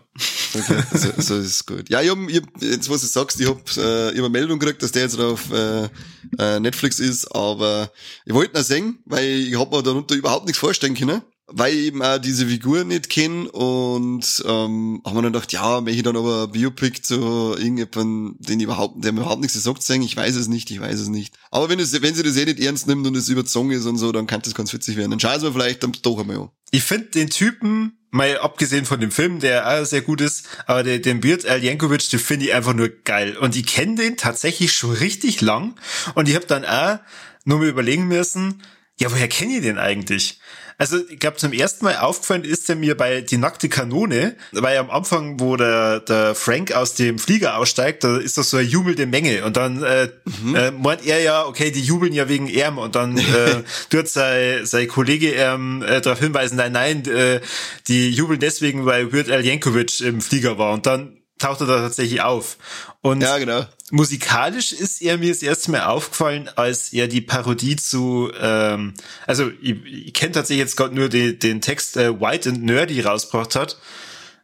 Okay, 0.53 0.83
so, 0.93 1.21
so 1.21 1.37
ist 1.37 1.65
gut. 1.65 1.89
Ja, 1.89 2.01
ich 2.01 2.09
hab, 2.09 2.17
ich 2.27 2.41
jetzt 2.61 2.89
was 2.89 3.01
du 3.01 3.07
sagst, 3.07 3.39
ich 3.39 3.47
hab, 3.47 3.57
äh, 3.77 4.11
ich 4.11 4.17
hab 4.17 4.25
eine 4.25 4.29
Meldung 4.29 4.59
gekriegt, 4.59 4.81
dass 4.81 4.91
der 4.91 5.03
jetzt 5.03 5.19
auf 5.19 5.51
äh, 5.51 5.89
äh, 6.37 6.59
Netflix 6.59 6.99
ist, 6.99 7.27
aber 7.35 7.91
ich 8.25 8.33
wollte 8.33 8.57
ihn 8.57 8.63
sehen, 8.63 8.99
weil 9.05 9.27
ich 9.27 9.57
hab 9.57 9.71
mir 9.71 9.83
darunter 9.83 10.15
überhaupt 10.15 10.45
nichts 10.45 10.59
vorstellen 10.59 10.95
können, 10.95 11.21
weil 11.51 11.73
ich 11.73 11.85
eben 11.85 12.01
auch 12.01 12.17
diese 12.17 12.47
Figur 12.47 12.83
nicht 12.83 13.09
kenne 13.09 13.49
und 13.51 14.43
ähm, 14.45 15.01
haben 15.05 15.15
wir 15.15 15.21
dann 15.21 15.33
gedacht, 15.33 15.51
ja, 15.51 15.81
möchte 15.81 15.97
ich 15.97 16.03
dann 16.03 16.17
aber 16.17 16.43
ein 16.43 16.51
Biopic 16.51 17.01
zu 17.01 17.55
irgendjemandem, 17.57 18.35
den 18.39 18.59
überhaupt, 18.59 19.03
der 19.03 19.11
mir 19.11 19.21
überhaupt 19.21 19.41
nichts 19.41 19.61
sagt, 19.61 19.83
sagen, 19.83 20.01
ich 20.01 20.15
weiß 20.15 20.35
es 20.35 20.47
nicht, 20.47 20.69
ich 20.71 20.79
weiß 20.79 20.99
es 20.99 21.07
nicht. 21.07 21.35
Aber 21.51 21.69
wenn 21.69 21.79
es, 21.79 21.99
wenn 22.01 22.15
sie 22.15 22.23
das 22.23 22.37
eh 22.37 22.45
nicht 22.45 22.59
ernst 22.59 22.87
nimmt 22.87 23.05
und 23.05 23.15
es 23.15 23.29
überzogen 23.29 23.71
ist 23.71 23.85
und 23.85 23.97
so, 23.97 24.11
dann 24.11 24.27
kann 24.27 24.41
das 24.41 24.55
ganz 24.55 24.73
witzig 24.73 24.97
werden. 24.97 25.11
Dann 25.11 25.19
schauen 25.19 25.41
wir 25.41 25.53
vielleicht 25.53 25.83
dann 25.83 25.93
doch 26.01 26.19
einmal 26.19 26.37
an. 26.37 26.49
Ich 26.71 26.83
finde 26.83 27.07
den 27.07 27.29
Typen 27.29 27.97
mal 28.11 28.37
abgesehen 28.39 28.85
von 28.85 28.99
dem 28.99 29.11
Film, 29.11 29.39
der 29.39 29.67
auch 29.67 29.85
sehr 29.85 30.01
gut 30.01 30.21
ist, 30.21 30.47
aber 30.65 30.83
der, 30.83 30.99
den 30.99 31.21
Beard 31.21 31.45
Al 31.45 31.63
Yankovic, 31.63 32.09
den 32.09 32.19
finde 32.19 32.45
ich 32.45 32.53
einfach 32.53 32.73
nur 32.73 32.89
geil. 32.89 33.37
Und 33.37 33.55
ich 33.55 33.65
kenne 33.65 33.95
den 33.95 34.17
tatsächlich 34.17 34.73
schon 34.73 34.91
richtig 34.91 35.41
lang. 35.41 35.75
Und 36.15 36.27
ich 36.27 36.35
habe 36.35 36.45
dann 36.45 36.65
auch 36.65 36.99
nur 37.45 37.59
mal 37.59 37.67
überlegen 37.67 38.07
müssen, 38.07 38.61
ja, 38.99 39.11
woher 39.11 39.27
kenne 39.27 39.55
ich 39.55 39.61
den 39.61 39.77
eigentlich? 39.77 40.39
Also 40.79 40.97
ich 41.09 41.19
glaube, 41.19 41.35
zum 41.35 41.51
ersten 41.51 41.83
Mal 41.83 41.97
aufgefallen 41.97 42.45
ist 42.45 42.69
er 42.69 42.77
mir 42.77 42.95
bei 42.95 43.19
Die 43.19 43.37
nackte 43.37 43.67
Kanone, 43.67 44.37
weil 44.53 44.77
am 44.77 44.89
Anfang, 44.89 45.37
wo 45.41 45.57
der, 45.57 45.99
der 45.99 46.35
Frank 46.35 46.71
aus 46.71 46.95
dem 46.95 47.19
Flieger 47.19 47.57
aussteigt, 47.57 48.05
da 48.05 48.17
ist 48.17 48.37
das 48.37 48.49
so 48.49 48.55
eine 48.55 48.65
jubelnde 48.65 49.05
Menge 49.05 49.43
und 49.43 49.57
dann 49.57 49.83
äh, 49.83 50.07
mhm. 50.41 50.55
äh, 50.55 50.71
meint 50.71 51.05
er 51.05 51.19
ja, 51.19 51.45
okay, 51.45 51.69
die 51.71 51.81
jubeln 51.81 52.13
ja 52.13 52.29
wegen 52.29 52.47
ihm 52.47 52.77
und 52.77 52.95
dann 52.95 53.17
äh, 53.17 53.63
tut 53.89 54.07
sein, 54.07 54.65
sein 54.65 54.87
Kollege 54.87 55.33
ähm, 55.33 55.83
äh, 55.85 55.99
darauf 55.99 56.19
hinweisen, 56.19 56.55
nein, 56.55 56.71
nein, 56.71 57.05
äh, 57.07 57.41
die 57.89 58.09
jubeln 58.09 58.39
deswegen, 58.39 58.85
weil 58.85 59.11
Weird 59.11 59.29
Al 59.29 59.45
Yankovic 59.45 59.99
im 59.99 60.21
Flieger 60.21 60.57
war 60.57 60.71
und 60.71 60.85
dann 60.85 61.18
taucht 61.39 61.61
er 61.61 61.67
da 61.67 61.81
tatsächlich 61.81 62.21
auf. 62.21 62.57
Und 63.01 63.21
ja, 63.21 63.37
genau. 63.37 63.65
musikalisch 63.91 64.73
ist 64.73 65.01
er 65.01 65.17
mir 65.17 65.29
das 65.29 65.41
erste 65.41 65.71
Mal 65.71 65.85
aufgefallen, 65.85 66.49
als 66.55 66.93
er 66.93 67.07
die 67.07 67.21
Parodie 67.21 67.77
zu, 67.77 68.31
ähm, 68.39 68.93
also 69.25 69.49
ich, 69.61 69.83
ich 69.85 70.13
kenne 70.13 70.33
tatsächlich 70.33 70.59
jetzt 70.59 70.75
gerade 70.75 70.93
nur 70.93 71.09
die, 71.09 71.39
den 71.39 71.61
Text 71.61 71.97
äh, 71.97 72.19
White 72.19 72.49
and 72.49 72.63
Nerdy 72.63 73.01
rausgebracht 73.01 73.55
hat. 73.55 73.79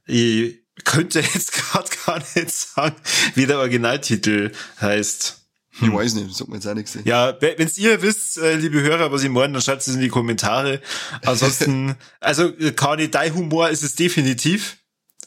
Ich 0.08 0.56
könnte 0.84 1.20
jetzt 1.34 1.54
gerade 1.54 1.90
gar 2.06 2.20
nicht 2.20 2.52
sagen, 2.52 2.96
wie 3.36 3.46
der 3.46 3.60
Originaltitel 3.60 4.52
heißt. 4.82 5.42
Hm. 5.80 5.90
Ich 5.90 5.94
weiß 5.94 6.14
nicht, 6.16 6.34
sagt 6.34 6.50
man 6.50 6.60
jetzt 6.60 6.68
auch 6.68 6.74
nichts. 6.74 6.98
Ja, 7.04 7.36
wenn's 7.42 7.78
ihr 7.78 8.02
wisst, 8.02 8.38
äh, 8.38 8.56
liebe 8.56 8.82
Hörer, 8.82 9.12
was 9.12 9.24
ich 9.24 9.30
meine, 9.30 9.54
dann 9.54 9.62
schreibt 9.62 9.82
es 9.82 9.90
in 9.90 10.00
die 10.00 10.08
Kommentare. 10.08 10.82
Ansonsten, 11.26 11.96
also 12.22 12.54
Cardi, 12.76 13.12
dein 13.12 13.36
Humor 13.36 13.70
ist 13.70 13.84
es 13.84 13.96
definitiv. 13.96 14.78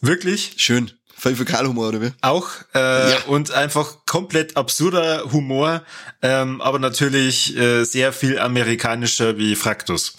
Wirklich. 0.01 0.55
Schön. 0.57 0.93
Fäkalhumor, 1.19 1.89
oder 1.89 2.01
wie? 2.01 2.13
Auch. 2.23 2.49
Äh, 2.75 3.11
ja. 3.11 3.19
Und 3.27 3.51
einfach 3.51 4.07
komplett 4.07 4.57
absurder 4.57 5.33
Humor, 5.33 5.83
ähm, 6.23 6.61
aber 6.61 6.79
natürlich 6.79 7.57
äh, 7.57 7.85
sehr 7.85 8.13
viel 8.13 8.39
amerikanischer 8.39 9.37
wie 9.37 9.57
Fraktus. 9.57 10.15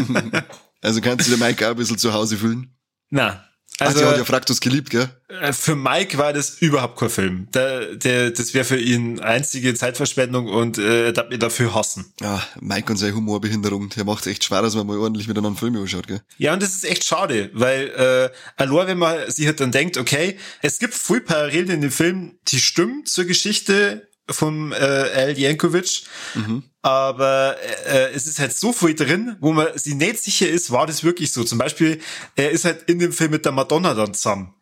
also 0.82 1.00
kannst 1.00 1.26
du 1.26 1.32
den 1.32 1.40
Mike 1.40 1.66
auch 1.66 1.72
ein 1.72 1.76
bisschen 1.76 1.98
zu 1.98 2.12
Hause 2.12 2.36
fühlen? 2.36 2.76
Na, 3.10 3.44
also, 3.80 4.06
hat 4.06 4.18
ja 4.18 4.24
Fraktus 4.24 4.60
geliebt, 4.60 4.90
gell? 4.90 5.08
Äh, 5.28 5.52
für 5.52 5.74
Mike 5.74 6.16
war 6.16 6.32
das 6.32 6.58
überhaupt 6.60 6.98
kein 6.98 7.10
Film. 7.10 7.48
Der, 7.52 7.96
der, 7.96 8.30
das 8.30 8.54
wäre 8.54 8.64
für 8.64 8.78
ihn 8.78 9.18
einzige 9.20 9.74
Zeitverschwendung 9.74 10.46
und 10.46 10.78
äh, 10.78 11.06
er 11.06 11.12
darf 11.12 11.28
mir 11.28 11.38
dafür 11.38 11.74
hassen. 11.74 12.12
Ja, 12.20 12.42
Mike 12.60 12.92
und 12.92 12.98
seine 12.98 13.14
Humorbehinderung, 13.14 13.88
der 13.90 14.04
macht 14.04 14.26
echt 14.26 14.44
schwer, 14.44 14.62
dass 14.62 14.76
man 14.76 14.86
mal 14.86 14.98
ordentlich 14.98 15.26
miteinander 15.26 15.58
Filme 15.58 15.80
anschaut, 15.80 16.06
gell? 16.06 16.20
Ja, 16.38 16.52
und 16.52 16.62
das 16.62 16.74
ist 16.74 16.84
echt 16.84 17.04
schade, 17.04 17.50
weil 17.52 17.88
äh, 17.88 18.62
allein 18.62 18.86
wenn 18.86 18.98
man 18.98 19.30
sich 19.30 19.46
halt 19.46 19.58
dann 19.58 19.72
denkt, 19.72 19.96
okay, 19.96 20.38
es 20.62 20.78
gibt 20.78 20.94
viel 20.94 21.20
Parallelen 21.20 21.70
in 21.70 21.80
dem 21.80 21.90
Film, 21.90 22.38
die 22.48 22.60
stimmen 22.60 23.04
zur 23.06 23.24
Geschichte 23.24 24.06
vom 24.30 24.72
äh, 24.72 24.76
Al 24.76 25.38
Jankovic. 25.38 26.02
Mhm. 26.34 26.62
Aber 26.82 27.56
äh, 27.86 28.12
es 28.12 28.26
ist 28.26 28.38
halt 28.38 28.52
so 28.52 28.72
viel 28.72 28.94
drin, 28.94 29.36
wo 29.40 29.52
man 29.52 29.76
sich 29.76 29.94
nicht 29.94 30.18
sicher 30.18 30.48
ist, 30.48 30.70
war 30.70 30.86
das 30.86 31.04
wirklich 31.04 31.32
so. 31.32 31.44
Zum 31.44 31.58
Beispiel, 31.58 32.00
er 32.36 32.50
ist 32.50 32.64
halt 32.64 32.82
in 32.88 32.98
dem 32.98 33.12
Film 33.12 33.30
mit 33.30 33.44
der 33.44 33.52
Madonna 33.52 33.94
dann 33.94 34.14
zusammen. 34.14 34.54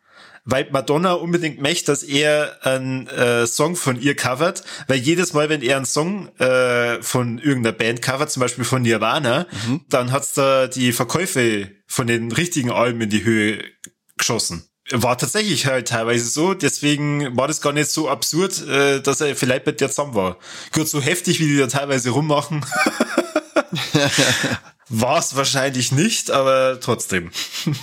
Weil 0.45 0.69
Madonna 0.73 1.13
unbedingt 1.13 1.63
möchte, 1.63 1.93
dass 1.93 2.03
er 2.03 2.67
einen 2.67 3.07
äh, 3.07 3.47
Song 3.47 3.77
von 3.77 4.01
ihr 4.01 4.17
covert, 4.17 4.65
weil 4.89 4.99
jedes 4.99 5.35
Mal, 5.35 5.49
wenn 5.49 5.63
er 5.63 5.77
einen 5.77 5.87
Song 5.87 6.37
äh, 6.39 7.01
von 7.01 7.39
irgendeiner 7.39 7.77
Band 7.77 8.03
covert, 8.03 8.33
zum 8.33 8.41
Beispiel 8.41 8.65
von 8.65 8.83
Nirvana, 8.83 9.47
mhm. 9.67 9.83
dann 9.89 10.11
hat's 10.11 10.35
da 10.35 10.67
die 10.67 10.93
Verkäufe 10.93 11.71
von 11.87 12.09
den 12.09 12.33
richtigen 12.33 12.73
Alben 12.73 13.01
in 13.03 13.11
die 13.11 13.23
Höhe 13.23 13.63
geschossen 14.17 14.72
war 14.93 15.19
tatsächlich 15.19 15.67
halt 15.67 15.89
teilweise 15.89 16.27
so, 16.27 16.55
deswegen 16.55 17.37
war 17.37 17.49
das 17.49 17.61
gar 17.61 17.73
nicht 17.73 17.91
so 17.91 18.09
absurd, 18.09 18.67
äh, 18.67 19.01
dass 19.01 19.21
er 19.21 19.35
vielleicht 19.37 19.67
mit 19.67 19.81
der 19.81 19.89
zusammen 19.89 20.15
war. 20.15 20.37
Gut, 20.73 20.89
so 20.89 21.01
heftig, 21.01 21.41
wie 21.41 21.47
die 21.47 21.59
da 21.59 21.67
teilweise 21.67 22.11
rummachen. 22.11 22.65
war 24.89 25.19
es 25.19 25.35
wahrscheinlich 25.37 25.93
nicht, 25.93 26.31
aber 26.31 26.79
trotzdem. 26.81 27.31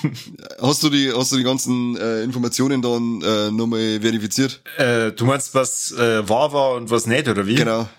hast 0.62 0.84
du 0.84 0.90
die, 0.90 1.12
hast 1.12 1.32
du 1.32 1.38
die 1.38 1.44
ganzen 1.44 1.98
äh, 1.98 2.24
Informationen 2.24 2.82
dann 2.82 3.22
äh, 3.22 3.52
nochmal 3.52 4.00
verifiziert? 4.02 4.62
Äh, 4.78 5.12
du 5.12 5.26
meinst, 5.26 5.56
was 5.56 5.92
äh, 5.92 6.28
wahr 6.30 6.54
war 6.54 6.74
und 6.74 6.92
was 6.92 7.08
nicht, 7.08 7.28
oder 7.28 7.48
wie? 7.48 7.56
Genau. 7.56 7.90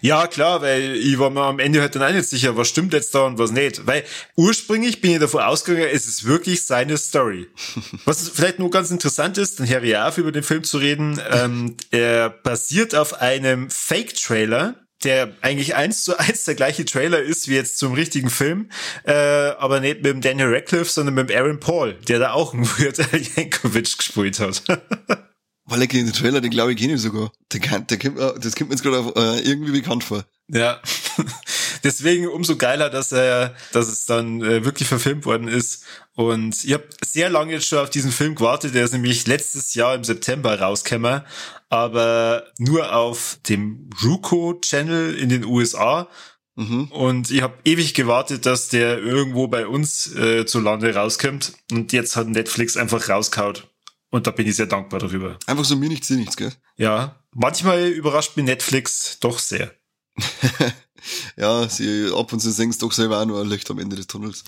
Ja, 0.00 0.26
klar, 0.26 0.62
weil 0.62 0.96
ich 0.96 1.18
war 1.18 1.30
mir 1.30 1.42
am 1.42 1.58
Ende 1.58 1.80
halt 1.80 1.94
dann 1.94 2.02
auch 2.02 2.12
nicht 2.12 2.28
sicher, 2.28 2.56
was 2.56 2.68
stimmt 2.68 2.92
jetzt 2.92 3.14
da 3.14 3.26
und 3.26 3.38
was 3.38 3.50
nicht. 3.50 3.86
Weil 3.86 4.04
ursprünglich 4.36 5.00
bin 5.00 5.12
ich 5.12 5.18
davon 5.18 5.42
ausgegangen, 5.42 5.88
es 5.92 6.06
ist 6.06 6.24
wirklich 6.24 6.64
seine 6.64 6.96
Story. 6.96 7.48
was 8.04 8.28
vielleicht 8.28 8.58
nur 8.58 8.70
ganz 8.70 8.90
interessant 8.90 9.38
ist, 9.38 9.60
dann 9.60 9.66
Herr 9.66 9.82
Riaf 9.82 10.18
über 10.18 10.32
den 10.32 10.42
Film 10.42 10.64
zu 10.64 10.78
reden, 10.78 11.20
ähm, 11.30 11.76
er 11.90 12.30
basiert 12.30 12.94
auf 12.94 13.20
einem 13.20 13.70
Fake-Trailer, 13.70 14.74
der 15.04 15.32
eigentlich 15.40 15.74
eins 15.74 16.04
zu 16.04 16.18
eins 16.18 16.44
der 16.44 16.54
gleiche 16.54 16.84
Trailer 16.84 17.20
ist 17.20 17.48
wie 17.48 17.54
jetzt 17.54 17.78
zum 17.78 17.94
richtigen 17.94 18.30
Film, 18.30 18.70
äh, 19.04 19.12
aber 19.12 19.80
nicht 19.80 20.02
mit 20.02 20.06
dem 20.06 20.20
Daniel 20.20 20.54
Radcliffe, 20.54 20.90
sondern 20.90 21.14
mit 21.14 21.30
dem 21.30 21.36
Aaron 21.36 21.60
Paul, 21.60 21.94
der 22.08 22.18
da 22.18 22.32
auch 22.32 22.54
einen 22.54 22.66
Weird 22.66 22.98
Jankovic 23.36 23.98
gespielt 23.98 24.40
hat. 24.40 24.62
Weil 25.70 25.82
ich 25.82 25.88
den 25.88 26.12
Trailer, 26.12 26.40
den 26.40 26.50
glaube 26.50 26.72
ich 26.72 26.78
kenne 26.78 26.94
ich 26.94 27.00
sogar. 27.00 27.30
Der, 27.52 27.60
kann, 27.60 27.86
der 27.86 27.96
kommt, 27.96 28.18
das 28.18 28.56
kommt 28.56 28.70
mir 28.70 28.74
jetzt 28.74 28.82
gerade 28.82 29.12
äh, 29.14 29.40
irgendwie 29.48 29.70
bekannt 29.70 30.02
vor. 30.02 30.24
Ja. 30.48 30.80
Deswegen 31.84 32.26
umso 32.26 32.56
geiler, 32.56 32.90
dass 32.90 33.12
er, 33.12 33.54
dass 33.72 33.86
es 33.86 34.04
dann 34.04 34.42
äh, 34.42 34.64
wirklich 34.64 34.88
verfilmt 34.88 35.24
worden 35.26 35.46
ist. 35.46 35.84
Und 36.16 36.64
ich 36.64 36.72
habe 36.72 36.88
sehr 37.06 37.30
lange 37.30 37.52
jetzt 37.52 37.68
schon 37.68 37.78
auf 37.78 37.88
diesen 37.88 38.10
Film 38.10 38.34
gewartet. 38.34 38.74
Der 38.74 38.84
ist 38.84 38.92
nämlich 38.92 39.28
letztes 39.28 39.74
Jahr 39.74 39.94
im 39.94 40.02
September 40.02 40.58
rausgekommen, 40.58 41.22
aber 41.68 42.44
nur 42.58 42.92
auf 42.92 43.38
dem 43.48 43.90
Ruko 44.04 44.58
Channel 44.60 45.14
in 45.14 45.28
den 45.28 45.44
USA. 45.44 46.08
Mhm. 46.56 46.86
Und 46.86 47.30
ich 47.30 47.42
habe 47.42 47.54
ewig 47.64 47.94
gewartet, 47.94 48.44
dass 48.44 48.68
der 48.68 48.98
irgendwo 48.98 49.46
bei 49.46 49.68
uns 49.68 50.12
äh, 50.16 50.46
zu 50.46 50.58
Lande 50.58 50.92
rauskommt. 50.92 51.52
Und 51.70 51.92
jetzt 51.92 52.16
hat 52.16 52.26
Netflix 52.26 52.76
einfach 52.76 53.08
rausgehaut. 53.08 53.69
Und 54.10 54.26
da 54.26 54.32
bin 54.32 54.46
ich 54.46 54.56
sehr 54.56 54.66
dankbar 54.66 55.00
darüber. 55.00 55.38
Einfach 55.46 55.64
so 55.64 55.76
mir 55.76 55.88
nichts, 55.88 56.08
dir 56.08 56.16
nichts, 56.16 56.36
gell? 56.36 56.52
Ja. 56.76 57.16
Manchmal 57.32 57.88
überrascht 57.88 58.36
mich 58.36 58.44
Netflix 58.44 59.18
doch 59.20 59.38
sehr. 59.38 59.72
ja, 61.36 61.68
sie 61.68 62.10
ab 62.12 62.32
und 62.32 62.40
zu 62.40 62.50
sehen 62.50 62.74
doch 62.80 62.92
selber 62.92 63.20
auch 63.20 63.26
nur 63.26 63.40
ein 63.40 63.48
Licht 63.48 63.70
am 63.70 63.78
Ende 63.78 63.96
des 63.96 64.08
Tunnels. 64.08 64.44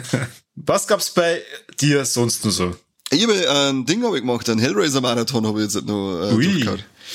Was 0.54 0.86
gab's 0.86 1.10
bei 1.10 1.42
dir 1.80 2.04
sonst 2.04 2.44
nur 2.44 2.52
so? 2.52 2.76
Ich 3.12 3.24
habe 3.24 3.50
ein 3.50 3.84
Ding 3.86 4.04
hab 4.04 4.14
ich 4.14 4.20
gemacht, 4.20 4.48
ein 4.48 4.60
Hellraiser-Marathon 4.60 5.44
habe 5.44 5.58
ich 5.58 5.74
jetzt 5.74 5.84
noch 5.84 6.30
äh, 6.30 6.34
Ui. 6.34 6.64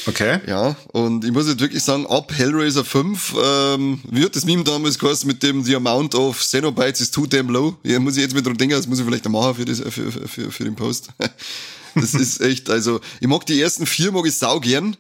Okay. 0.07 0.41
Ja, 0.45 0.75
und 0.91 1.23
ich 1.23 1.31
muss 1.31 1.47
jetzt 1.47 1.61
wirklich 1.61 1.81
sagen, 1.81 2.05
ab 2.07 2.33
Hellraiser 2.35 2.83
5 2.83 3.35
ähm, 3.41 4.01
wird 4.11 4.35
das 4.35 4.43
Meme 4.43 4.65
damals 4.65 4.99
geheißen 4.99 5.25
mit 5.25 5.41
dem 5.41 5.63
The 5.63 5.77
Amount 5.77 6.13
of 6.15 6.37
Xenobytes 6.37 6.99
is 6.99 7.11
too 7.11 7.25
damn 7.25 7.47
low. 7.47 7.77
Ja, 7.83 7.97
muss 7.99 8.17
ich 8.17 8.23
jetzt 8.23 8.35
mit 8.35 8.45
dran 8.45 8.57
denken, 8.57 8.75
das 8.75 8.87
muss 8.87 8.99
ich 8.99 9.05
vielleicht 9.05 9.29
machen 9.29 9.55
für, 9.55 9.63
das, 9.63 9.79
für, 9.79 10.11
für, 10.11 10.51
für 10.51 10.63
den 10.65 10.75
Post. 10.75 11.07
Das 11.95 12.13
ist 12.13 12.41
echt, 12.41 12.69
also, 12.69 12.99
ich 13.19 13.27
mag 13.27 13.45
die 13.45 13.59
ersten 13.61 13.85
vier, 13.85 14.11
mag 14.11 14.25
ich 14.25 14.35
sau 14.35 14.59
gern, 14.59 14.97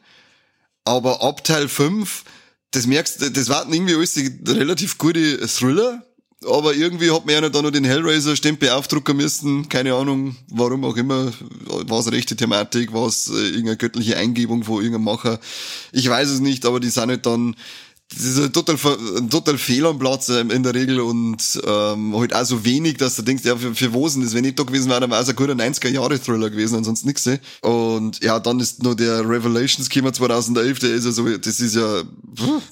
aber 0.83 1.21
ab 1.21 1.43
Teil 1.43 1.67
5, 1.67 2.23
das 2.71 2.87
merkst 2.87 3.21
du, 3.21 3.31
das 3.31 3.49
warten 3.49 3.73
irgendwie 3.73 3.95
alles 3.95 4.13
die 4.13 4.31
relativ 4.47 4.97
gute 4.97 5.45
Thriller, 5.47 6.05
aber 6.47 6.75
irgendwie 6.75 7.11
hat 7.11 7.25
man 7.25 7.35
ja 7.35 7.49
dann 7.49 7.63
noch 7.63 7.71
den 7.71 7.85
Hellraiser-Stempel 7.85 8.69
aufdrucken 8.69 9.17
müssen, 9.17 9.67
keine 9.69 9.93
Ahnung, 9.95 10.35
warum 10.49 10.85
auch 10.85 10.95
immer, 10.95 11.31
war 11.65 11.99
es 11.99 12.11
rechte 12.11 12.35
Thematik, 12.35 12.93
war 12.93 13.07
es 13.07 13.29
äh, 13.29 13.47
irgendeine 13.47 13.77
göttliche 13.77 14.17
Eingebung 14.17 14.63
von 14.63 14.75
irgendeinem 14.75 15.05
Macher, 15.05 15.39
ich 15.91 16.07
weiß 16.07 16.29
es 16.29 16.39
nicht, 16.39 16.65
aber 16.65 16.79
die 16.79 16.89
sind 16.89 17.09
halt 17.09 17.25
dann 17.25 17.55
das 18.15 18.23
ist 18.23 18.39
ein 18.39 18.53
total, 18.53 18.77
ein 19.17 19.29
total 19.29 19.57
Fehl 19.57 19.85
am 19.85 19.99
Platz 19.99 20.29
ähm, 20.29 20.49
in 20.49 20.63
der 20.63 20.73
Regel 20.73 21.01
und 21.01 21.37
ähm, 21.65 22.15
halt 22.15 22.33
auch 22.33 22.45
so 22.45 22.63
wenig, 22.63 22.97
dass 22.97 23.15
du 23.17 23.23
denkst, 23.23 23.43
ja, 23.43 23.57
für, 23.57 23.75
für 23.75 23.93
wo 23.93 24.07
sind 24.07 24.23
das? 24.23 24.33
Wenn 24.33 24.45
ich 24.45 24.55
da 24.55 24.63
gewesen 24.63 24.89
wäre, 24.89 25.01
dann 25.01 25.11
wäre 25.11 25.21
es 25.21 25.29
ein 25.29 25.35
guter 25.35 25.53
90er-Jahre-Thriller 25.53 26.49
gewesen, 26.49 26.77
ansonsten 26.77 27.07
nix. 27.07 27.27
Eh. 27.27 27.39
Und 27.61 28.23
ja, 28.23 28.39
dann 28.39 28.59
ist 28.61 28.83
noch 28.83 28.95
der 28.95 29.27
Revelations 29.27 29.89
gekommen 29.89 30.13
2011, 30.13 30.79
der 30.79 30.93
ist 30.93 31.05
ja 31.05 31.11
so, 31.11 31.37
das 31.37 31.59
ist 31.59 31.75
ja, 31.75 32.03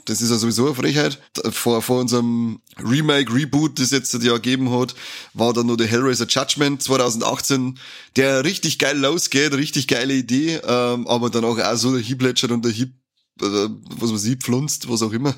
das 0.05 0.21
ist 0.21 0.29
ja 0.29 0.37
sowieso 0.37 0.67
eine 0.67 0.75
Frechheit. 0.75 1.19
Vor, 1.51 1.81
vor 1.81 1.99
unserem 1.99 2.59
Remake, 2.81 3.33
Reboot, 3.33 3.79
das 3.79 3.91
jetzt 3.91 4.13
Jahr 4.13 4.35
gegeben 4.35 4.71
hat, 4.71 4.95
war 5.33 5.53
dann 5.53 5.67
noch 5.67 5.75
der 5.75 5.87
Hellraiser 5.87 6.27
Judgment 6.27 6.81
2018, 6.81 7.77
der 8.15 8.45
richtig 8.45 8.79
geil 8.79 8.97
losgeht, 8.97 9.53
richtig 9.53 9.87
geile 9.87 10.13
Idee, 10.13 10.61
ähm, 10.65 11.07
aber 11.07 11.29
dann 11.29 11.43
auch, 11.43 11.59
auch 11.59 11.75
so 11.75 11.91
der 11.91 12.01
Hieblätschert 12.01 12.51
und 12.51 12.63
der 12.63 12.71
Hieb 12.71 12.93
äh, 13.43 13.69
was 13.99 14.09
man 14.09 14.19
sieht, 14.19 14.43
pflunzt, 14.43 14.89
was 14.89 15.01
auch 15.01 15.11
immer. 15.11 15.33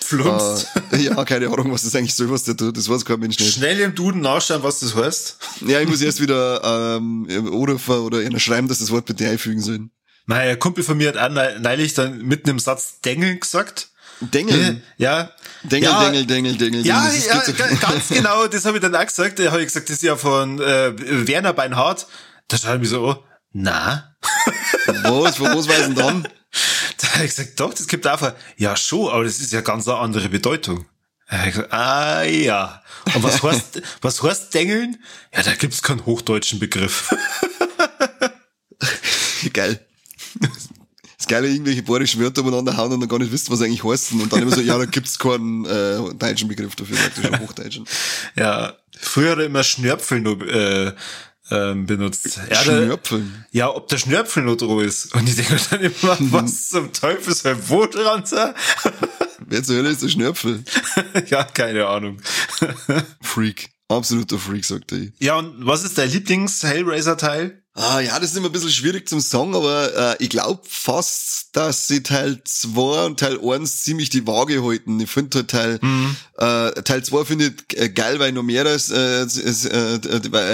Pflunzt? 0.00 0.68
Äh, 0.92 0.98
ja, 0.98 1.24
keine 1.24 1.46
Ahnung, 1.48 1.72
was 1.72 1.82
das 1.82 1.94
eigentlich 1.94 2.14
soll, 2.14 2.30
was 2.30 2.44
der 2.44 2.56
tut. 2.56 2.76
Das 2.76 2.88
weiß 2.88 3.04
kein 3.04 3.20
Mensch 3.20 3.38
nicht. 3.38 3.54
Schnell 3.54 3.80
im 3.80 3.94
Duden 3.94 4.20
nachschauen, 4.20 4.62
was 4.62 4.80
das 4.80 4.94
heißt. 4.94 5.36
Ja, 5.66 5.80
ich 5.80 5.88
muss 5.88 6.00
erst 6.00 6.20
wieder 6.20 6.96
ähm, 6.96 7.26
anrufen 7.28 7.94
oder 7.96 8.18
einer 8.18 8.40
schreiben, 8.40 8.68
dass 8.68 8.78
das 8.78 8.90
Wort 8.90 9.06
bitte 9.06 9.28
einfügen 9.28 9.60
sollen. 9.60 9.90
Mein 10.26 10.58
Kumpel 10.58 10.84
von 10.84 10.96
mir 10.96 11.08
hat 11.08 11.16
auch 11.16 11.60
neulich 11.60 11.94
dann 11.94 12.22
mitten 12.22 12.50
im 12.50 12.58
Satz 12.58 13.00
Dengeln 13.00 13.40
gesagt. 13.40 13.88
Dengeln? 14.20 14.82
Ja. 14.98 15.30
Dengel, 15.62 15.90
ja, 15.90 16.04
Dengel, 16.04 16.26
Dengel, 16.26 16.56
Dengel. 16.56 16.86
Ja, 16.86 17.10
ja 17.10 17.42
ganz 17.80 18.08
genau, 18.08 18.46
das 18.46 18.64
habe 18.64 18.78
ich 18.78 18.82
dann 18.82 18.94
auch 18.94 19.04
gesagt. 19.04 19.38
Da 19.38 19.50
habe 19.50 19.60
ich 19.60 19.66
gesagt, 19.66 19.88
das 19.88 19.96
ist 19.96 20.02
ja 20.02 20.16
von 20.16 20.60
äh, 20.60 20.92
Werner 21.26 21.52
Beinhardt. 21.52 22.06
Da 22.48 22.56
schaue 22.56 22.74
ich 22.74 22.80
mich 22.80 22.90
so, 22.90 23.02
oh, 23.02 23.24
na? 23.52 24.14
Was? 24.86 25.36
Von 25.36 25.56
was 25.56 25.68
weiß 25.68 25.86
denn 25.86 25.94
dann? 25.94 26.28
Da 27.02 27.14
habe 27.14 27.24
ich 27.24 27.34
gesagt, 27.34 27.58
doch, 27.58 27.72
das 27.72 27.86
gibt 27.86 28.06
einfach, 28.06 28.34
ja 28.56 28.76
schon, 28.76 29.10
aber 29.10 29.24
das 29.24 29.40
ist 29.40 29.52
ja 29.52 29.62
ganz 29.62 29.88
eine 29.88 29.96
andere 29.98 30.28
Bedeutung. 30.28 30.84
Da 31.28 31.38
habe 31.38 31.48
ich 31.48 31.54
gesagt, 31.54 31.72
ah 31.72 32.22
ja. 32.24 32.82
Und 33.14 33.22
was 33.22 33.42
heißt, 33.42 33.82
was 34.02 34.22
heißt 34.22 34.52
Dengeln? 34.52 34.98
Ja, 35.34 35.42
da 35.42 35.54
gibt's 35.54 35.82
keinen 35.82 36.04
hochdeutschen 36.04 36.58
Begriff. 36.58 37.14
Geil. 39.52 39.86
Das 41.16 41.26
Geile, 41.26 41.48
irgendwelche 41.48 41.82
bayerischen 41.82 42.20
Wörter 42.20 42.42
umeinander 42.42 42.76
hauen 42.76 42.92
und 42.92 43.00
dann 43.00 43.08
gar 43.08 43.18
nicht 43.18 43.32
wisst, 43.32 43.50
was 43.50 43.62
eigentlich 43.62 43.84
heißen. 43.84 44.20
Und 44.20 44.32
dann 44.32 44.42
immer 44.42 44.54
so, 44.54 44.60
ja, 44.60 44.76
da 44.76 44.84
gibt's 44.84 45.18
keinen 45.18 45.64
äh, 45.64 46.14
deutschen 46.14 46.48
Begriff 46.48 46.74
dafür, 46.76 46.96
praktisch 46.96 47.40
Hochdeutschen. 47.40 47.86
Ja, 48.36 48.76
früher 48.98 49.38
er 49.38 49.46
immer 49.46 49.62
Schnörpfel 49.62 50.20
nur 50.20 50.40
äh, 50.46 50.92
ähm, 51.50 51.86
benutzt. 51.86 52.40
Ja, 52.48 52.56
Schnörpfeln? 52.56 53.44
Ja, 53.50 53.74
ob 53.74 53.88
der 53.88 53.98
Schnörpfel 53.98 54.42
nur 54.42 54.56
drauf 54.56 54.82
ist. 54.82 55.14
Und 55.14 55.28
ich 55.28 55.36
denke 55.36 55.60
dann 55.70 55.80
immer, 55.80 56.16
was 56.32 56.68
zum 56.68 56.92
Teufel 56.92 57.34
soll 57.34 57.56
wo 57.68 57.86
dran 57.86 58.24
sein? 58.26 58.54
Wer 59.46 59.62
zur 59.62 59.76
Hölle 59.76 59.90
ist 59.90 60.02
der 60.02 60.08
Schnörpfel? 60.08 60.62
ja, 61.28 61.44
keine 61.44 61.86
Ahnung. 61.86 62.20
Freak. 63.20 63.70
Absoluter 63.88 64.38
Freak, 64.38 64.64
sagt 64.64 64.92
er. 64.92 65.08
Ja, 65.18 65.36
und 65.36 65.66
was 65.66 65.82
ist 65.82 65.98
dein 65.98 66.10
Lieblings-Hellraiser-Teil? 66.10 67.59
Ah, 67.80 68.00
ja, 68.00 68.20
das 68.20 68.32
ist 68.32 68.36
immer 68.36 68.50
ein 68.50 68.52
bisschen 68.52 68.70
schwierig 68.70 69.08
zum 69.08 69.20
sagen, 69.20 69.54
aber 69.54 70.12
äh, 70.12 70.22
ich 70.22 70.28
glaube 70.28 70.60
fast, 70.68 71.56
dass 71.56 71.88
sie 71.88 72.02
Teil 72.02 72.38
2 72.44 73.06
und 73.06 73.18
Teil 73.18 73.40
1 73.42 73.84
ziemlich 73.84 74.10
die 74.10 74.26
Waage 74.26 74.62
halten. 74.62 75.00
Ich 75.00 75.08
finde 75.08 75.38
halt 75.38 75.48
Teil, 75.48 75.78
mhm. 75.80 76.14
äh, 76.36 76.72
Teil 76.82 77.02
2 77.02 77.24
finde 77.24 77.46
ich 77.46 77.78
äh, 77.78 77.88
geil, 77.88 78.18
weil 78.18 78.32
noch 78.32 78.42
mehr 78.42 78.66
ist, 78.66 78.90
äh, 78.90 79.24
ist 79.24 79.64
äh, 79.64 79.98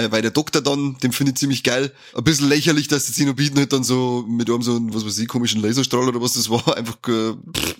weil 0.09 0.21
der 0.21 0.31
Doktor 0.31 0.61
dann, 0.61 0.97
den 0.99 1.11
finde 1.11 1.33
ich 1.33 1.37
ziemlich 1.37 1.63
geil. 1.63 1.91
Ein 2.15 2.23
bisschen 2.23 2.47
lächerlich, 2.47 2.87
dass 2.87 3.07
die 3.07 3.11
Zenobiten 3.11 3.57
halt 3.57 3.73
dann 3.73 3.83
so 3.83 4.23
mit 4.25 4.49
einem 4.49 4.61
so 4.61 4.77
einen, 4.77 4.93
was 4.93 5.05
weiß 5.05 5.17
ich, 5.17 5.27
komischen 5.27 5.61
Laserstrahl 5.61 6.07
oder 6.07 6.21
was 6.21 6.33
das 6.33 6.49
war, 6.49 6.77
einfach 6.77 6.97
äh, 7.09 7.33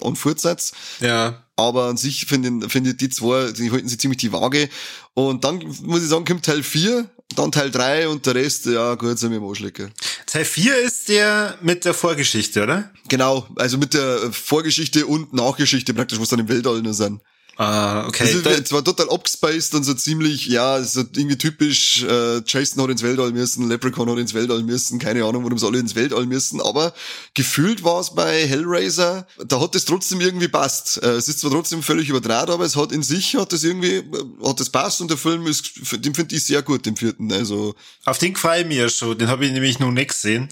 an 0.05 0.17
Fortsatz. 0.17 0.73
Ja. 0.99 1.41
Aber 1.55 1.85
an 1.85 1.95
sich 1.95 2.25
finde 2.25 2.67
finde 2.67 2.95
die 2.95 3.09
zwei, 3.09 3.53
die 3.53 3.71
halten 3.71 3.87
sie 3.87 3.97
ziemlich 3.97 4.17
die 4.17 4.33
Waage. 4.33 4.67
Und 5.13 5.45
dann 5.45 5.63
muss 5.83 6.03
ich 6.03 6.09
sagen, 6.09 6.25
kommt 6.25 6.43
Teil 6.43 6.63
4, 6.63 7.09
dann 7.35 7.51
Teil 7.51 7.71
3 7.71 8.07
und 8.07 8.25
der 8.25 8.35
Rest, 8.35 8.65
ja 8.65 8.95
gut, 8.95 9.17
sind 9.19 9.31
wir 9.31 9.37
im 9.37 9.45
Arschlecker. 9.45 9.89
Teil 10.25 10.45
4 10.45 10.79
ist 10.79 11.09
der 11.09 11.57
mit 11.61 11.85
der 11.85 11.93
Vorgeschichte, 11.93 12.63
oder? 12.63 12.91
Genau, 13.07 13.47
also 13.55 13.77
mit 13.77 13.93
der 13.93 14.31
Vorgeschichte 14.31 15.05
und 15.05 15.33
Nachgeschichte 15.33 15.93
praktisch, 15.93 16.19
was 16.19 16.29
dann 16.29 16.39
im 16.39 16.49
Weltall 16.49 16.81
nur 16.81 16.93
sind. 16.93 17.21
Ah, 17.59 18.05
okay. 18.07 18.39
Das 18.43 18.59
ist 18.59 18.67
zwar 18.67 18.83
total 18.83 19.09
abgespaced 19.09 19.73
und 19.73 19.83
so 19.83 19.95
ziemlich, 19.95 20.45
ja, 20.45 20.77
ist 20.77 20.95
irgendwie 20.95 21.39
typisch, 21.39 22.03
äh, 22.03 22.41
Jason 22.45 22.83
hat 22.83 22.91
ins 22.91 23.01
Weltall 23.01 23.31
müssen, 23.31 23.67
Leprechaun 23.67 24.07
hat 24.11 24.19
ins 24.19 24.35
Weltall 24.35 24.61
müssen, 24.61 24.99
keine 24.99 25.25
Ahnung, 25.25 25.43
warum 25.43 25.57
sie 25.57 25.65
alle 25.65 25.79
ins 25.79 25.95
Weltall 25.95 26.27
müssen, 26.27 26.61
aber 26.61 26.93
gefühlt 27.33 27.83
war 27.83 27.99
es 27.99 28.13
bei 28.13 28.45
Hellraiser, 28.45 29.25
da 29.43 29.59
hat 29.59 29.73
es 29.73 29.85
trotzdem 29.85 30.21
irgendwie 30.21 30.49
passt. 30.49 31.01
Äh, 31.01 31.13
es 31.13 31.27
ist 31.29 31.39
zwar 31.39 31.49
trotzdem 31.49 31.81
völlig 31.81 32.09
übertragen, 32.09 32.51
aber 32.51 32.63
es 32.63 32.75
hat 32.75 32.91
in 32.91 33.01
sich, 33.01 33.35
hat 33.35 33.51
es 33.53 33.63
irgendwie, 33.63 34.03
hat 34.45 34.59
es 34.59 34.69
passt 34.69 35.01
und 35.01 35.09
der 35.09 35.17
Film 35.17 35.47
ist, 35.47 35.71
den 35.93 36.13
finde 36.13 36.35
ich 36.35 36.45
sehr 36.45 36.61
gut, 36.61 36.85
den 36.85 36.95
vierten, 36.95 37.31
also. 37.31 37.73
Auf 38.05 38.19
den 38.19 38.35
gefällt 38.35 38.67
mir 38.67 38.87
schon, 38.89 39.17
den 39.17 39.29
habe 39.29 39.47
ich 39.47 39.51
nämlich 39.51 39.79
noch 39.79 39.91
nicht 39.91 40.09
gesehen. 40.09 40.49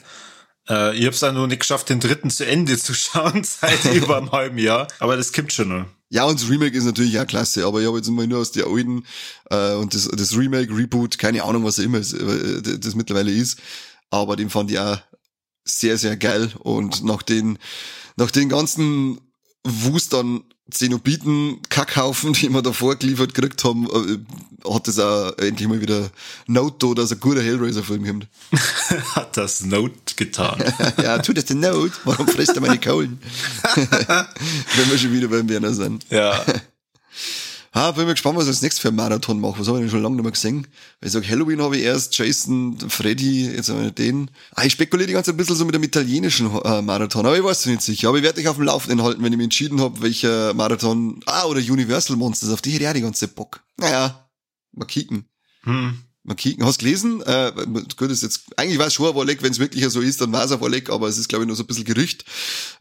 Äh, 0.70 0.98
ich 0.98 1.06
es 1.06 1.24
auch 1.24 1.32
noch 1.32 1.48
nicht 1.48 1.60
geschafft, 1.60 1.90
den 1.90 2.00
dritten 2.00 2.30
zu 2.30 2.46
Ende 2.46 2.78
zu 2.78 2.94
schauen, 2.94 3.44
seit 3.44 3.86
über 3.94 4.18
einem 4.18 4.32
halben 4.32 4.58
Jahr, 4.58 4.88
aber 5.00 5.18
das 5.18 5.32
gibt 5.32 5.54
schon 5.54 5.70
noch. 5.70 5.86
Ja, 6.10 6.26
und 6.26 6.40
das 6.40 6.50
Remake 6.50 6.78
ist 6.78 6.86
natürlich 6.86 7.20
auch 7.20 7.28
klasse, 7.28 7.66
aber 7.66 7.82
ich 7.82 7.88
habe 7.88 7.98
jetzt 7.98 8.08
immer 8.08 8.26
nur 8.26 8.40
aus 8.40 8.52
der 8.52 8.68
alten 8.68 9.04
äh, 9.50 9.74
und 9.74 9.94
das, 9.94 10.08
das 10.08 10.38
Remake, 10.38 10.76
Reboot, 10.76 11.18
keine 11.18 11.44
Ahnung, 11.44 11.64
was 11.64 11.80
er 11.80 11.86
immer 11.86 11.98
äh, 11.98 12.78
das 12.80 12.96
mittlerweile 12.96 13.32
ist, 13.32 13.60
aber 14.10 14.36
den 14.36 14.50
fand 14.50 14.72
ich 14.72 14.80
auch 14.80 14.98
sehr, 15.66 15.98
sehr 15.98 16.16
geil. 16.16 16.52
Und 16.60 17.04
nach 17.04 17.24
den, 17.24 17.58
nach 18.16 18.32
den 18.32 18.50
ganzen 18.50 19.20
Wustern 19.64 20.44
Zenobiten 20.72 21.62
Kackhaufen, 21.70 22.34
die 22.34 22.50
wir 22.50 22.62
davor 22.62 22.96
geliefert 22.96 23.34
gekriegt 23.34 23.64
haben, 23.64 23.86
äh, 23.86 24.72
hat 24.74 24.88
das 24.88 24.98
auch 25.00 25.38
endlich 25.38 25.68
mal 25.68 25.80
wieder 25.80 26.10
Note 26.48 26.96
dass 26.96 27.12
ein 27.12 27.20
guter 27.20 27.42
Hellraiser-Film 27.42 28.06
kommt. 28.06 28.28
hat 29.16 29.38
das 29.38 29.62
Note 29.62 30.16
getan. 30.16 30.64
ja, 31.04 31.20
tut 31.20 31.38
das 31.38 31.46
der 31.46 31.58
Note? 31.58 31.94
Warum 32.04 32.28
frisst 32.28 32.56
er 32.56 32.62
meine 32.62 32.80
Kohlen? 32.80 33.20
Wenn 33.76 34.90
wir 34.90 34.98
schon 34.98 35.14
wieder 35.14 35.28
beim 35.28 35.48
Werner 35.48 35.74
sind. 35.74 36.06
Ja. 36.10 36.44
Ah, 37.78 37.92
bin 37.92 38.06
mir 38.06 38.14
gespannt, 38.14 38.38
was 38.38 38.46
ich 38.46 38.52
als 38.52 38.62
nächstes 38.62 38.82
für 38.82 38.88
einen 38.88 38.96
Marathon 38.96 39.38
mache. 39.42 39.60
Was 39.60 39.68
habe 39.68 39.80
ich 39.80 39.84
denn 39.84 39.90
schon 39.92 40.02
lange 40.02 40.16
nicht 40.16 40.24
mehr 40.24 40.32
gesehen? 40.32 40.66
Weil 41.02 41.08
ich 41.08 41.12
sage, 41.12 41.28
Halloween 41.28 41.62
habe 41.62 41.76
ich 41.76 41.84
erst, 41.84 42.18
Jason, 42.18 42.78
Freddy, 42.88 43.54
jetzt 43.54 43.68
habe 43.68 43.88
ich 43.88 43.92
den. 43.92 44.32
Ah, 44.52 44.64
ich 44.64 44.72
spekuliere 44.72 45.08
die 45.08 45.14
ganze 45.14 45.32
Zeit 45.32 45.36
ein 45.36 45.38
bisschen 45.40 45.58
so 45.58 45.66
mit 45.66 45.76
dem 45.76 45.84
italienischen 45.84 46.50
äh, 46.64 46.82
Marathon, 46.82 47.26
aber 47.26 47.38
ich 47.38 47.44
weiß 47.44 47.60
es 47.60 47.66
nicht 47.66 47.82
sicher. 47.82 48.08
Aber 48.08 48.18
ich 48.18 48.24
werde 48.24 48.40
dich 48.40 48.48
auf 48.48 48.56
dem 48.56 48.64
Laufenden 48.64 49.04
halten, 49.04 49.22
wenn 49.22 49.34
ich 49.34 49.38
mich 49.38 49.44
entschieden 49.44 49.82
habe, 49.82 50.02
welcher 50.02 50.54
Marathon, 50.54 51.20
ah, 51.26 51.44
oder 51.48 51.60
Universal 51.60 52.16
Monsters, 52.16 52.50
auf 52.52 52.62
die 52.62 52.72
hätte 52.72 52.84
ich 52.84 52.90
auch 52.90 52.94
die 52.94 53.02
ganze 53.02 53.28
Zeit 53.28 53.36
Bock. 53.36 53.62
Naja, 53.76 54.26
mal 54.72 54.86
kicken. 54.86 55.26
Hm 55.64 56.05
mal 56.26 56.36
kicken. 56.36 56.66
Hast 56.66 56.80
gelesen? 56.80 57.22
Äh, 57.22 57.52
gut, 57.96 58.12
ist 58.12 58.24
jetzt, 58.24 58.46
eigentlich 58.58 58.80
weiß 58.80 58.94
schon 58.94 59.08
ein 59.08 59.16
wenn 59.44 59.52
es 59.52 59.60
wirklich 59.60 59.88
so 59.90 60.02
ist, 60.02 60.22
dann 60.22 60.32
war 60.32 60.44
es 60.44 60.52
ein 60.52 60.72
Leck, 60.72 60.90
aber 60.90 61.08
es 61.08 61.18
ist, 61.18 61.30
glaube 61.30 61.44
ich, 61.44 61.48
nur 61.48 61.56
so 61.56 61.64
ein 61.64 61.68
bisschen 61.68 61.86
Gerücht. 61.86 62.26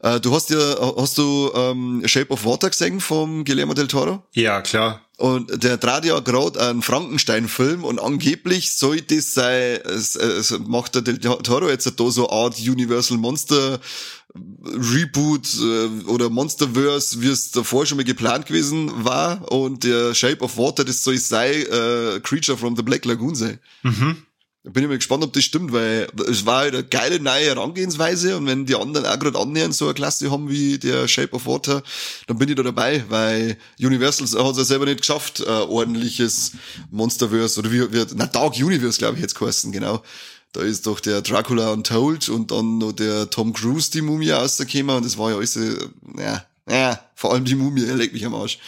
Äh, 0.01 0.21
du 0.21 0.35
hast 0.35 0.51
ja, 0.51 0.97
hast 0.97 1.19
du 1.19 1.51
ähm, 1.55 2.03
Shape 2.07 2.31
of 2.33 2.45
Water 2.45 2.71
gesehen 2.71 3.01
vom 3.01 3.45
Guillermo 3.45 3.75
del 3.75 3.89
Toro? 3.89 4.23
Ja, 4.33 4.61
klar. 4.63 5.04
Und 5.17 5.63
der 5.63 5.79
trat 5.79 6.05
ja 6.05 6.19
gerade 6.19 6.61
einen 6.61 6.83
Frankenstein-Film 6.83 7.85
und 7.85 8.01
angeblich 8.01 8.73
sollte 8.73 9.15
es 9.17 9.33
sein, 9.33 9.81
es, 9.85 10.17
es 10.17 10.59
macht 10.67 10.97
der 10.97 11.03
Del 11.03 11.19
Toro 11.19 11.69
jetzt 11.69 11.89
da 12.01 12.11
so 12.11 12.29
Art 12.31 12.59
Universal 12.59 13.19
Monster 13.19 13.79
Reboot 14.35 15.47
äh, 15.61 16.05
oder 16.09 16.29
Monsterverse, 16.29 17.23
wie 17.23 17.29
es 17.29 17.53
davor 17.53 17.87
schon 17.87 17.99
mal 17.99 18.05
geplant 18.05 18.47
gewesen 18.47 19.05
war. 19.05 19.51
Und 19.53 19.85
der 19.85 20.15
Shape 20.15 20.43
of 20.43 20.57
Water, 20.57 20.85
das 20.85 21.05
soll 21.05 21.19
sei 21.19 21.63
äh, 21.63 22.21
Creature 22.21 22.59
from 22.59 22.75
the 22.75 22.83
Black 22.83 23.05
Lagoon 23.05 23.37
sein. 23.37 23.61
Mhm. 23.83 24.17
Bin 24.67 24.83
ich 24.83 24.89
mal 24.89 24.97
gespannt, 24.97 25.23
ob 25.23 25.33
das 25.35 25.45
stimmt, 25.45 25.73
weil 25.73 26.09
es 26.27 26.47
war 26.47 26.61
halt 26.61 26.75
eine 26.75 26.85
geile 26.85 27.21
neue 27.21 27.45
Herangehensweise 27.45 28.39
und 28.39 28.47
wenn 28.47 28.65
die 28.65 28.75
anderen 28.75 29.05
auch 29.05 29.19
gerade 29.19 29.39
annähernd 29.39 29.75
so 29.75 29.85
eine 29.85 29.93
Klasse 29.93 30.31
haben 30.31 30.49
wie 30.49 30.79
der 30.79 31.07
Shape 31.07 31.35
of 31.35 31.45
Water, 31.45 31.83
dann 32.27 32.39
bin 32.39 32.49
ich 32.49 32.55
da 32.55 32.63
dabei, 32.63 33.05
weil 33.11 33.59
Universal 33.79 34.27
hat 34.43 34.53
es 34.53 34.57
ja 34.57 34.65
selber 34.65 34.87
nicht 34.87 35.01
geschafft, 35.03 35.41
äh, 35.41 35.45
ordentliches 35.45 36.53
Monsterverse 36.91 37.61
oder 37.61 37.71
wie, 37.73 37.93
wie 37.93 38.07
na 38.15 38.25
Dark 38.25 38.57
Universe, 38.57 38.99
glaube 38.99 39.17
ich, 39.17 39.21
jetzt 39.21 39.35
kosten, 39.35 39.71
genau. 39.71 40.03
Da 40.53 40.63
ist 40.63 40.87
doch 40.87 41.01
der 41.01 41.21
Dracula 41.21 41.71
Untold 41.73 42.31
und 42.31 42.51
dann 42.51 42.79
noch 42.79 42.93
der 42.93 43.29
Tom 43.29 43.53
Cruise 43.53 43.91
die 43.91 44.01
Mumie 44.01 44.31
rausgekommen 44.31 44.97
und 44.97 45.05
das 45.05 45.19
war 45.19 45.31
ja 45.31 45.37
alles, 45.37 45.57
ja, 45.57 46.43
ja, 46.71 47.01
vor 47.15 47.35
allem 47.35 47.45
die 47.45 47.55
Mumie, 47.55 47.81
legt 47.97 48.15
mich 48.15 48.25
am 48.25 48.35
Arsch. 48.35 48.59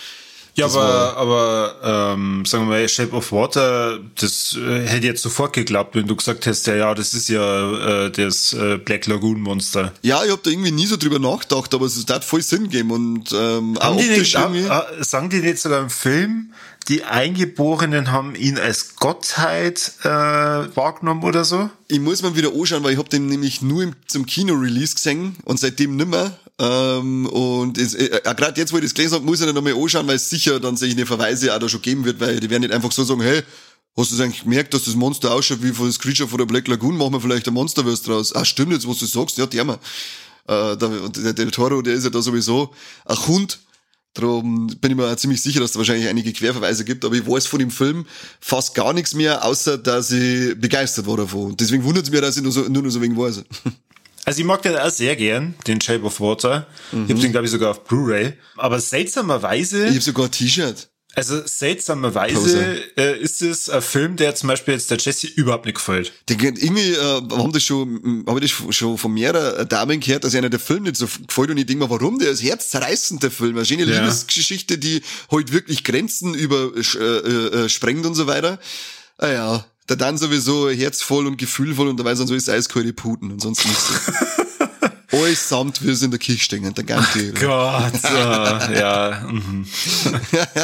Ja, 0.57 0.67
das 0.67 0.77
aber, 0.77 1.17
aber 1.19 2.15
ähm, 2.15 2.45
sagen 2.47 2.65
wir 2.65 2.71
mal, 2.71 2.89
Shape 2.89 3.13
of 3.13 3.31
Water, 3.31 3.99
das 4.19 4.57
äh, 4.57 4.87
hätte 4.87 5.07
jetzt 5.07 5.23
sofort 5.23 5.53
geglaubt, 5.53 5.95
wenn 5.95 6.07
du 6.07 6.17
gesagt 6.17 6.47
hättest, 6.47 6.67
ja, 6.67 6.75
ja, 6.75 6.95
das 6.95 7.13
ist 7.13 7.29
ja 7.29 8.07
äh, 8.07 8.11
das 8.11 8.55
äh, 8.55 8.79
Black 8.79 9.07
Lagoon 9.07 9.41
Monster. 9.41 9.93
Ja, 10.01 10.25
ich 10.25 10.31
habe 10.31 10.41
da 10.43 10.51
irgendwie 10.51 10.73
nie 10.73 10.87
so 10.87 10.97
drüber 10.97 11.19
nachgedacht, 11.19 11.75
aber 11.75 11.85
es 11.85 12.03
hat 12.09 12.25
voll 12.25 12.41
Sinn 12.41 12.65
gegeben 12.65 12.91
und 12.91 13.33
ähm, 13.33 13.79
Haben 13.79 13.97
auch 13.97 13.97
die 13.97 14.09
nicht, 14.09 14.35
irgendwie. 14.35 14.63
Äh, 14.63 15.05
sagen 15.05 15.29
die 15.29 15.41
nicht 15.41 15.59
sogar 15.59 15.83
im 15.83 15.91
Film, 15.91 16.53
die 16.89 17.05
Eingeborenen 17.05 18.13
haben 18.13 18.35
ihn 18.35 18.59
als 18.59 18.97
Gottheit 18.97 19.93
äh, 20.05 20.09
wahrgenommen 20.09 21.25
oder 21.25 21.45
so? 21.45 21.69
Ich 21.89 22.01
muss 22.01 22.23
mal 22.23 22.35
wieder 22.35 22.53
anschauen, 22.55 22.83
weil 22.83 22.93
ich 22.93 22.99
habe 22.99 23.09
den 23.09 23.27
nämlich 23.27 23.61
nur 23.61 23.83
im, 23.83 23.93
zum 24.07 24.25
Kino-Release 24.25 24.95
gesehen 24.95 25.37
und 25.45 25.61
seitdem 25.61 25.97
nimmer. 25.97 26.33
Ähm, 26.59 27.27
und 27.27 27.79
äh, 27.79 28.07
äh, 28.07 28.35
gerade 28.35 28.59
jetzt, 28.61 28.73
wo 28.73 28.77
ich 28.77 28.83
das 28.83 28.95
gelesen 28.95 29.15
habe, 29.15 29.25
muss 29.25 29.41
ich 29.41 29.47
dann 29.47 29.55
nochmal 29.55 29.75
anschauen, 29.75 30.07
weil 30.07 30.17
es 30.17 30.31
sicher 30.31 30.59
dann 30.59 30.77
eine 30.81 31.07
Verweise 31.07 31.55
auch 31.55 31.59
da 31.59 31.69
schon 31.69 31.83
geben 31.83 32.05
wird, 32.05 32.19
weil 32.21 32.41
die 32.41 32.49
werden 32.49 32.63
nicht 32.63 32.73
einfach 32.73 32.93
so 32.93 33.05
sagen, 33.05 33.21
hey, 33.21 33.43
Hast 33.99 34.13
du 34.13 34.23
eigentlich 34.23 34.43
gemerkt, 34.43 34.75
dass 34.75 34.85
das 34.85 34.95
Monster 34.95 35.33
ausschaut 35.33 35.63
wie 35.63 35.73
von 35.73 35.87
das 35.87 35.99
Creature 35.99 36.29
von 36.29 36.37
der 36.37 36.45
Black 36.45 36.69
Lagoon? 36.69 36.99
Machen 36.99 37.15
wir 37.15 37.21
vielleicht 37.23 37.49
ein 37.49 37.55
Monsterverse 37.55 38.05
draus. 38.05 38.37
Ah, 38.37 38.45
stimmt 38.45 38.73
jetzt, 38.73 38.87
was 38.87 38.99
du 38.99 39.07
sagst. 39.07 39.39
Ja, 39.39 39.47
der 39.47 39.65
mal. 39.65 39.79
Äh, 40.47 40.77
der, 40.77 41.09
der 41.09 41.33
Del 41.33 41.51
Toro, 41.51 41.81
der 41.81 41.95
ist 41.95 42.05
ja 42.05 42.11
da 42.11 42.21
sowieso 42.21 42.75
ein 43.07 43.17
Hund 43.27 43.59
Darum 44.17 44.69
bin 44.81 44.93
ich 44.93 44.97
mir 44.97 45.13
auch 45.13 45.17
ziemlich 45.17 45.43
sicher, 45.43 45.61
dass 45.61 45.71
es 45.73 45.77
wahrscheinlich 45.77 46.09
einige 46.09 46.33
Querverweise 46.33 46.87
gibt, 46.87 47.05
aber 47.05 47.15
ich 47.17 47.27
weiß 47.27 47.47
von 47.47 47.59
dem 47.59 47.71
Film 47.71 48.07
fast 48.41 48.75
gar 48.75 48.95
nichts 48.95 49.13
mehr, 49.13 49.45
außer 49.45 49.77
dass 49.77 50.11
ich 50.11 50.59
begeistert 50.59 51.07
war 51.07 51.19
davon. 51.19 51.55
Deswegen 51.55 51.85
wundert 51.85 52.05
es 52.05 52.11
mich, 52.11 52.21
dass 52.23 52.37
ich 52.37 52.43
nur, 52.43 52.53
so, 52.53 52.63
nur 52.63 52.83
noch 52.83 52.91
so 52.91 53.03
wenig 53.03 53.19
weiß. 53.19 53.45
Also 54.27 54.41
ich 54.41 54.45
mag 54.45 54.61
den 54.61 54.77
auch 54.77 54.91
sehr 54.91 55.15
gern, 55.15 55.55
den 55.69 55.81
Shape 55.81 56.03
of 56.03 56.21
Water. 56.21 56.67
Mhm. 56.91 57.05
Ich 57.05 57.11
habe 57.11 57.21
den, 57.21 57.31
glaube 57.31 57.47
ich, 57.47 57.53
sogar 57.53 57.71
auf 57.71 57.85
Blu-ray. 57.85 58.33
Aber 58.57 58.81
seltsamerweise... 58.81 59.85
Ich 59.85 59.93
habe 59.93 60.01
sogar 60.01 60.25
ein 60.25 60.33
T-Shirt. 60.33 60.89
Also 61.15 61.41
seltsamerweise 61.47 62.83
äh, 62.99 63.19
ist 63.19 63.41
es 63.41 63.71
ein 63.71 63.81
Film, 63.81 64.17
der 64.17 64.35
zum 64.35 64.49
Beispiel 64.49 64.75
jetzt 64.75 64.91
der 64.91 64.99
Jesse 64.99 65.29
überhaupt 65.29 65.65
nicht 65.65 65.77
gefällt. 65.77 66.13
Die, 66.29 66.35
irgendwie 66.35 66.91
äh, 66.91 66.99
haben 66.99 67.53
das 67.53 67.63
schon, 67.63 68.25
habe 68.27 68.45
ich 68.45 68.53
das 68.53 68.75
schon 68.77 68.99
von 68.99 69.15
mehreren 69.15 69.67
Damen 69.67 70.01
gehört, 70.01 70.25
dass 70.25 70.35
einer 70.35 70.51
der 70.51 70.61
Film 70.61 70.83
nicht 70.83 70.97
so 70.97 71.07
gefällt 71.07 71.51
und 71.51 71.57
ich 71.57 71.65
denke 71.65 71.85
mir, 71.85 71.91
warum? 71.91 72.19
Der 72.19 72.33
ist 72.33 72.43
herzzerreißend, 72.43 73.23
der 73.23 73.31
Film. 73.31 73.57
Eine 73.57 73.65
schöne 73.65 73.85
ja. 73.85 74.01
Liebesgeschichte, 74.01 74.77
die 74.77 75.01
heute 75.31 75.47
halt 75.47 75.53
wirklich 75.53 75.85
Grenzen 75.85 76.35
über 76.35 76.73
äh, 76.77 77.01
äh, 77.01 77.65
äh, 77.65 77.69
sprengt 77.71 78.05
und 78.05 78.15
so 78.15 78.27
weiter. 78.27 78.59
Ah 79.17 79.29
ja, 79.29 79.67
der 79.89 79.97
dann 79.97 80.19
sowieso 80.19 80.71
herzvoll 80.71 81.27
und 81.27 81.37
gefühlvoll 81.37 81.89
und 81.89 81.99
dabei 81.99 82.15
sind 82.15 82.27
so 82.27 82.35
ist 82.35 82.51
eiskalte 82.51 82.93
Puten 82.93 83.31
und 83.31 83.41
sonst 83.41 83.65
nichts. 83.65 83.91
Alles 85.13 85.49
samt 85.49 85.85
wir 85.85 85.95
sind 85.95 86.07
in 86.07 86.11
der 86.13 86.21
Kirche 86.21 86.43
stehen, 86.43 86.75
der 86.75 86.85
ganze. 86.85 87.33
Gott, 87.33 88.05
äh, 88.05 88.79
ja. 88.79 89.27
Mhm. 89.31 89.67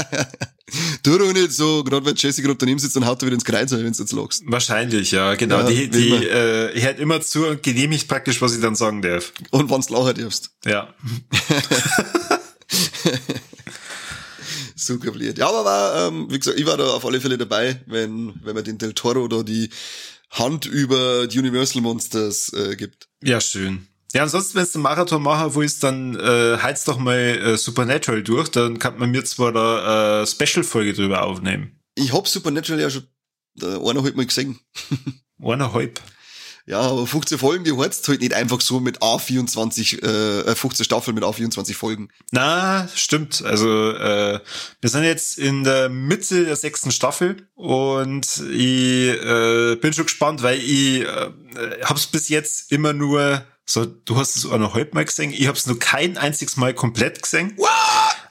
du 1.02 1.18
doch 1.18 1.32
nicht 1.32 1.52
so, 1.52 1.84
gerade 1.84 2.04
wenn 2.04 2.16
Jesse 2.16 2.42
gerade 2.42 2.56
daneben 2.56 2.78
sitzt, 2.78 2.96
dann 2.96 3.06
haut 3.06 3.22
er 3.22 3.26
wieder 3.26 3.34
ins 3.34 3.44
Kreuz, 3.44 3.70
wenn 3.70 3.80
du 3.80 3.86
jetzt 3.86 4.12
lachst. 4.12 4.42
Wahrscheinlich, 4.46 5.12
ja, 5.12 5.34
genau. 5.36 5.60
Ja, 5.60 5.68
die 5.68 5.88
die 5.88 6.10
äh, 6.10 6.80
hört 6.80 6.98
immer 6.98 7.20
zu 7.20 7.46
und 7.46 7.62
genehmigt 7.62 8.08
praktisch, 8.08 8.42
was 8.42 8.54
ich 8.54 8.60
dann 8.60 8.74
sagen 8.74 9.00
darf. 9.00 9.32
Und 9.50 9.70
wann's 9.70 9.90
lachen 9.90 10.16
darfst. 10.16 10.50
Ja. 10.66 10.92
Super 14.86 15.12
blöd. 15.12 15.38
Ja, 15.38 15.48
aber 15.48 15.64
war, 15.64 16.08
ähm, 16.08 16.26
wie 16.30 16.38
gesagt, 16.38 16.58
ich 16.58 16.66
war 16.66 16.76
da 16.76 16.84
auf 16.90 17.04
alle 17.04 17.20
Fälle 17.20 17.38
dabei, 17.38 17.80
wenn, 17.86 18.34
wenn 18.42 18.54
man 18.54 18.64
den 18.64 18.78
Del 18.78 18.92
Toro 18.92 19.20
oder 19.20 19.44
die 19.44 19.70
Hand 20.30 20.66
über 20.66 21.26
die 21.26 21.38
Universal 21.38 21.82
Monsters 21.82 22.52
äh, 22.52 22.76
gibt. 22.76 23.08
Ja, 23.22 23.40
schön. 23.40 23.86
Ja, 24.14 24.22
ansonsten, 24.22 24.56
wenn 24.56 24.64
du 24.64 24.70
einen 24.74 24.82
Marathon 24.82 25.22
machen 25.22 25.54
willst, 25.54 25.82
dann 25.82 26.16
äh, 26.16 26.58
heiz 26.58 26.84
doch 26.84 26.98
mal 26.98 27.16
äh, 27.16 27.56
Supernatural 27.56 28.22
durch, 28.22 28.50
dann 28.50 28.78
kann 28.78 28.98
man 28.98 29.10
mir 29.10 29.24
zwar 29.24 29.52
da 29.52 30.22
äh, 30.22 30.26
Special-Folge 30.26 30.92
drüber 30.92 31.22
aufnehmen. 31.22 31.80
Ich 31.94 32.12
hab 32.12 32.28
Supernatural 32.28 32.80
ja 32.80 32.90
schon 32.90 33.06
äh, 33.60 33.66
eineinhalb 33.66 34.16
Mal 34.16 34.26
gesehen. 34.26 34.58
eineinhalb? 35.42 36.00
Ja, 36.66 36.80
aber 36.80 37.06
15 37.06 37.38
Folgen, 37.38 37.64
die 37.64 37.76
heizt 37.76 38.06
halt 38.08 38.20
nicht 38.20 38.34
einfach 38.34 38.60
so 38.60 38.78
mit 38.78 39.02
A24, 39.02 40.02
äh, 40.02 40.54
15 40.54 40.84
Staffeln 40.84 41.14
mit 41.14 41.24
A24 41.24 41.74
Folgen. 41.74 42.08
Na, 42.30 42.88
stimmt. 42.94 43.42
Also 43.44 43.92
äh, 43.92 44.40
wir 44.80 44.90
sind 44.90 45.04
jetzt 45.04 45.38
in 45.38 45.64
der 45.64 45.88
Mitte 45.88 46.44
der 46.44 46.56
sechsten 46.56 46.92
Staffel 46.92 47.48
und 47.54 48.42
ich 48.52 49.08
äh, 49.08 49.76
bin 49.76 49.92
schon 49.92 50.06
gespannt, 50.06 50.42
weil 50.42 50.58
ich 50.58 51.02
äh, 51.02 51.30
hab's 51.84 52.06
bis 52.06 52.28
jetzt 52.28 52.70
immer 52.70 52.92
nur 52.92 53.44
so, 53.64 53.86
du 53.86 54.16
hast 54.16 54.36
es 54.36 54.44
auch 54.44 54.58
noch 54.58 54.74
heute 54.74 54.94
mal 54.94 55.04
gesehen. 55.04 55.32
Ich 55.32 55.46
habe 55.46 55.56
es 55.56 55.66
nur 55.66 55.78
kein 55.78 56.18
einziges 56.18 56.56
Mal 56.56 56.74
komplett 56.74 57.22
gesehen. 57.22 57.54
What? 57.56 57.70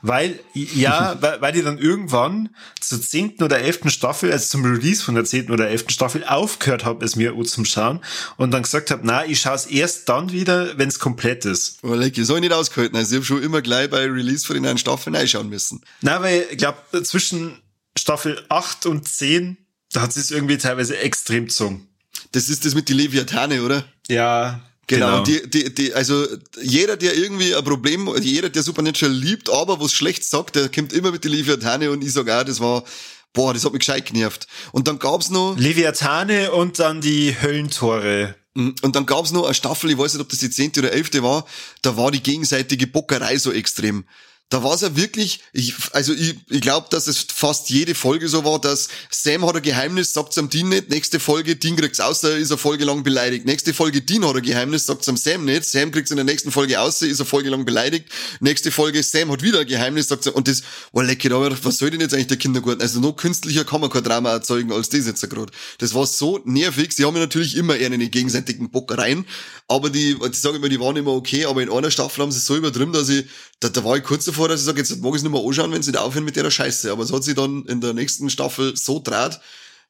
Weil, 0.02 0.40
ja, 0.54 1.18
weil, 1.22 1.42
weil 1.42 1.54
die 1.54 1.62
dann 1.62 1.78
irgendwann 1.78 2.50
zur 2.80 3.02
zehnten 3.02 3.44
oder 3.44 3.60
elften 3.60 3.90
Staffel, 3.90 4.32
also 4.32 4.46
zum 4.46 4.66
Release 4.66 5.04
von 5.04 5.16
der 5.16 5.26
zehnten 5.26 5.52
oder 5.52 5.70
elften 5.70 5.92
Staffel, 5.92 6.24
aufgehört 6.24 6.86
habe, 6.86 7.06
es 7.06 7.16
mir 7.16 7.36
zum 7.44 7.66
Schauen 7.66 8.00
und 8.38 8.52
dann 8.52 8.64
gesagt 8.64 8.92
habe, 8.92 9.02
na, 9.06 9.26
ich 9.26 9.42
schaue 9.42 9.56
es 9.56 9.66
erst 9.66 10.10
dann 10.10 10.32
wieder, 10.32 10.78
wenn 10.78 10.90
es 10.90 11.00
komplett 11.00 11.46
ist. 11.46 11.80
Like, 11.84 12.18
ich 12.18 12.26
soll 12.26 12.40
nicht 12.40 12.54
ausgehalten. 12.54 12.98
Also 12.98 13.12
ich 13.12 13.18
habe 13.18 13.26
schon 13.26 13.44
immer 13.44 13.62
gleich 13.62 13.90
bei 13.90 14.06
Release 14.06 14.46
von 14.46 14.56
den 14.56 14.64
neuen 14.64 14.78
Staffeln 14.78 15.16
reinschauen 15.16 15.50
müssen. 15.50 15.82
Na, 16.02 16.22
weil 16.22 16.46
ich 16.52 16.58
glaube, 16.58 16.78
zwischen 17.04 17.60
Staffel 17.98 18.44
8 18.50 18.86
und 18.86 19.08
10, 19.08 19.58
da 19.94 20.02
hat 20.02 20.16
es 20.16 20.32
irgendwie 20.32 20.58
teilweise 20.58 20.98
extrem 20.98 21.46
gezogen. 21.46 21.88
Das 22.32 22.50
ist 22.50 22.66
das 22.66 22.76
mit 22.76 22.88
die 22.88 22.94
Leviathane, 22.94 23.64
oder? 23.64 23.84
Ja, 24.08 24.62
Genau, 24.92 25.24
genau. 25.24 25.24
Die, 25.24 25.50
die, 25.50 25.74
die, 25.74 25.94
also 25.94 26.28
jeder, 26.62 26.98
der 26.98 27.16
irgendwie 27.16 27.56
ein 27.56 27.64
Problem, 27.64 28.10
jeder, 28.22 28.50
der 28.50 28.62
Supernatural 28.62 29.16
liebt, 29.16 29.50
aber 29.50 29.80
was 29.80 29.94
schlecht 29.94 30.26
sagt, 30.26 30.58
der 30.58 30.68
kommt 30.68 30.92
immer 30.92 31.12
mit 31.12 31.24
die 31.24 31.30
Leviathane 31.30 31.90
und 31.92 32.04
ich 32.04 32.12
sag 32.12 32.30
auch, 32.30 32.44
das 32.44 32.60
war, 32.60 32.84
boah, 33.32 33.54
das 33.54 33.64
hat 33.64 33.72
mich 33.72 33.80
gescheit 33.80 34.06
genervt. 34.06 34.48
Und 34.74 34.90
dann 34.90 35.00
gab's 35.00 35.30
noch... 35.30 35.56
Leviathane 35.58 36.52
und 36.52 36.80
dann 36.80 37.00
die 37.00 37.34
Höllentore. 37.42 38.36
Mm, 38.54 38.72
und 38.82 38.96
dann 38.98 39.06
gab's 39.06 39.32
noch 39.32 39.46
eine 39.46 39.54
Staffel, 39.54 39.92
ich 39.92 39.98
weiß 39.98 40.14
nicht, 40.14 40.22
ob 40.22 40.28
das 40.28 40.40
die 40.40 40.50
zehnte 40.50 40.82
oder 40.82 40.92
elfte 40.92 41.24
war, 41.24 41.46
da 41.82 41.96
war 41.96 42.12
die 42.12 42.22
gegenseitige 42.22 42.86
Bockerei 42.86 43.38
so 43.38 43.54
extrem 43.54 44.04
da 44.52 44.62
war 44.62 44.76
es 44.76 44.82
ja 44.82 44.98
wirklich, 44.98 45.40
ich, 45.54 45.74
also 45.94 46.14
ich, 46.14 46.36
ich 46.50 46.60
glaube, 46.60 46.88
dass 46.90 47.08
es 47.08 47.26
fast 47.34 47.70
jede 47.70 47.96
Folge 47.96 48.28
so 48.28 48.44
war, 48.44 48.60
dass 48.60 48.90
Sam 49.10 49.46
hat 49.46 49.56
ein 49.56 49.62
Geheimnis, 49.62 50.12
sagt's 50.12 50.38
am 50.38 50.50
Dean 50.50 50.68
nicht, 50.68 50.90
nächste 50.90 51.22
Folge, 51.22 51.56
Dean 51.56 51.78
kriegt's 51.78 52.02
außer 52.02 52.38
ist 52.38 52.52
er 52.52 52.58
Folge 52.58 52.84
lang 52.84 53.02
beleidigt. 53.02 53.46
Nächste 53.46 53.74
Folge, 53.74 54.02
Dean 54.02 54.28
hat 54.28 54.36
ein 54.36 54.42
Geheimnis, 54.42 54.86
sagt's 54.86 55.08
am 55.08 55.16
Sam 55.16 55.46
nicht, 55.46 55.64
Sam 55.64 55.92
kriegt's 55.92 56.12
in 56.12 56.18
der 56.18 56.26
nächsten 56.26 56.52
Folge 56.52 56.82
außer 56.82 57.08
ist 57.08 57.20
er 57.20 57.26
Folge 57.26 57.50
lang 57.50 57.64
beleidigt. 57.64 58.10
Nächste 58.42 58.72
Folge, 58.72 59.02
Sam 59.04 59.32
hat 59.32 59.42
wieder 59.42 59.62
ein 59.62 59.68
Geheimnis, 59.68 60.10
sagt's 60.10 60.28
und 60.28 60.50
das, 60.50 60.64
oh 60.92 61.00
lecker, 61.00 61.34
aber 61.34 61.52
was 61.64 61.78
soll 61.78 61.92
denn 61.92 62.02
jetzt 62.02 62.14
eigentlich 62.14 62.28
der 62.28 62.38
Kindergarten? 62.38 62.82
Also 62.82 63.00
noch 63.00 63.14
künstlicher 63.14 63.64
kann 63.64 63.80
man 63.80 63.90
kein 63.90 64.04
Drama 64.04 64.32
erzeugen 64.32 64.74
als 64.74 64.90
das 64.90 65.06
jetzt 65.06 65.22
gerade. 65.30 65.54
Das 65.78 65.94
war 65.94 66.06
so 66.06 66.42
nervig, 66.44 66.92
sie 66.92 67.06
haben 67.06 67.16
ja 67.16 67.22
natürlich 67.22 67.56
immer 67.56 67.78
eher 67.78 67.90
eine 67.90 68.10
gegenseitigen 68.10 68.70
Bockereien, 68.70 69.26
aber 69.70 69.90
die, 69.90 70.18
ich 70.30 70.38
sage 70.38 70.58
immer, 70.58 70.68
die 70.68 70.82
waren 70.82 70.98
immer 70.98 71.14
okay, 71.14 71.46
aber 71.46 71.64
in 71.64 71.72
einer 71.72 71.90
Staffel 71.90 72.22
haben 72.22 72.34
sie 72.34 72.40
so 72.40 72.58
übertrieben, 72.58 72.92
dass 72.92 73.08
ich, 73.08 73.26
da, 73.62 73.70
da 73.70 73.84
war 73.84 73.96
ich 73.96 74.04
kurz 74.04 74.26
davor, 74.26 74.50
dass 74.50 74.60
ich 74.60 74.66
sage, 74.66 74.80
jetzt 74.80 75.02
mag 75.02 75.12
ich 75.12 75.18
es 75.18 75.24
nicht 75.24 75.32
mehr 75.32 75.42
anschauen, 75.42 75.72
wenn 75.72 75.84
sie 75.84 75.92
da 75.92 76.02
aufhören 76.02 76.26
mit 76.26 76.36
der 76.36 76.50
Scheiße. 76.50 76.92
Aber 76.92 77.04
es 77.04 77.14
hat 77.14 77.24
sich 77.24 77.36
dann 77.36 77.64
in 77.68 77.80
der 77.80 77.94
nächsten 77.94 78.30
Staffel 78.30 78.76
so 78.76 79.00
draht, 79.00 79.40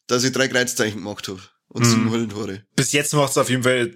dass 0.07 0.23
ich 0.23 0.33
drei 0.33 0.49
Kreuzzeichen 0.49 0.99
gemacht 0.99 1.27
habe. 1.29 1.41
Und 1.69 1.85
sieben 1.85 2.05
mhm. 2.05 2.11
Höllentore. 2.11 2.65
Bis 2.75 2.91
jetzt 2.91 3.13
macht 3.13 3.31
es 3.31 3.37
auf 3.37 3.49
jeden 3.49 3.63
Fall 3.63 3.95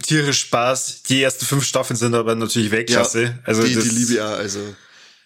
tierisch 0.00 0.42
Spaß. 0.42 1.02
Die 1.08 1.22
ersten 1.22 1.44
fünf 1.44 1.64
Staffeln 1.64 1.96
sind 1.96 2.14
aber 2.14 2.36
natürlich 2.36 2.70
Weltklasse. 2.70 3.22
Ja, 3.22 3.38
also 3.42 3.64
die, 3.64 3.74
das, 3.74 3.82
die 3.82 3.90
liebe 3.90 4.12
ich 4.12 4.20
auch. 4.20 4.30
Also, 4.30 4.60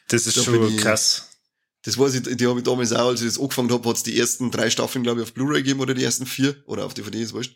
das 0.08 0.26
ist 0.26 0.42
schon 0.42 0.76
krass. 0.78 1.28
Das 1.82 1.98
weiß 1.98 2.14
ich, 2.14 2.36
die 2.36 2.46
habe 2.46 2.58
ich 2.58 2.64
damals 2.64 2.92
auch, 2.94 3.08
als 3.08 3.20
ich 3.20 3.26
das 3.26 3.38
angefangen 3.38 3.70
habe, 3.70 3.86
hat 3.86 3.96
es 3.96 4.02
die 4.02 4.18
ersten 4.18 4.50
drei 4.50 4.70
Staffeln, 4.70 5.02
glaube 5.02 5.20
ich, 5.20 5.26
auf 5.26 5.34
Blu-ray 5.34 5.62
gegeben 5.62 5.80
oder 5.80 5.92
die 5.92 6.04
ersten 6.04 6.24
vier 6.24 6.56
oder 6.66 6.86
auf 6.86 6.94
DVD, 6.94 7.22
ist 7.22 7.34
wurscht. 7.34 7.54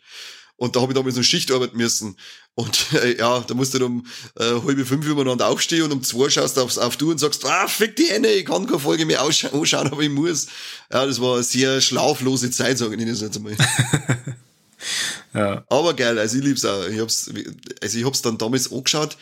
Und 0.57 0.75
da 0.75 0.81
habe 0.81 0.93
ich 0.93 0.95
damals 0.95 1.15
noch 1.15 1.23
Schicht 1.23 1.51
arbeiten 1.51 1.77
müssen. 1.77 2.15
Und 2.53 2.93
äh, 2.93 3.17
ja, 3.17 3.39
da 3.41 3.53
musst 3.53 3.73
du 3.73 3.85
um 3.85 4.05
äh, 4.39 4.61
halbe 4.65 4.85
fünf 4.85 5.05
übereinander 5.05 5.47
aufstehen 5.47 5.83
und 5.83 5.91
um 5.91 6.03
zwei 6.03 6.29
schaust 6.29 6.57
du 6.57 6.61
aufs, 6.61 6.77
auf 6.77 6.95
du 6.97 7.11
und 7.11 7.19
sagst, 7.19 7.45
ah, 7.45 7.67
fick 7.67 7.95
die 7.97 8.05
Hände, 8.05 8.31
ich 8.31 8.45
kann 8.45 8.65
keine 8.65 8.79
Folge 8.79 9.05
mehr 9.05 9.21
anschauen, 9.21 9.87
aber 9.91 10.01
ich 10.01 10.09
muss. 10.09 10.47
Ja, 10.91 11.05
das 11.05 11.19
war 11.19 11.35
eine 11.35 11.43
sehr 11.43 11.81
schlaflose 11.81 12.51
Zeit, 12.51 12.77
sage 12.77 12.95
ich 12.95 13.05
das 13.05 13.21
jetzt 13.21 13.35
einmal. 13.35 13.57
ja. 15.33 15.65
Aber 15.69 15.93
geil, 15.93 16.17
also 16.17 16.37
ich 16.37 16.43
lieb's 16.43 16.63
auch. 16.63 16.87
Ich 16.87 16.99
hab's, 16.99 17.29
also 17.81 17.97
ich 17.97 18.05
hab's 18.05 18.21
dann 18.21 18.37
damals 18.37 18.71
angeschaut. 18.71 19.17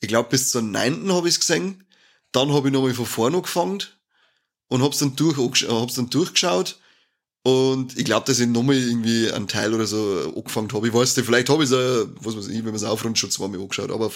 Ich 0.00 0.08
glaube, 0.08 0.30
bis 0.30 0.48
zur 0.50 0.62
neunten 0.62 1.12
habe 1.12 1.28
ich's 1.28 1.40
gesehen. 1.40 1.84
Dann 2.32 2.52
habe 2.52 2.68
ich 2.68 2.72
nochmal 2.72 2.94
von 2.94 3.06
vorne 3.06 3.36
angefangen 3.36 3.82
und 4.68 4.82
hab's 4.82 4.98
dann 4.98 5.16
durch, 5.16 5.36
hab's 5.36 5.94
dann 5.94 6.08
durchgeschaut 6.08 6.78
und 7.42 7.96
ich 7.96 8.04
glaube, 8.04 8.26
dass 8.26 8.40
ich 8.40 8.46
nochmal 8.46 8.76
irgendwie 8.76 9.30
einen 9.30 9.48
Teil 9.48 9.72
oder 9.72 9.86
so 9.86 10.32
angefangen 10.36 10.72
habe. 10.72 10.88
Ich 10.88 10.94
weiß 10.94 11.16
nicht, 11.16 11.26
vielleicht 11.26 11.48
habe 11.48 11.64
ich 11.64 11.70
es 11.70 12.06
was 12.20 12.36
weiß 12.36 12.48
ich, 12.48 12.58
wenn 12.58 12.66
man 12.66 12.74
es 12.74 12.84
aufrundet, 12.84 13.18
schon 13.18 13.30
zweimal 13.30 13.60
angeschaut. 13.60 13.90
Aber 13.90 14.10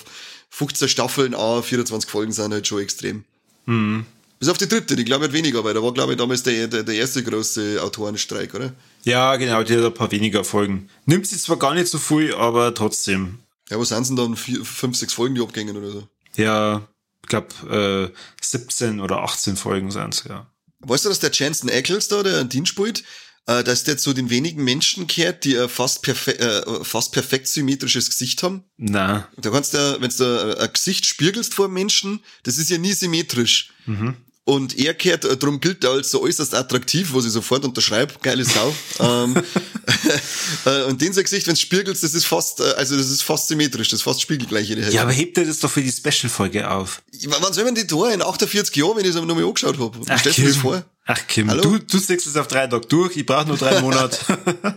15 0.50 0.88
Staffeln, 0.88 1.34
auch 1.34 1.62
24 1.62 2.10
Folgen 2.10 2.32
sind 2.32 2.52
halt 2.52 2.66
schon 2.66 2.80
extrem. 2.80 3.24
Mhm. 3.66 4.06
Bis 4.38 4.48
auf 4.48 4.58
die 4.58 4.66
dritte, 4.66 4.96
die 4.96 5.04
glaube 5.04 5.24
ich 5.24 5.28
hat 5.28 5.36
weniger, 5.36 5.62
weil 5.62 5.72
da 5.72 5.82
war, 5.82 5.94
glaube 5.94 6.12
ich, 6.12 6.18
damals 6.18 6.42
der, 6.42 6.66
der, 6.66 6.82
der 6.82 6.94
erste 6.96 7.22
große 7.22 7.80
Autorenstreik, 7.80 8.54
oder? 8.54 8.72
Ja, 9.04 9.36
genau, 9.36 9.62
die 9.62 9.76
hat 9.76 9.84
ein 9.84 9.94
paar 9.94 10.10
weniger 10.10 10.42
Folgen. 10.42 10.88
Nimmt 11.06 11.28
sie 11.28 11.38
zwar 11.38 11.58
gar 11.58 11.74
nicht 11.74 11.86
so 11.86 11.98
viel, 11.98 12.34
aber 12.34 12.74
trotzdem. 12.74 13.38
Ja, 13.70 13.78
was 13.78 13.90
sind 13.90 14.08
denn 14.08 14.16
dann? 14.16 14.36
Vier, 14.36 14.64
fünf, 14.64 14.96
sechs 14.96 15.12
Folgen, 15.12 15.36
die 15.36 15.40
abgängen 15.40 15.76
oder 15.76 15.90
so? 15.92 16.08
Ja, 16.34 16.82
ich 17.22 17.28
glaube, 17.28 18.12
äh, 18.12 18.44
17 18.44 19.00
oder 19.00 19.18
18 19.22 19.56
Folgen 19.56 19.92
sind 19.92 20.24
ja. 20.28 20.51
Weißt 20.82 21.04
du, 21.04 21.08
dass 21.08 21.20
der 21.20 21.30
Jensen 21.32 21.70
Ackles 21.70 22.08
da, 22.08 22.22
der 22.22 22.44
Dean 22.44 22.66
spielt, 22.66 23.04
äh, 23.46 23.64
dass 23.64 23.84
der 23.84 23.98
zu 23.98 24.12
den 24.12 24.30
wenigen 24.30 24.62
Menschen 24.62 25.06
kehrt, 25.06 25.44
die 25.44 25.58
ein 25.58 25.68
fast, 25.68 26.02
perfe 26.02 26.38
äh, 26.38 26.84
fast 26.84 27.12
perfekt 27.12 27.48
symmetrisches 27.48 28.10
Gesicht 28.10 28.42
haben? 28.42 28.64
Na. 28.76 29.28
Da 29.36 29.50
kannst 29.50 29.74
du, 29.74 30.00
wenn 30.00 30.10
du 30.10 30.58
ein 30.58 30.72
Gesicht 30.72 31.06
spiegelst 31.06 31.54
vor 31.54 31.68
Menschen, 31.68 32.20
das 32.42 32.58
ist 32.58 32.70
ja 32.70 32.78
nie 32.78 32.92
symmetrisch. 32.92 33.72
Mhm. 33.86 34.16
Und 34.44 34.76
er 34.76 34.92
kehrt, 34.94 35.24
äh, 35.24 35.36
darum 35.36 35.60
gilt 35.60 35.84
er 35.84 35.90
als 35.90 36.10
so 36.10 36.20
äußerst 36.20 36.54
attraktiv, 36.54 37.14
was 37.14 37.24
ich 37.24 37.30
sofort 37.30 37.64
unterschreibe, 37.64 38.14
geile 38.22 38.44
Sau. 38.44 38.74
ähm, 38.98 39.36
äh, 40.64 40.82
und 40.84 41.00
den 41.00 41.12
sein 41.12 41.22
Gesicht, 41.22 41.46
wenn 41.46 41.52
es 41.52 41.60
spiegelt, 41.60 42.02
das 42.02 42.14
ist 42.14 42.24
fast, 42.24 42.58
äh, 42.58 42.64
also 42.76 42.96
das 42.96 43.08
ist 43.08 43.22
fast 43.22 43.46
symmetrisch, 43.46 43.90
das 43.90 44.00
ist 44.00 44.02
fast 44.02 44.20
spiegelgleich. 44.20 44.68
Ja, 44.68 45.02
aber 45.02 45.12
hebt 45.12 45.38
er 45.38 45.44
das 45.44 45.60
doch 45.60 45.70
für 45.70 45.80
die 45.80 45.92
Special-Folge 45.92 46.68
auf? 46.68 47.02
Wann 47.26 47.52
soll 47.52 47.64
man 47.64 47.76
die 47.76 47.86
Tore 47.86 48.12
in 48.12 48.20
48 48.20 48.74
Jahren, 48.74 48.96
wenn 48.96 49.04
ich 49.04 49.10
es 49.10 49.14
nochmal 49.14 49.44
angeschaut 49.44 49.78
habe? 49.78 50.00
Ach, 50.08 50.18
stellst 50.18 50.38
du 50.38 50.42
das 50.42 50.56
vor? 50.56 50.84
Ach 51.04 51.26
Kim, 51.28 51.48
Hallo? 51.48 51.62
du, 51.62 51.78
du 51.78 51.98
siehst 51.98 52.26
es 52.26 52.36
auf 52.36 52.48
drei 52.48 52.66
Tage 52.66 52.86
durch, 52.86 53.16
ich 53.16 53.26
brauche 53.26 53.46
nur 53.46 53.56
drei 53.56 53.80
Monate. 53.80 54.18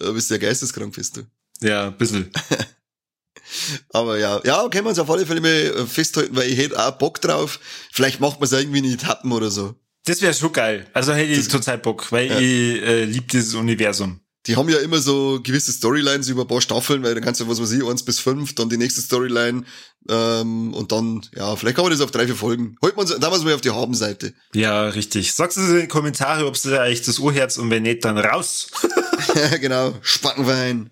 du 0.00 0.12
bist 0.12 0.30
ja 0.30 0.36
geisteskrank, 0.36 0.94
bist 0.94 1.16
du. 1.16 1.22
Ja, 1.62 1.86
ein 1.86 1.96
bisschen. 1.96 2.30
Aber 3.90 4.18
ja, 4.18 4.40
ja, 4.44 4.68
können 4.68 4.84
wir 4.84 4.90
uns 4.90 4.98
auf 4.98 5.10
alle 5.10 5.26
Fälle 5.26 5.40
mal 5.40 5.48
äh, 5.48 5.86
festhalten, 5.86 6.34
weil 6.36 6.50
ich 6.50 6.58
hätte 6.58 6.78
auch 6.78 6.92
Bock 6.92 7.20
drauf. 7.20 7.60
Vielleicht 7.92 8.20
macht 8.20 8.40
man 8.40 8.44
es 8.44 8.52
irgendwie 8.52 8.78
in 8.78 8.92
Etappen 8.92 9.32
oder 9.32 9.50
so. 9.50 9.74
Das 10.04 10.20
wäre 10.20 10.34
schon 10.34 10.52
geil. 10.52 10.86
Also 10.92 11.12
hätte 11.12 11.32
ich 11.32 11.48
total 11.48 11.78
Bock, 11.78 12.10
weil 12.10 12.28
ja. 12.28 12.38
ich 12.38 12.82
äh, 12.82 13.04
liebe 13.04 13.26
dieses 13.30 13.54
Universum. 13.54 14.20
Die 14.46 14.56
haben 14.56 14.68
ja 14.68 14.78
immer 14.78 14.98
so 14.98 15.38
gewisse 15.40 15.70
Storylines 15.70 16.28
über 16.28 16.42
ein 16.42 16.48
paar 16.48 16.60
Staffeln, 16.60 17.04
weil 17.04 17.14
da 17.14 17.20
kannst 17.20 17.40
du, 17.40 17.48
was 17.48 17.62
weiß 17.62 17.70
ich, 17.70 17.84
eins 17.84 18.04
bis 18.04 18.18
fünf, 18.18 18.56
dann 18.56 18.68
die 18.68 18.76
nächste 18.76 19.00
Storyline 19.00 19.62
ähm, 20.08 20.74
und 20.74 20.90
dann, 20.90 21.22
ja, 21.36 21.54
vielleicht 21.54 21.76
kann 21.76 21.84
man 21.84 21.92
das 21.92 22.00
auf 22.00 22.10
drei, 22.10 22.26
vier 22.26 22.34
Folgen. 22.34 22.76
Holt 22.82 22.96
man 22.96 23.06
damals 23.20 23.44
mal 23.44 23.54
auf 23.54 23.60
die 23.60 23.70
Habenseite. 23.70 24.34
Ja, 24.52 24.88
richtig. 24.88 25.32
Sagst 25.32 25.58
du 25.58 25.60
in 25.60 25.74
den 25.74 25.88
Kommentare, 25.88 26.46
ob 26.46 26.60
du 26.60 26.80
eigentlich 26.80 27.02
das 27.02 27.20
Ohrherz 27.20 27.56
und 27.56 27.70
wenn 27.70 27.84
nicht, 27.84 28.04
dann 28.04 28.18
raus. 28.18 28.66
ja, 29.36 29.58
genau. 29.58 29.94
Spackenwein. 30.02 30.90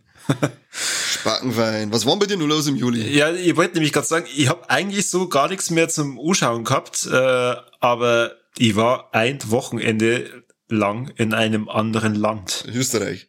Spackenwein. 0.71 1.93
Was 1.93 2.07
war 2.07 2.19
bei 2.19 2.27
dir 2.27 2.37
nur 2.37 2.49
los 2.49 2.67
im 2.67 2.77
Juli? 2.77 3.17
Ja, 3.17 3.33
ich 3.33 3.57
wollte 3.57 3.75
nämlich 3.75 3.93
gerade 3.93 4.07
sagen, 4.07 4.27
ich 4.35 4.49
habe 4.49 4.69
eigentlich 4.71 5.09
so 5.11 5.29
gar 5.29 5.49
nichts 5.49 5.71
mehr 5.71 5.89
zum 5.89 6.19
Anschauen 6.19 6.65
gehabt, 6.65 7.07
äh, 7.07 7.57
aber 7.81 8.33
ich 8.57 8.77
war 8.77 9.15
ein 9.15 9.39
Wochenende 9.51 10.45
lang 10.69 11.09
in 11.17 11.35
einem 11.35 11.69
anderen 11.69 12.15
Land. 12.15 12.65
Österreich? 12.73 13.29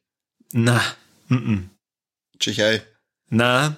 Na, 0.51 0.81
mm 1.27 1.35
-mm. 1.35 1.63
Tschechei? 2.39 2.81
Na, 3.29 3.75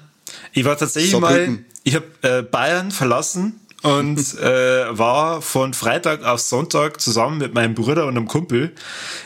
ich 0.51 0.65
war 0.65 0.78
tatsächlich 0.78 1.11
Saarbrücken. 1.11 1.53
mal, 1.53 1.65
ich 1.84 1.95
habe 1.95 2.07
äh, 2.21 2.41
Bayern 2.41 2.91
verlassen 2.91 3.59
und 3.84 4.17
äh, 4.39 4.97
war 4.97 5.41
von 5.41 5.74
Freitag 5.74 6.24
auf 6.24 6.39
Sonntag 6.39 7.01
zusammen 7.01 7.38
mit 7.38 7.53
meinem 7.53 7.76
Bruder 7.76 8.05
und 8.05 8.17
einem 8.17 8.28
Kumpel 8.28 8.74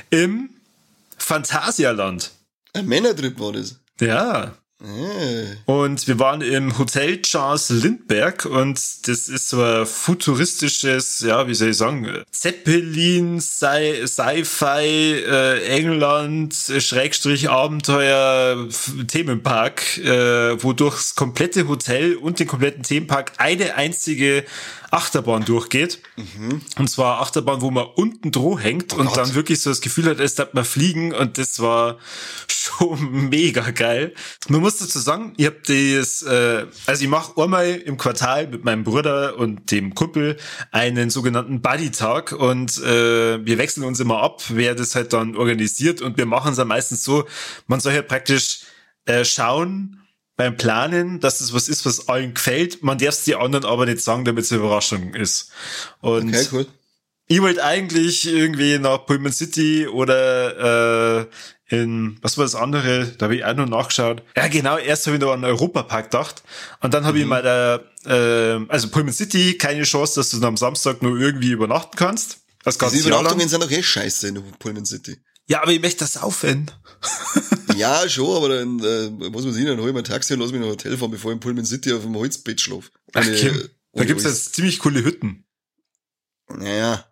im 0.09 0.49
Phantasialand. 1.17 2.31
Ein 2.73 2.87
Männertrip 2.87 3.39
war 3.39 3.53
das. 3.53 3.79
Ja. 3.99 4.53
Äh. 4.79 5.55
Und 5.65 6.07
wir 6.07 6.19
waren 6.19 6.41
im 6.41 6.77
Hotel 6.77 7.19
Charles 7.23 7.71
Lindbergh 7.71 8.47
und 8.47 8.75
das 9.07 9.27
ist 9.27 9.49
so 9.49 9.59
ein 9.61 9.87
futuristisches, 9.87 11.21
ja, 11.21 11.47
wie 11.47 11.55
soll 11.55 11.69
ich 11.69 11.77
sagen, 11.77 12.23
Zeppelin, 12.31 13.41
Sci-Fi, 13.41 15.25
äh, 15.27 15.65
England, 15.65 16.53
Schrägstrich 16.53 17.49
Abenteuer, 17.49 18.67
Themenpark, 19.07 19.97
äh, 19.97 20.61
wo 20.63 20.73
durchs 20.73 21.15
komplette 21.15 21.67
Hotel 21.67 22.15
und 22.15 22.39
den 22.39 22.47
kompletten 22.47 22.83
Themenpark 22.83 23.31
eine 23.37 23.73
einzige 23.73 24.43
Achterbahn 24.91 25.45
durchgeht. 25.45 25.99
Mhm. 26.15 26.61
Und 26.77 26.89
zwar 26.89 27.21
Achterbahn, 27.21 27.61
wo 27.61 27.71
man 27.71 27.85
unten 27.95 28.31
droh 28.31 28.57
hängt 28.57 28.93
oh 28.93 28.97
und 28.97 29.07
Gott. 29.07 29.17
dann 29.17 29.35
wirklich 29.35 29.61
so 29.61 29.69
das 29.69 29.81
Gefühl 29.81 30.05
hat, 30.05 30.19
es 30.19 30.35
darf 30.35 30.53
man 30.53 30.65
fliegen 30.65 31.13
und 31.13 31.37
das 31.37 31.59
war 31.59 31.97
schon 32.47 33.29
mega 33.29 33.71
geil. 33.71 34.13
Man 34.47 34.61
muss 34.61 34.77
dazu 34.77 34.99
sagen, 34.99 35.33
ich 35.37 35.45
habe 35.45 35.57
das, 35.65 36.21
äh, 36.23 36.65
also 36.85 37.03
ich 37.03 37.09
mache 37.09 37.41
einmal 37.41 37.69
im 37.69 37.97
Quartal 37.97 38.47
mit 38.47 38.63
meinem 38.63 38.83
Bruder 38.83 39.37
und 39.37 39.71
dem 39.71 39.95
Kumpel 39.95 40.37
einen 40.71 41.09
sogenannten 41.09 41.61
Buddy-Tag 41.61 42.31
und 42.31 42.77
äh, 42.79 43.45
wir 43.45 43.57
wechseln 43.57 43.83
uns 43.83 43.99
immer 43.99 44.21
ab, 44.21 44.41
wer 44.49 44.75
das 44.75 44.95
halt 44.95 45.13
dann 45.13 45.35
organisiert 45.35 46.01
und 46.01 46.17
wir 46.17 46.25
machen 46.25 46.51
es 46.51 46.57
dann 46.57 46.67
meistens 46.67 47.03
so, 47.03 47.25
man 47.67 47.79
soll 47.79 47.93
halt 47.93 48.07
praktisch 48.07 48.61
äh, 49.05 49.23
schauen, 49.25 50.01
beim 50.37 50.55
Planen, 50.55 51.19
dass 51.19 51.41
es 51.41 51.53
was 51.53 51.67
ist, 51.67 51.85
was 51.85 52.07
allen 52.07 52.33
gefällt. 52.35 52.83
Man 52.83 52.97
darf 52.97 53.15
es 53.15 53.23
die 53.25 53.35
anderen 53.35 53.65
aber 53.65 53.85
nicht 53.85 53.99
sagen, 54.01 54.23
damit 54.23 54.45
es 54.45 54.51
eine 54.51 54.61
Überraschung 54.61 55.13
ist. 55.15 55.51
Und 55.99 56.29
Okay, 56.29 56.47
cool. 56.53 56.67
ich 57.27 57.41
wollte 57.41 57.63
eigentlich 57.63 58.25
irgendwie 58.27 58.77
nach 58.79 59.05
Pullman 59.05 59.33
City 59.33 59.87
oder 59.87 61.21
äh, 61.21 61.25
in, 61.69 62.17
was 62.21 62.37
war 62.37 62.45
das 62.45 62.55
andere? 62.55 63.07
Da 63.17 63.25
habe 63.25 63.35
ich 63.35 63.43
auch 63.43 63.55
noch 63.55 63.67
nachgeschaut. 63.67 64.23
Ja, 64.37 64.47
genau, 64.47 64.77
erst 64.77 65.05
habe 65.07 65.17
ich 65.17 65.21
noch 65.21 65.33
an 65.33 65.41
den 65.41 65.49
Europapark 65.49 66.11
gedacht. 66.11 66.43
Und 66.81 66.93
dann 66.93 67.03
habe 67.05 67.19
ich 67.19 67.25
mal 67.25 67.41
da, 67.41 67.81
äh, 68.05 68.63
also 68.69 68.87
Pullman 68.89 69.13
City, 69.13 69.57
keine 69.57 69.83
Chance, 69.83 70.15
dass 70.19 70.29
du 70.29 70.37
dann 70.37 70.49
am 70.49 70.57
Samstag 70.57 71.01
nur 71.01 71.19
irgendwie 71.19 71.51
übernachten 71.51 71.97
kannst. 71.97 72.37
Das 72.63 72.75
Die 72.77 72.79
ganze 72.81 72.97
Jahr 72.97 73.09
lang. 73.09 73.19
Übernachtungen 73.21 73.49
sind 73.49 73.63
doch 73.63 73.71
eh 73.71 73.83
scheiße 73.83 74.27
in 74.29 74.43
Pullman 74.59 74.85
City. 74.85 75.17
Ja, 75.47 75.61
aber 75.61 75.71
ich 75.71 75.81
möchte 75.81 75.99
das 75.99 76.13
saufen. 76.13 76.71
Ja, 77.75 78.09
schon, 78.09 78.35
aber 78.35 78.49
dann, 78.49 78.79
äh, 78.79 79.11
was 79.31 79.45
weiß 79.45 79.55
ich, 79.55 79.65
dann 79.65 79.79
hol 79.79 79.89
ich 79.89 79.93
mir 79.93 79.99
ein 79.99 80.03
Taxi 80.03 80.33
und 80.33 80.39
lass 80.39 80.51
mich 80.51 80.57
in 80.59 80.63
ein 80.63 80.71
Hotel 80.71 80.97
fahren, 80.97 81.11
bevor 81.11 81.29
ich 81.29 81.35
in 81.35 81.39
Pullman 81.39 81.65
City 81.65 81.93
auf 81.93 82.01
dem 82.01 82.15
Holzbett 82.15 82.59
schlaf. 82.59 82.91
Ach, 83.13 83.23
Kim, 83.23 83.69
da 83.93 84.03
gibt's 84.03 84.23
jetzt 84.23 84.55
ziemlich 84.55 84.79
coole 84.79 85.03
Hütten. 85.03 85.45
Naja. 86.49 87.05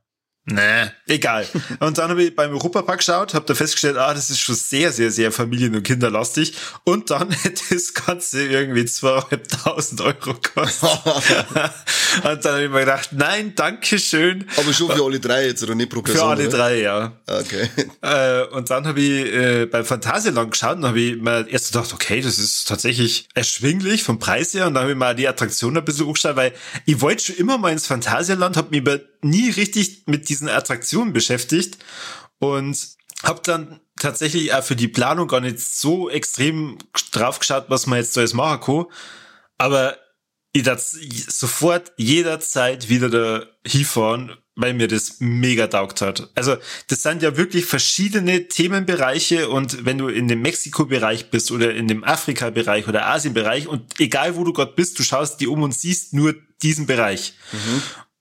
Nee, 0.47 0.91
egal. 1.07 1.47
Und 1.79 1.97
dann 1.97 2.11
habe 2.11 2.21
ich 2.21 2.35
beim 2.35 2.51
Europapark 2.51 2.99
geschaut, 2.99 3.33
habe 3.33 3.45
da 3.47 3.55
festgestellt, 3.55 3.97
ah, 3.97 4.13
das 4.13 4.29
ist 4.29 4.39
schon 4.39 4.53
sehr, 4.53 4.91
sehr, 4.91 5.09
sehr 5.09 5.31
familien- 5.31 5.75
und 5.75 5.81
kinderlastig. 5.81 6.53
Und 6.83 7.09
dann 7.09 7.31
hätte 7.43 7.63
das 7.73 7.95
Ganze 7.95 8.45
irgendwie 8.45 8.85
zweieinhalbtausend 8.85 10.01
Euro 10.01 10.35
gekostet. 10.35 10.89
und 12.23 12.45
dann 12.45 12.53
habe 12.53 12.63
ich 12.63 12.69
mir 12.69 12.81
gedacht, 12.81 13.09
nein, 13.13 13.53
danke 13.55 13.97
schön. 13.97 14.47
Aber 14.57 14.71
schon 14.71 14.91
für 14.91 15.03
alle 15.03 15.19
drei 15.19 15.47
jetzt, 15.47 15.63
oder 15.63 15.73
nicht 15.73 15.89
pro 15.89 16.03
Person? 16.03 16.21
Für 16.21 16.27
alle 16.27 16.47
oder? 16.47 16.57
drei, 16.57 16.81
ja. 16.81 17.13
Okay. 17.27 17.69
Äh, 18.01 18.43
und 18.51 18.69
dann 18.69 18.85
habe 18.85 19.01
ich 19.01 19.33
äh, 19.33 19.65
beim 19.65 19.83
Phantasialand 19.83 20.51
geschaut 20.51 20.77
und 20.77 20.85
habe 20.85 20.99
ich 20.99 21.19
mir 21.19 21.47
erst 21.47 21.71
gedacht, 21.71 21.91
okay, 21.91 22.21
das 22.21 22.37
ist 22.37 22.67
tatsächlich 22.67 23.27
erschwinglich 23.33 24.03
vom 24.03 24.19
Preis 24.19 24.53
her. 24.53 24.67
Und 24.67 24.75
dann 24.75 24.83
habe 24.83 24.91
ich 24.91 24.97
mal 24.97 25.15
die 25.15 25.27
Attraktion 25.27 25.75
ein 25.75 25.83
bisschen 25.83 26.05
angeschaut, 26.05 26.35
weil 26.35 26.53
ich 26.85 27.01
wollte 27.01 27.23
schon 27.23 27.35
immer 27.37 27.57
mal 27.57 27.71
ins 27.71 27.87
Phantasialand, 27.87 28.57
habe 28.57 28.69
mich 28.69 28.81
aber 28.81 28.99
nie 29.25 29.49
richtig 29.49 30.03
mit 30.07 30.29
diesen 30.29 30.47
Attraktionen 30.47 31.13
beschäftigt 31.13 31.77
und 32.39 32.95
habe 33.23 33.41
dann 33.43 33.79
tatsächlich 33.99 34.53
auch 34.53 34.63
für 34.63 34.75
die 34.75 34.87
Planung 34.87 35.27
gar 35.27 35.41
nicht 35.41 35.59
so 35.59 36.09
extrem 36.09 36.77
drauf 37.11 37.39
geschaut, 37.39 37.65
was 37.69 37.87
man 37.87 37.99
jetzt 37.99 38.15
da 38.15 38.21
jetzt 38.21 38.33
machen 38.33 38.61
kann. 38.61 38.85
Aber 39.57 39.97
ich 40.51 40.63
das 40.63 40.91
sofort 40.91 41.91
jederzeit 41.97 42.87
wieder 42.87 43.09
da 43.09 43.45
hinfahren, 43.67 44.37
weil 44.55 44.73
mir 44.73 44.87
das 44.87 45.17
mega 45.19 45.67
taugt 45.67 46.01
hat. 46.01 46.29
Also 46.33 46.55
das 46.87 47.03
sind 47.03 47.21
ja 47.21 47.35
wirklich 47.35 47.65
verschiedene 47.65 48.47
Themenbereiche 48.47 49.49
und 49.49 49.83
wenn 49.85 49.97
du 49.97 50.07
in 50.07 50.29
dem 50.29 50.41
Mexiko-Bereich 50.41 51.29
bist 51.29 51.51
oder 51.51 51.73
in 51.73 51.89
dem 51.89 52.05
Afrika-Bereich 52.05 52.87
oder 52.87 53.07
Asien-Bereich 53.07 53.67
und 53.67 53.99
egal 53.99 54.37
wo 54.37 54.45
du 54.45 54.53
gerade 54.53 54.73
bist, 54.73 54.97
du 54.97 55.03
schaust 55.03 55.41
die 55.41 55.47
um 55.47 55.61
und 55.61 55.73
siehst 55.73 56.13
nur 56.13 56.35
diesen 56.63 56.85
Bereich. 56.85 57.33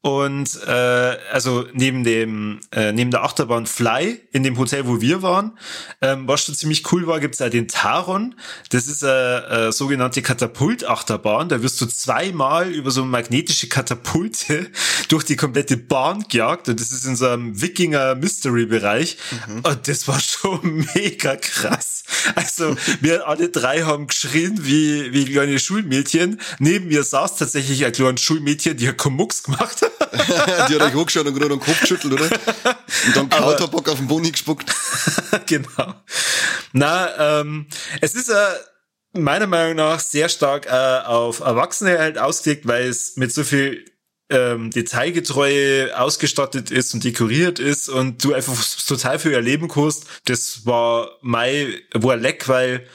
Und 0.05 0.63
äh, 0.67 1.17
also 1.33 1.65
neben 1.73 2.05
dem 2.05 2.61
äh, 2.73 2.93
neben 2.93 3.11
der 3.11 3.25
Achterbahn 3.25 3.65
Fly 3.65 4.21
in 4.33 4.43
dem 4.43 4.59
Hotel, 4.59 4.87
wo 4.87 5.01
wir 5.01 5.23
waren, 5.23 5.59
ähm, 6.03 6.29
was 6.29 6.45
schon 6.45 6.55
ziemlich 6.55 6.93
cool 6.93 7.07
war, 7.07 7.21
gibt's 7.21 7.39
da 7.39 7.49
den 7.49 7.69
Taron. 7.69 8.35
Das 8.69 8.87
ist 8.87 9.03
eine 9.03 9.47
äh, 9.47 9.73
sogenannte 9.73 10.21
Katapult-Achterbahn. 10.21 11.49
Da 11.49 11.63
wirst 11.63 11.81
du 11.81 11.87
zweimal 11.87 12.71
über 12.71 12.91
so 12.91 13.03
magnetische 13.07 13.71
Katapulte 13.71 14.71
durch 15.09 15.25
die 15.25 15.37
komplette 15.37 15.79
Bahn 15.79 16.27
gejagt. 16.29 16.69
Und 16.69 16.81
das 16.81 16.93
ist 16.93 17.07
in 17.07 17.17
so 17.17 17.27
einem 17.27 17.63
Wikinger-Mystery-Bereich. 17.63 19.17
Und 19.63 19.89
das 19.89 20.07
war 20.07 20.21
schon 20.21 20.87
mega 20.95 21.37
krass. 21.37 22.05
Also 22.35 22.77
wir 23.01 23.27
alle 23.27 23.49
drei 23.49 23.85
haben 23.85 24.09
geschrien 24.09 24.59
wie, 24.67 25.15
wie 25.15 25.25
kleine 25.25 25.59
Schulmädchen. 25.59 26.43
Neben 26.59 26.89
mir 26.89 27.05
saß 27.05 27.37
tatsächlich 27.37 27.87
ein 27.87 27.93
kleines 27.93 28.21
Schulmädchen, 28.21 28.77
die 28.77 28.87
hat 28.87 28.99
Komucks 28.99 29.45
gemacht 29.45 29.81
hat. 29.81 29.94
die 30.69 30.75
hat 30.75 30.83
euch 30.83 30.95
hochgeschaut 30.95 31.27
und 31.27 31.35
gerade 31.35 31.51
den 31.51 31.61
Kopf 31.61 31.81
geschüttelt, 31.81 32.13
oder? 32.13 32.25
Und 32.25 33.17
dann 33.17 33.29
Kauterbock 33.29 33.89
auf 33.89 33.99
den 33.99 34.07
Boden 34.07 34.31
gespuckt. 34.31 34.71
genau. 35.47 35.95
Na, 36.73 37.41
ähm, 37.41 37.67
es 38.01 38.15
ist 38.15 38.29
äh, 38.29 38.35
meiner 39.13 39.47
Meinung 39.47 39.77
nach 39.77 40.01
sehr 40.01 40.29
stark 40.29 40.67
äh, 40.67 40.71
auf 40.71 41.41
Erwachsene 41.41 41.99
halt 41.99 42.19
ausgelegt, 42.19 42.67
weil 42.67 42.89
es 42.89 43.17
mit 43.17 43.33
so 43.33 43.45
viel 43.45 43.85
ähm, 44.31 44.71
Detailgetreue 44.71 45.99
ausgestattet 45.99 46.71
ist 46.71 46.95
und 46.95 47.05
dekoriert 47.05 47.59
ist 47.59 47.89
und 47.89 48.25
du 48.25 48.33
einfach 48.33 48.57
total 48.87 49.19
viel 49.19 49.33
erleben 49.33 49.69
kannst. 49.69 50.07
Das 50.25 50.67
war 50.67 51.11
mein, 51.23 51.75
war 51.93 52.17
leck, 52.17 52.49
weil 52.49 52.87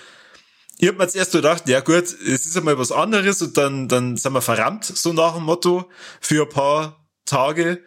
ich 0.80 0.88
hab 0.88 0.98
mir 0.98 1.04
jetzt 1.04 1.16
erst 1.16 1.34
gedacht, 1.34 1.68
ja 1.68 1.82
gut, 1.82 2.04
es 2.04 2.46
ist 2.46 2.58
einmal 2.58 2.78
was 2.80 2.92
anderes 2.92 3.42
und 3.42 3.58
dann, 3.58 3.88
dann 3.88 4.18
sind 4.18 4.34
wir 4.34 4.42
verrammt, 4.42 4.86
so 4.86 5.14
nach 5.14 5.36
dem 5.36 5.44
Motto, 5.44 5.90
für 6.22 6.44
ein 6.44 6.50
paar 6.50 7.06
Tage. 7.26 7.84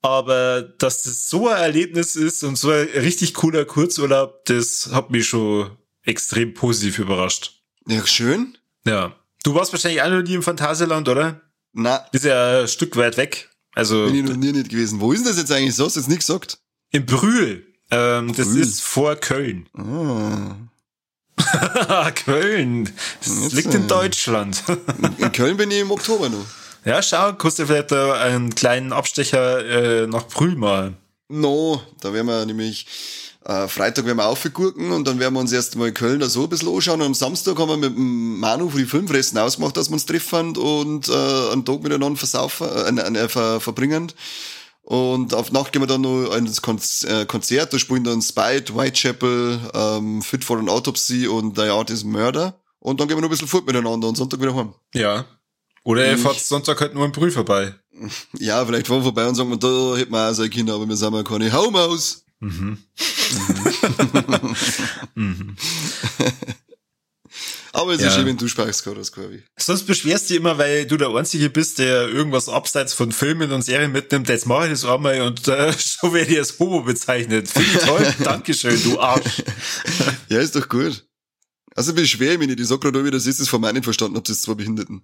Aber 0.00 0.62
dass 0.62 1.02
das 1.02 1.28
so 1.28 1.48
ein 1.48 1.56
Erlebnis 1.56 2.14
ist 2.14 2.44
und 2.44 2.56
so 2.56 2.70
ein 2.70 2.86
richtig 2.94 3.34
cooler 3.34 3.64
Kurzurlaub, 3.64 4.44
das 4.44 4.90
hat 4.92 5.10
mich 5.10 5.26
schon 5.26 5.76
extrem 6.04 6.54
positiv 6.54 6.98
überrascht. 7.00 7.62
Ja, 7.86 8.06
schön. 8.06 8.56
Ja. 8.86 9.16
Du 9.42 9.54
warst 9.54 9.72
wahrscheinlich 9.72 10.02
auch 10.02 10.10
noch 10.10 10.22
nie 10.22 10.34
im 10.34 10.42
Phantasialand, 10.42 11.08
oder? 11.08 11.40
Na, 11.72 11.96
Ist 12.12 12.24
ja 12.24 12.60
ein 12.60 12.68
Stück 12.68 12.96
weit 12.96 13.16
weg. 13.16 13.50
Also 13.74 14.06
bin 14.06 14.14
ich 14.16 14.24
noch 14.24 14.36
nie 14.36 14.52
nicht 14.52 14.70
gewesen. 14.70 15.00
Wo 15.00 15.12
ist 15.12 15.20
denn 15.20 15.28
das 15.28 15.38
jetzt 15.38 15.52
eigentlich 15.52 15.74
so? 15.74 15.86
Hast 15.86 15.96
du 15.96 16.00
jetzt 16.00 16.08
nicht 16.08 16.20
gesagt? 16.20 16.58
in 16.90 17.06
Brühl. 17.06 17.66
Ähm, 17.90 18.34
das 18.34 18.48
Brühl. 18.48 18.60
ist 18.62 18.82
vor 18.82 19.16
Köln. 19.16 19.68
Ah. 19.74 20.56
Köln. 22.24 22.92
Das 23.20 23.52
liegt 23.52 23.74
in 23.74 23.88
Deutschland. 23.88 24.62
In 25.18 25.32
Köln 25.32 25.56
bin 25.56 25.70
ich 25.70 25.80
im 25.80 25.90
Oktober 25.90 26.28
noch. 26.28 26.44
ja, 26.84 27.02
schau, 27.02 27.32
du 27.32 27.50
vielleicht 27.50 27.92
einen 27.92 28.54
kleinen 28.54 28.92
Abstecher 28.92 29.64
äh, 30.02 30.06
nach 30.06 30.26
Brühl 30.26 30.56
mal. 30.56 30.94
No, 31.28 31.82
da 32.00 32.12
werden 32.12 32.26
wir 32.26 32.46
nämlich 32.46 32.86
äh, 33.48 33.66
Freitag 33.66 34.04
werden 34.04 34.18
wir 34.18 34.26
aufgegurken 34.26 34.92
und 34.92 35.08
dann 35.08 35.18
werden 35.18 35.34
wir 35.34 35.40
uns 35.40 35.52
erst 35.52 35.76
mal 35.76 35.88
in 35.88 35.94
Köln 35.94 36.20
da 36.20 36.28
so 36.28 36.42
ein 36.42 36.48
bisschen 36.50 36.68
anschauen. 36.68 37.00
Und 37.00 37.06
am 37.06 37.14
Samstag 37.14 37.58
haben 37.58 37.68
wir 37.68 37.76
mit 37.76 37.96
dem 37.96 38.38
Manu 38.38 38.68
für 38.68 38.78
die 38.78 38.84
Filmfressen 38.84 39.38
ausgemacht, 39.38 39.76
dass 39.76 39.88
wir 39.88 39.94
uns 39.94 40.06
treffen 40.06 40.56
und 40.56 41.08
äh, 41.08 41.52
einen 41.52 41.64
Tag 41.64 41.82
miteinander 41.82 42.18
versaufen, 42.18 42.98
äh, 42.98 43.24
äh, 43.24 43.28
ver, 43.28 43.60
verbringen. 43.60 44.12
Und 44.88 45.34
auf 45.34 45.52
Nacht 45.52 45.72
gehen 45.72 45.82
wir 45.82 45.86
dann 45.86 46.00
noch 46.00 46.34
ins 46.34 47.04
äh, 47.04 47.26
Konzert, 47.26 47.74
da 47.74 47.78
spielen 47.78 48.04
dann 48.04 48.22
Spite, 48.22 48.74
Whitechapel, 48.74 49.60
ähm, 49.74 50.22
Fit 50.22 50.46
for 50.46 50.58
an 50.58 50.70
Autopsy 50.70 51.26
und 51.26 51.58
The 51.58 51.64
Art 51.64 51.90
is 51.90 52.04
Murder. 52.04 52.58
Und 52.78 52.98
dann 52.98 53.06
gehen 53.06 53.18
wir 53.18 53.20
noch 53.20 53.28
ein 53.28 53.32
bisschen 53.32 53.48
fort 53.48 53.66
miteinander 53.66 54.08
und 54.08 54.16
Sonntag 54.16 54.40
wieder 54.40 54.56
heim. 54.56 54.72
Ja. 54.94 55.26
Oder 55.84 56.06
er 56.06 56.16
fährt 56.16 56.40
Sonntag 56.40 56.80
halt 56.80 56.94
nur 56.94 57.04
in 57.04 57.12
Brühl 57.12 57.30
vorbei. 57.30 57.74
Ja, 58.38 58.64
vielleicht 58.64 58.86
fahren 58.86 59.00
wir 59.00 59.04
vorbei 59.04 59.26
und 59.26 59.34
sagen, 59.34 59.50
wir, 59.50 59.58
da 59.58 59.98
hätten 59.98 60.12
wir 60.12 60.30
auch 60.30 60.32
so 60.32 60.48
Kinder, 60.48 60.74
aber 60.74 60.88
wir 60.88 60.96
sind 60.96 61.12
ja 61.12 61.22
keine 61.22 61.52
Haumaus. 61.52 62.24
Aber 67.72 67.92
es 67.92 67.98
ist 68.00 68.04
Ja. 68.06 68.10
schön, 68.12 68.26
wenn 68.26 68.36
du 68.36 68.48
sparst, 68.48 68.86
das 68.86 69.12
Corby. 69.12 69.42
Sonst 69.56 69.84
beschwerst 69.86 70.24
du 70.24 70.28
dich 70.34 70.36
immer, 70.40 70.58
weil 70.58 70.86
du 70.86 70.96
der 70.96 71.08
Einzige 71.10 71.50
bist, 71.50 71.78
der 71.78 72.08
irgendwas 72.08 72.48
abseits 72.48 72.94
von 72.94 73.12
Filmen 73.12 73.52
und 73.52 73.62
Serien 73.62 73.92
mitnimmt. 73.92 74.28
Jetzt 74.28 74.46
mache 74.46 74.66
ich 74.66 74.70
das 74.72 74.84
einmal 74.84 75.20
und 75.22 75.46
äh, 75.48 75.72
schon 75.78 76.12
werde 76.12 76.32
ich 76.32 76.38
als 76.38 76.58
Homo 76.58 76.82
bezeichnet. 76.82 77.48
Finde 77.48 77.68
ich 77.72 77.78
toll. 77.84 78.14
Dankeschön, 78.24 78.82
du 78.82 79.00
Arsch. 79.00 79.42
Ja, 80.28 80.40
ist 80.40 80.56
doch 80.56 80.68
gut. 80.68 81.04
Also 81.74 81.94
beschwer 81.94 82.32
ich 82.32 82.38
mich 82.38 82.48
nicht. 82.48 82.60
Ich 82.60 82.66
sag 82.66 82.80
gerade, 82.80 83.04
wie 83.04 83.10
das 83.10 83.26
ist, 83.26 83.40
das 83.40 83.48
von 83.48 83.60
nicht 83.60 83.84
verstanden 83.84 84.16
habe, 84.16 84.26
das 84.26 84.42
zwei 84.42 84.54
Behinderten. 84.54 85.02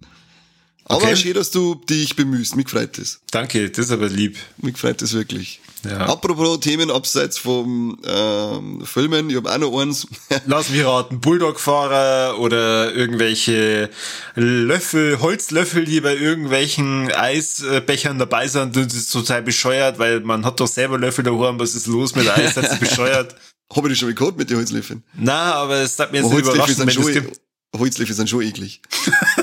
Aber 0.86 1.02
Okay. 1.04 1.16
schön, 1.16 1.34
dass 1.34 1.50
du 1.50 1.74
dich 1.74 2.14
bemühst. 2.14 2.56
Mich 2.56 2.68
freut 2.68 2.98
das. 2.98 3.20
Danke, 3.30 3.70
das 3.70 3.86
ist 3.86 3.92
aber 3.92 4.08
lieb. 4.08 4.36
Mich 4.58 4.76
freut 4.76 5.00
das 5.00 5.12
wirklich. 5.14 5.60
Ja. 5.84 6.06
Apropos 6.06 6.60
Themen 6.60 6.90
abseits 6.90 7.36
vom 7.38 7.98
ähm, 8.06 8.82
Filmen, 8.86 9.28
ich 9.28 9.36
habe 9.36 9.52
auch 9.52 9.58
noch 9.58 9.80
eins. 9.80 10.06
Lass 10.46 10.70
mich 10.70 10.84
raten, 10.84 11.20
Bulldog-Fahrer 11.20 12.38
oder 12.38 12.94
irgendwelche 12.94 13.90
Löffel, 14.34 15.20
Holzlöffel, 15.20 15.84
die 15.84 16.00
bei 16.00 16.16
irgendwelchen 16.16 17.12
Eisbechern 17.12 18.18
dabei 18.18 18.48
sind, 18.48 18.76
das 18.76 18.94
ist 18.94 19.12
total 19.12 19.42
bescheuert, 19.42 19.98
weil 19.98 20.20
man 20.20 20.44
hat 20.46 20.60
doch 20.60 20.68
selber 20.68 20.98
Löffel 20.98 21.24
daheim, 21.24 21.58
was 21.58 21.74
ist 21.74 21.86
los 21.86 22.14
mit 22.14 22.28
Eis, 22.28 22.54
das 22.54 22.72
ist 22.72 22.80
bescheuert. 22.80 23.34
habe 23.74 23.88
ich 23.88 23.92
das 23.94 23.98
schon 23.98 24.14
gehabt 24.14 24.38
mit 24.38 24.50
den 24.50 24.56
Holzlöffeln? 24.58 25.02
Na, 25.14 25.54
aber 25.54 25.76
es 25.82 25.98
hat 25.98 26.12
mir 26.12 26.18
jetzt 26.18 26.26
nicht 26.32 26.34
Holzlöffel 26.34 26.54
überraschen, 26.54 26.74
sind, 26.76 26.86
wenn 26.96 27.14
das 27.14 27.24
gibt. 27.24 27.40
Holzlöffel 27.76 28.14
sind 28.14 28.30
schon 28.30 28.42
eklig. 28.42 28.80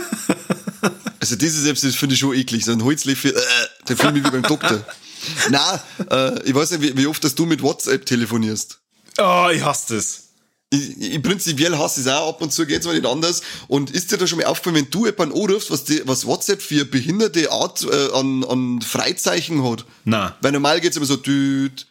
also 1.22 1.36
das 1.36 1.49
ist 1.49 1.61
selbst, 1.61 1.84
das 1.84 1.95
finde 1.95 2.15
ich 2.15 2.19
schon 2.19 2.36
eklig. 2.36 2.65
So 2.65 2.72
ein 2.72 2.84
Holzlöffel, 2.84 3.32
äh, 3.32 3.86
der 3.88 3.95
fühlt 3.95 4.13
mich 4.13 4.26
wie 4.26 4.32
beim 4.32 4.41
Doktor. 4.41 4.84
Na, 5.49 5.82
äh, 6.09 6.43
ich 6.43 6.55
weiß 6.55 6.72
nicht, 6.72 6.82
wie, 6.82 6.97
wie 6.97 7.05
oft 7.05 7.24
dass 7.24 7.36
du 7.36 7.45
mit 7.45 7.61
WhatsApp 7.61 8.05
telefonierst. 8.07 8.80
Oh, 9.19 9.47
ich 9.53 9.63
hasse 9.63 9.95
das. 9.95 10.30
ich, 10.72 10.99
ich 10.99 11.22
prinzipiell 11.22 11.78
hasse 11.78 12.01
es 12.01 12.07
auch, 12.07 12.30
ab 12.30 12.41
und 12.41 12.51
zu 12.51 12.65
geht's 12.65 12.88
mal 12.88 12.95
nicht 12.95 13.05
anders. 13.05 13.41
Und 13.67 13.91
ist 13.91 14.11
dir 14.11 14.17
da 14.17 14.26
schon 14.26 14.39
mal 14.39 14.47
aufgefallen, 14.47 14.78
wenn 14.78 14.89
du 14.89 15.05
jemanden 15.05 15.39
anrufst, 15.39 15.69
was, 15.69 15.84
die, 15.84 16.01
was 16.05 16.26
WhatsApp 16.26 16.59
für 16.59 16.86
behinderte 16.86 17.51
Art 17.51 17.84
äh, 17.84 18.11
an, 18.13 18.43
an 18.43 18.82
Freizeichen 18.82 19.63
hat? 19.63 19.86
Na. 20.05 20.36
Weil 20.41 20.53
normal 20.53 20.82
geht's 20.82 20.97
immer 20.97 21.05
so 21.05 21.17
düt, 21.17 21.86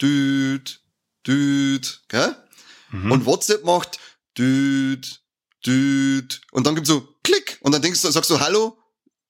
düt, 0.00 0.80
düt, 1.26 2.02
gell? 2.06 2.36
Mhm. 2.92 3.10
Und 3.10 3.26
WhatsApp 3.26 3.64
macht 3.64 3.98
düt, 4.36 5.20
düt. 5.66 6.42
Und 6.52 6.66
dann 6.66 6.76
gibt's 6.76 6.90
so 6.90 7.08
Klick. 7.28 7.58
Und 7.60 7.72
dann 7.72 7.82
denkst 7.82 8.00
du, 8.00 8.10
sagst 8.10 8.30
du 8.30 8.40
Hallo, 8.40 8.78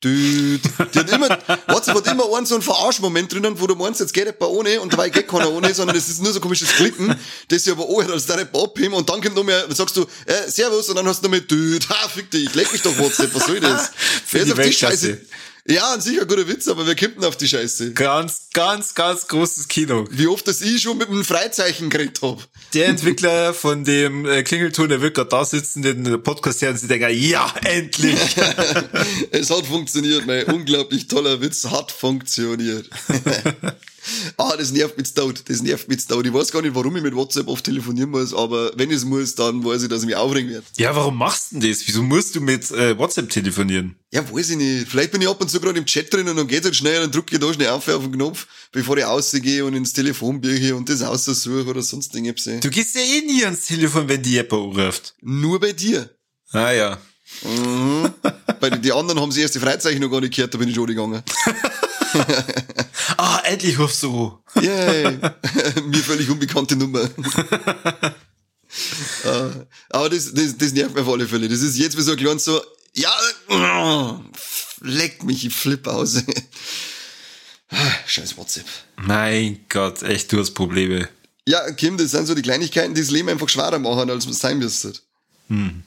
Düt. 0.04 0.62
Die 0.94 0.98
hat 1.00 1.10
immer, 1.10 1.28
WhatsApp 1.66 1.96
hat 1.96 2.06
immer 2.06 2.32
einen 2.36 2.46
so 2.46 2.54
einen 2.54 2.62
Verarschmoment 2.62 3.32
drinnen, 3.32 3.60
wo 3.60 3.66
du 3.66 3.74
meinst, 3.74 3.98
jetzt 3.98 4.14
geht 4.14 4.26
nicht 4.26 4.40
ohne 4.40 4.80
und 4.80 4.92
dabei 4.92 5.10
geht 5.10 5.26
keiner 5.26 5.50
ohne, 5.50 5.74
sondern 5.74 5.96
es 5.96 6.08
ist 6.08 6.22
nur 6.22 6.32
so 6.32 6.38
komisches 6.38 6.68
Klicken, 6.68 7.18
das 7.48 7.64
sie 7.64 7.72
aber 7.72 7.88
anhört, 7.88 8.12
als 8.12 8.26
deine 8.26 8.42
abheben 8.42 8.94
und 8.94 9.08
dann 9.10 9.20
kommt 9.20 9.34
noch 9.34 9.42
mehr, 9.42 9.66
sagst 9.74 9.96
du, 9.96 10.06
äh, 10.26 10.48
Servus 10.48 10.88
und 10.88 10.94
dann 10.94 11.08
hast 11.08 11.20
du 11.20 11.24
noch 11.24 11.32
mehr 11.32 11.40
Düt. 11.40 11.88
Ha, 11.90 12.08
fick 12.08 12.30
dich, 12.30 12.54
leck 12.54 12.70
mich 12.70 12.82
doch 12.82 12.96
WhatsApp, 12.96 13.34
was 13.34 13.46
soll 13.46 13.58
das? 13.58 13.90
Wer 14.30 14.42
ist 14.44 14.52
auf 14.52 14.60
die 14.60 14.72
Scheiße? 14.72 15.20
Ja, 15.70 15.92
an 15.92 16.00
sich 16.00 16.18
ein 16.18 16.26
guter 16.26 16.48
Witz, 16.48 16.66
aber 16.66 16.84
kommt 16.96 17.16
denn 17.16 17.24
auf 17.24 17.36
die 17.36 17.46
Scheiße? 17.46 17.92
Ganz, 17.92 18.48
ganz, 18.54 18.94
ganz 18.94 19.28
großes 19.28 19.68
Kino. 19.68 20.06
Wie 20.10 20.26
oft 20.26 20.48
das 20.48 20.62
ich 20.62 20.80
schon 20.80 20.96
mit 20.96 21.10
einem 21.10 21.24
Freizeichen 21.24 21.90
geredet 21.90 22.20
hab. 22.22 22.48
Der 22.72 22.86
Entwickler 22.88 23.52
von 23.52 23.84
dem 23.84 24.24
äh, 24.24 24.42
Klingelton, 24.44 24.88
der 24.88 25.02
wird 25.02 25.14
gerade 25.14 25.28
da 25.28 25.44
sitzen, 25.44 25.82
den 25.82 26.22
Podcast 26.22 26.62
hören, 26.62 26.72
und 26.72 26.78
sie 26.78 26.88
denken, 26.88 27.10
ja, 27.10 27.52
endlich. 27.64 28.18
es 29.30 29.50
hat 29.50 29.66
funktioniert, 29.66 30.26
mein 30.26 30.44
unglaublich 30.44 31.06
toller 31.06 31.42
Witz 31.42 31.66
hat 31.66 31.92
funktioniert. 31.92 32.88
ah, 34.36 34.56
das 34.56 34.72
nervt 34.72 34.96
mich 34.98 35.12
tot, 35.14 35.42
das 35.46 35.62
nervt 35.62 35.88
mich 35.88 36.06
tot. 36.06 36.26
Ich 36.26 36.32
weiß 36.32 36.52
gar 36.52 36.62
nicht, 36.62 36.74
warum 36.74 36.96
ich 36.96 37.02
mit 37.02 37.14
WhatsApp 37.14 37.48
oft 37.48 37.64
telefonieren 37.64 38.10
muss, 38.10 38.34
aber 38.34 38.72
wenn 38.76 38.90
ich 38.90 38.96
es 38.96 39.04
muss, 39.04 39.34
dann 39.34 39.64
weiß 39.64 39.82
ich, 39.82 39.88
dass 39.88 40.02
ich 40.02 40.06
mich 40.06 40.16
aufregen 40.16 40.50
werde. 40.50 40.64
Ja, 40.76 40.94
warum 40.94 41.16
machst 41.16 41.52
du 41.52 41.58
denn 41.58 41.70
das? 41.70 41.86
Wieso 41.86 42.02
musst 42.02 42.34
du 42.34 42.40
mit 42.40 42.70
äh, 42.70 42.96
WhatsApp 42.98 43.30
telefonieren? 43.30 43.96
Ja, 44.10 44.22
weiß 44.32 44.50
ich 44.50 44.56
nicht. 44.56 44.88
Vielleicht 44.88 45.12
bin 45.12 45.20
ich 45.20 45.28
ab 45.28 45.40
und 45.40 45.50
zu 45.50 45.60
gerade 45.60 45.78
im 45.78 45.86
Chat 45.86 46.12
drin 46.12 46.28
und 46.28 46.36
dann 46.36 46.46
geht 46.46 46.60
es 46.60 46.64
halt 46.64 46.76
schnell, 46.76 47.00
dann 47.00 47.10
drücke 47.10 47.34
ich 47.34 47.40
da 47.40 47.52
schnell 47.52 47.68
auf, 47.68 47.88
auf 47.88 48.02
den 48.02 48.12
Knopf, 48.12 48.46
bevor 48.72 48.96
ich 48.96 49.04
rausgehe 49.04 49.64
und 49.64 49.74
ins 49.74 49.92
Telefonbücher 49.92 50.76
und 50.76 50.88
das 50.88 51.02
aussuche 51.02 51.66
oder 51.66 51.82
sonst 51.82 52.14
Dinge. 52.14 52.34
Du 52.34 52.70
gehst 52.70 52.94
ja 52.94 53.02
eh 53.02 53.20
nie 53.26 53.44
ans 53.44 53.66
Telefon, 53.66 54.08
wenn 54.08 54.22
die 54.22 54.30
jemand 54.30 54.52
anruft. 54.52 55.14
Nur 55.20 55.60
bei 55.60 55.72
dir. 55.72 56.10
Ah 56.52 56.72
ja. 56.72 56.98
Mhm. 57.42 58.12
bei 58.60 58.70
den 58.70 58.92
anderen 58.92 59.20
haben 59.20 59.32
sie 59.32 59.42
erst 59.42 59.54
die 59.54 59.60
Freizeichen 59.60 60.00
noch 60.00 60.10
gar 60.10 60.20
nicht 60.20 60.34
gehört, 60.34 60.54
da 60.54 60.58
bin 60.58 60.68
ich 60.68 60.74
schon 60.74 60.86
gegangen. 60.86 61.22
ah, 63.16 63.40
endlich 63.44 63.78
rufst 63.78 64.02
du. 64.02 64.38
Yay. 64.60 65.18
Mir 65.86 66.02
völlig 66.02 66.28
unbekannte 66.30 66.76
Nummer. 66.76 67.04
uh, 69.24 69.50
aber 69.90 70.10
das, 70.10 70.32
das, 70.32 70.56
das 70.56 70.72
nervt 70.72 70.94
mir 70.94 71.02
auf 71.02 71.08
alle 71.08 71.26
Fälle. 71.26 71.48
Das 71.48 71.60
ist 71.60 71.78
jetzt 71.78 71.96
wie 71.96 72.02
so 72.02 72.12
ein 72.12 72.18
kleines 72.18 72.44
so, 72.44 72.60
ja, 72.94 73.10
leck 74.80 75.22
mich, 75.24 75.44
ich 75.46 75.54
flipp 75.54 75.86
aus. 75.86 76.22
Scheiß 78.06 78.36
WhatsApp. 78.36 78.66
Mein 78.96 79.60
Gott, 79.68 80.02
echt, 80.02 80.32
du 80.32 80.38
hast 80.38 80.52
Probleme. 80.52 81.08
Ja, 81.46 81.70
Kim, 81.72 81.96
das 81.96 82.10
sind 82.10 82.26
so 82.26 82.34
die 82.34 82.42
Kleinigkeiten, 82.42 82.94
die 82.94 83.00
das 83.00 83.10
Leben 83.10 83.28
einfach 83.28 83.48
schwerer 83.48 83.78
machen, 83.78 84.10
als 84.10 84.26
es 84.26 84.38
sein 84.38 84.58
müsste. 84.58 84.92
Hm. 85.48 85.82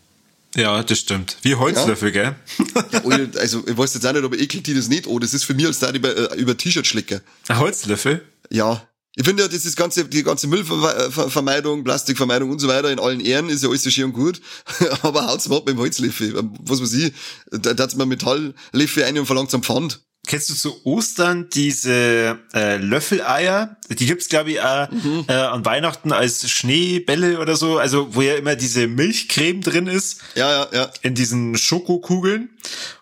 Ja, 0.56 0.84
das 0.84 1.00
stimmt. 1.00 1.38
Wie 1.44 1.56
Holzlöffel, 1.56 2.14
ja? 2.14 2.36
gell? 2.58 2.76
Ja, 2.92 3.40
also, 3.40 3.64
ich 3.66 3.78
weiß 3.78 3.94
jetzt 3.94 4.06
auch 4.06 4.12
nicht, 4.12 4.24
aber 4.24 4.38
ekelt 4.38 4.68
die 4.68 4.74
das 4.74 4.90
nicht. 4.90 5.08
Oh, 5.08 5.18
das 5.20 5.34
ist 5.34 5.46
für 5.46 5.54
mich 5.54 5.66
als 5.66 5.80
da 5.80 5.92
über, 5.92 6.34
äh, 6.34 6.38
über 6.38 6.58
T-Shirt 6.58 6.86
schlecken. 6.86 7.22
Ein 7.48 7.60
Holzlöffel? 7.60 8.26
Ja. 8.50 8.86
Ich 9.16 9.26
finde 9.26 9.44
ja, 9.44 9.50
das 9.50 9.66
ist 9.66 9.76
ganze, 9.76 10.06
die 10.06 10.24
ganze 10.24 10.48
Müllvermeidung, 10.48 11.84
Plastikvermeidung 11.84 12.50
und 12.50 12.60
so 12.60 12.68
weiter 12.70 12.92
in 12.92 13.00
allen 13.00 13.20
Ehren 13.20 13.50
ist 13.50 13.62
ja 13.62 13.70
alles 13.70 13.84
so 13.84 13.90
schön 13.90 14.06
und 14.06 14.14
gut. 14.14 14.42
aber 15.02 15.28
haut's 15.28 15.50
mal 15.50 15.58
ab 15.58 15.66
mit 15.66 15.76
dem 15.76 15.80
Holzlöffel. 15.80 16.34
Was 16.62 16.82
weiß 16.82 16.94
ich, 16.94 17.14
da 17.52 17.76
hat's 17.76 17.96
mal 17.96 18.06
Metalllöffel 18.06 19.04
ein 19.04 19.20
und 19.20 19.26
verlangt 19.26 19.52
zum 19.52 19.64
Pfand. 19.64 20.02
Kennst 20.28 20.50
du 20.52 20.54
zu 20.54 20.86
Ostern 20.86 21.50
diese 21.50 22.40
äh, 22.54 22.78
Löffeleier? 22.78 23.78
Die 23.90 24.06
gibt's 24.06 24.30
glaube 24.30 24.52
ich 24.52 24.62
auch 24.62 24.90
mhm. 24.92 25.26
äh, 25.28 25.34
an 25.34 25.66
Weihnachten 25.66 26.12
als 26.12 26.50
Schneebälle 26.50 27.40
oder 27.40 27.56
so, 27.56 27.80
also 27.80 28.14
wo 28.14 28.22
ja 28.22 28.36
immer 28.36 28.56
diese 28.56 28.88
Milchcreme 28.88 29.62
drin 29.62 29.88
ist. 29.88 30.22
Ja, 30.36 30.52
ja, 30.52 30.68
ja. 30.72 30.92
In 31.02 31.16
diesen 31.16 31.58
Schokokugeln 31.58 32.52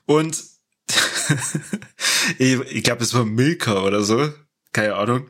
und 0.05 0.41
ich, 2.37 2.59
ich 2.71 2.83
glaube, 2.83 3.03
es 3.03 3.13
war 3.13 3.25
Milka 3.25 3.83
oder 3.83 4.01
so, 4.01 4.31
keine 4.71 4.95
Ahnung. 4.95 5.27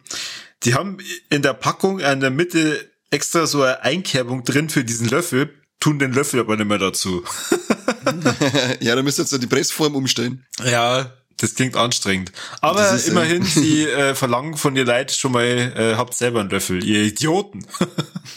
Die 0.64 0.76
haben 0.76 1.00
in 1.30 1.42
der 1.42 1.54
Packung 1.54 2.02
an 2.02 2.20
der 2.20 2.30
Mitte 2.30 2.90
extra 3.10 3.48
so 3.48 3.64
eine 3.64 3.82
Einkerbung 3.82 4.44
drin 4.44 4.70
für 4.70 4.84
diesen 4.84 5.10
Löffel, 5.10 5.54
tun 5.80 6.00
den 6.00 6.14
Löffel 6.14 6.40
aber 6.40 6.56
nicht 6.56 6.68
mehr 6.68 6.78
dazu. 6.78 7.24
ja, 8.80 8.96
da 8.96 9.02
müsst 9.02 9.20
ihr 9.20 9.24
jetzt 9.24 9.42
die 9.42 9.48
Pressform 9.48 9.96
umstellen. 9.96 10.46
Ja, 10.64 11.12
das 11.40 11.56
klingt 11.56 11.76
anstrengend. 11.78 12.32
Aber 12.62 12.92
ist, 12.92 13.08
immerhin, 13.08 13.44
äh, 13.44 13.46
sie 13.46 13.86
äh, 13.86 14.16
verlangen 14.16 14.58
von 14.58 14.76
ihr 14.76 14.86
Leid 14.86 15.12
schon 15.12 15.32
mal, 15.32 15.44
äh, 15.46 15.96
habt 15.96 16.14
selber 16.14 16.42
einen 16.42 16.50
Löffel, 16.50 16.84
ihr 16.84 17.04
Idioten. 17.04 17.66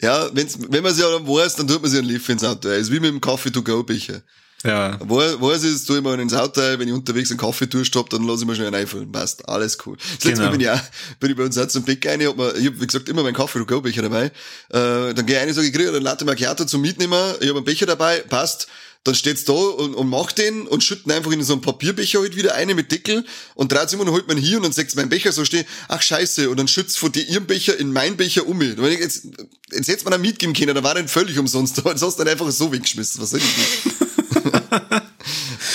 ja, 0.00 0.28
wenn's, 0.32 0.58
wenn 0.68 0.82
man 0.82 0.92
sie 0.94 1.02
ja 1.02 1.10
dann 1.10 1.26
weiß, 1.26 1.56
dann 1.56 1.68
tut 1.68 1.82
man 1.82 1.90
sie 1.90 1.98
einen 1.98 2.08
Löffel 2.08 2.32
ins 2.32 2.44
Auto. 2.44 2.68
ist 2.68 2.90
wie 2.90 3.00
mit 3.00 3.10
dem 3.10 3.20
Kaffee-to-go-Becher. 3.20 4.22
Ja. 4.64 4.98
Weiß, 5.00 5.40
weiß 5.40 5.64
ich, 5.64 5.72
das 5.72 5.84
tue 5.84 5.98
ich 5.98 6.02
mir 6.02 6.14
ins 6.14 6.34
Auto, 6.34 6.60
wenn 6.60 6.88
ich 6.88 6.94
unterwegs 6.94 7.30
einen 7.30 7.38
Kaffee 7.38 7.66
durchstopp, 7.66 8.10
dann 8.10 8.26
lasse 8.26 8.42
ich 8.42 8.48
mir 8.48 8.54
schnell 8.54 8.68
einen 8.68 8.76
einfüllen. 8.76 9.12
Passt, 9.12 9.48
alles 9.48 9.78
cool. 9.86 9.96
Das 9.96 10.18
genau. 10.18 10.28
letzte 10.30 10.42
Mal 10.42 10.50
bin 10.50 10.60
ich 10.60 10.70
auch, 10.70 10.80
bin 11.20 11.30
ich 11.30 11.36
bei 11.36 11.44
uns 11.44 11.58
auch 11.58 11.68
zum 11.68 11.84
Bäcker 11.84 12.10
rein, 12.10 12.26
hab 12.26 12.36
mir, 12.36 12.54
ich 12.56 12.66
hab, 12.66 12.80
wie 12.80 12.86
gesagt, 12.86 13.08
immer 13.08 13.22
meinen 13.22 13.34
Kaffee-to-go-Becher 13.34 14.02
dabei. 14.02 14.24
Äh, 14.70 15.14
dann 15.14 15.26
gehe 15.26 15.36
ich 15.36 15.42
rein, 15.42 15.54
sage 15.54 15.66
ich, 15.66 15.72
kriege 15.72 15.90
einen 15.90 16.02
Latte 16.02 16.24
Macchiato 16.24 16.64
zum 16.64 16.80
Mitnehmen, 16.80 17.34
ich 17.40 17.48
habe 17.48 17.58
einen 17.58 17.64
Becher 17.64 17.86
dabei, 17.86 18.20
passt 18.20 18.66
dann 19.04 19.14
steht's 19.14 19.44
da 19.44 19.52
und, 19.52 19.94
und 19.94 20.08
macht 20.08 20.38
den 20.38 20.66
und 20.66 20.82
schütten 20.82 21.12
einfach 21.12 21.30
in 21.30 21.42
so 21.42 21.52
einen 21.52 21.62
Papierbecher 21.62 22.20
halt 22.20 22.36
wieder 22.36 22.54
eine 22.54 22.74
mit 22.74 22.90
Deckel 22.90 23.24
und 23.54 23.70
dreht 23.70 23.90
sich 23.90 23.98
immer 23.98 24.08
und 24.08 24.14
holt 24.14 24.26
man 24.26 24.38
hier 24.38 24.56
und 24.56 24.62
dann 24.62 24.72
sagt 24.72 24.96
mein 24.96 25.10
Becher 25.10 25.30
so 25.30 25.44
stehen, 25.44 25.66
ach 25.88 26.00
scheiße, 26.00 26.48
und 26.48 26.56
dann 26.56 26.68
schützt 26.68 26.98
von 26.98 27.12
dir 27.12 27.22
ihren 27.28 27.46
Becher 27.46 27.78
in 27.78 27.92
mein 27.92 28.16
Becher 28.16 28.46
um. 28.46 28.58
Wenn 28.58 28.92
ich 28.92 29.00
jetzt, 29.00 29.28
jetzt 29.70 29.88
hätte 29.88 30.04
man 30.04 30.14
einen 30.14 30.22
mitgeben 30.22 30.54
können, 30.54 30.74
da 30.74 30.82
war 30.82 30.94
dann 30.94 31.06
völlig 31.06 31.38
umsonst, 31.38 31.78
das 31.84 32.00
hast 32.00 32.18
du 32.18 32.24
dann 32.24 32.32
einfach 32.32 32.50
so 32.50 32.72
weggeschmissen, 32.72 33.20
was 33.20 33.30
soll 33.30 33.40
ich 33.40 33.56
nicht? 33.56 33.96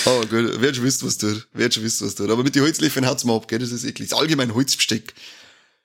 oh 0.06 0.22
gut, 0.22 0.54
wer 0.60 0.74
schon 0.74 0.84
wisst, 0.84 1.06
was 1.06 1.20
tut, 1.20 1.48
wer 1.54 1.72
schon 1.72 1.84
wisst, 1.84 2.02
was 2.02 2.16
tut. 2.16 2.32
Aber 2.32 2.44
mit 2.44 2.56
den 2.56 2.64
Holzlöffeln 2.64 3.06
haut's 3.06 3.26
mal 3.26 3.36
ab, 3.36 3.48
gell, 3.48 3.60
das 3.60 3.72
ist 3.72 3.84
eklig. 3.84 4.10
Das 4.10 4.18
ist 4.18 4.22
allgemein 4.22 4.56
Holzbesteck. 4.56 5.14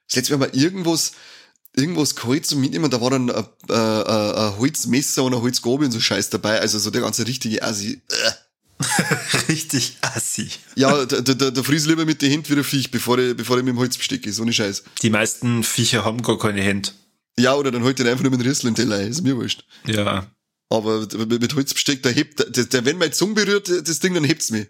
Das 0.08 0.16
letzte 0.16 0.38
Mal 0.38 0.48
mal 0.48 0.56
irgendwas, 0.56 1.12
irgendwas 1.76 2.14
geholt 2.14 2.46
zum 2.46 2.60
Mitnehmen, 2.60 2.90
da 2.90 3.00
war 3.00 3.10
dann 3.10 3.30
ein, 3.30 3.44
ein, 3.68 3.76
ein 4.06 4.58
Holzmesser 4.58 5.24
und 5.24 5.34
ein 5.34 5.42
Holzgabel 5.42 5.86
und 5.86 5.92
so 5.92 6.00
Scheiß 6.00 6.30
dabei, 6.30 6.60
also 6.60 6.78
so 6.78 6.90
der 6.90 7.02
ganze 7.02 7.26
richtige 7.26 7.62
Assi. 7.62 8.00
Richtig 9.48 9.96
assi. 10.00 10.50
Ja, 10.74 11.06
da, 11.06 11.20
da, 11.20 11.50
da 11.50 11.62
fries 11.62 11.86
lieber 11.86 12.04
mit 12.04 12.22
den 12.22 12.30
Händen 12.30 12.48
wieder 12.48 12.64
Viech, 12.64 12.90
bevor 12.90 13.16
der, 13.16 13.34
bevor 13.34 13.56
der 13.56 13.64
mit 13.64 13.72
dem 13.72 13.78
Holzbesteck 13.78 14.26
ist, 14.26 14.40
ohne 14.40 14.52
Scheiß. 14.52 14.82
Die 15.02 15.10
meisten 15.10 15.62
Viecher 15.62 16.04
haben 16.04 16.22
gar 16.22 16.38
keine 16.38 16.60
Hände. 16.60 16.90
Ja, 17.38 17.54
oder 17.54 17.70
dann 17.70 17.82
holt 17.82 17.98
er 18.00 18.10
einfach 18.10 18.22
nur 18.22 18.32
mit 18.32 18.40
dem 18.40 18.48
Rüssel 18.48 18.68
im 18.68 18.74
Teller, 18.74 19.00
ist 19.00 19.22
mir 19.22 19.36
wurscht. 19.36 19.64
Ja. 19.86 20.26
Aber 20.68 21.06
mit 21.26 21.54
Holzbesteck, 21.54 22.02
da 22.02 22.08
hebt, 22.08 22.56
der, 22.56 22.64
der, 22.64 22.84
wenn 22.84 22.98
meine 22.98 23.12
Zunge 23.12 23.34
berührt, 23.34 23.68
das 23.68 24.00
Ding, 24.00 24.14
dann 24.14 24.24
hebt's 24.24 24.50
mich. 24.50 24.66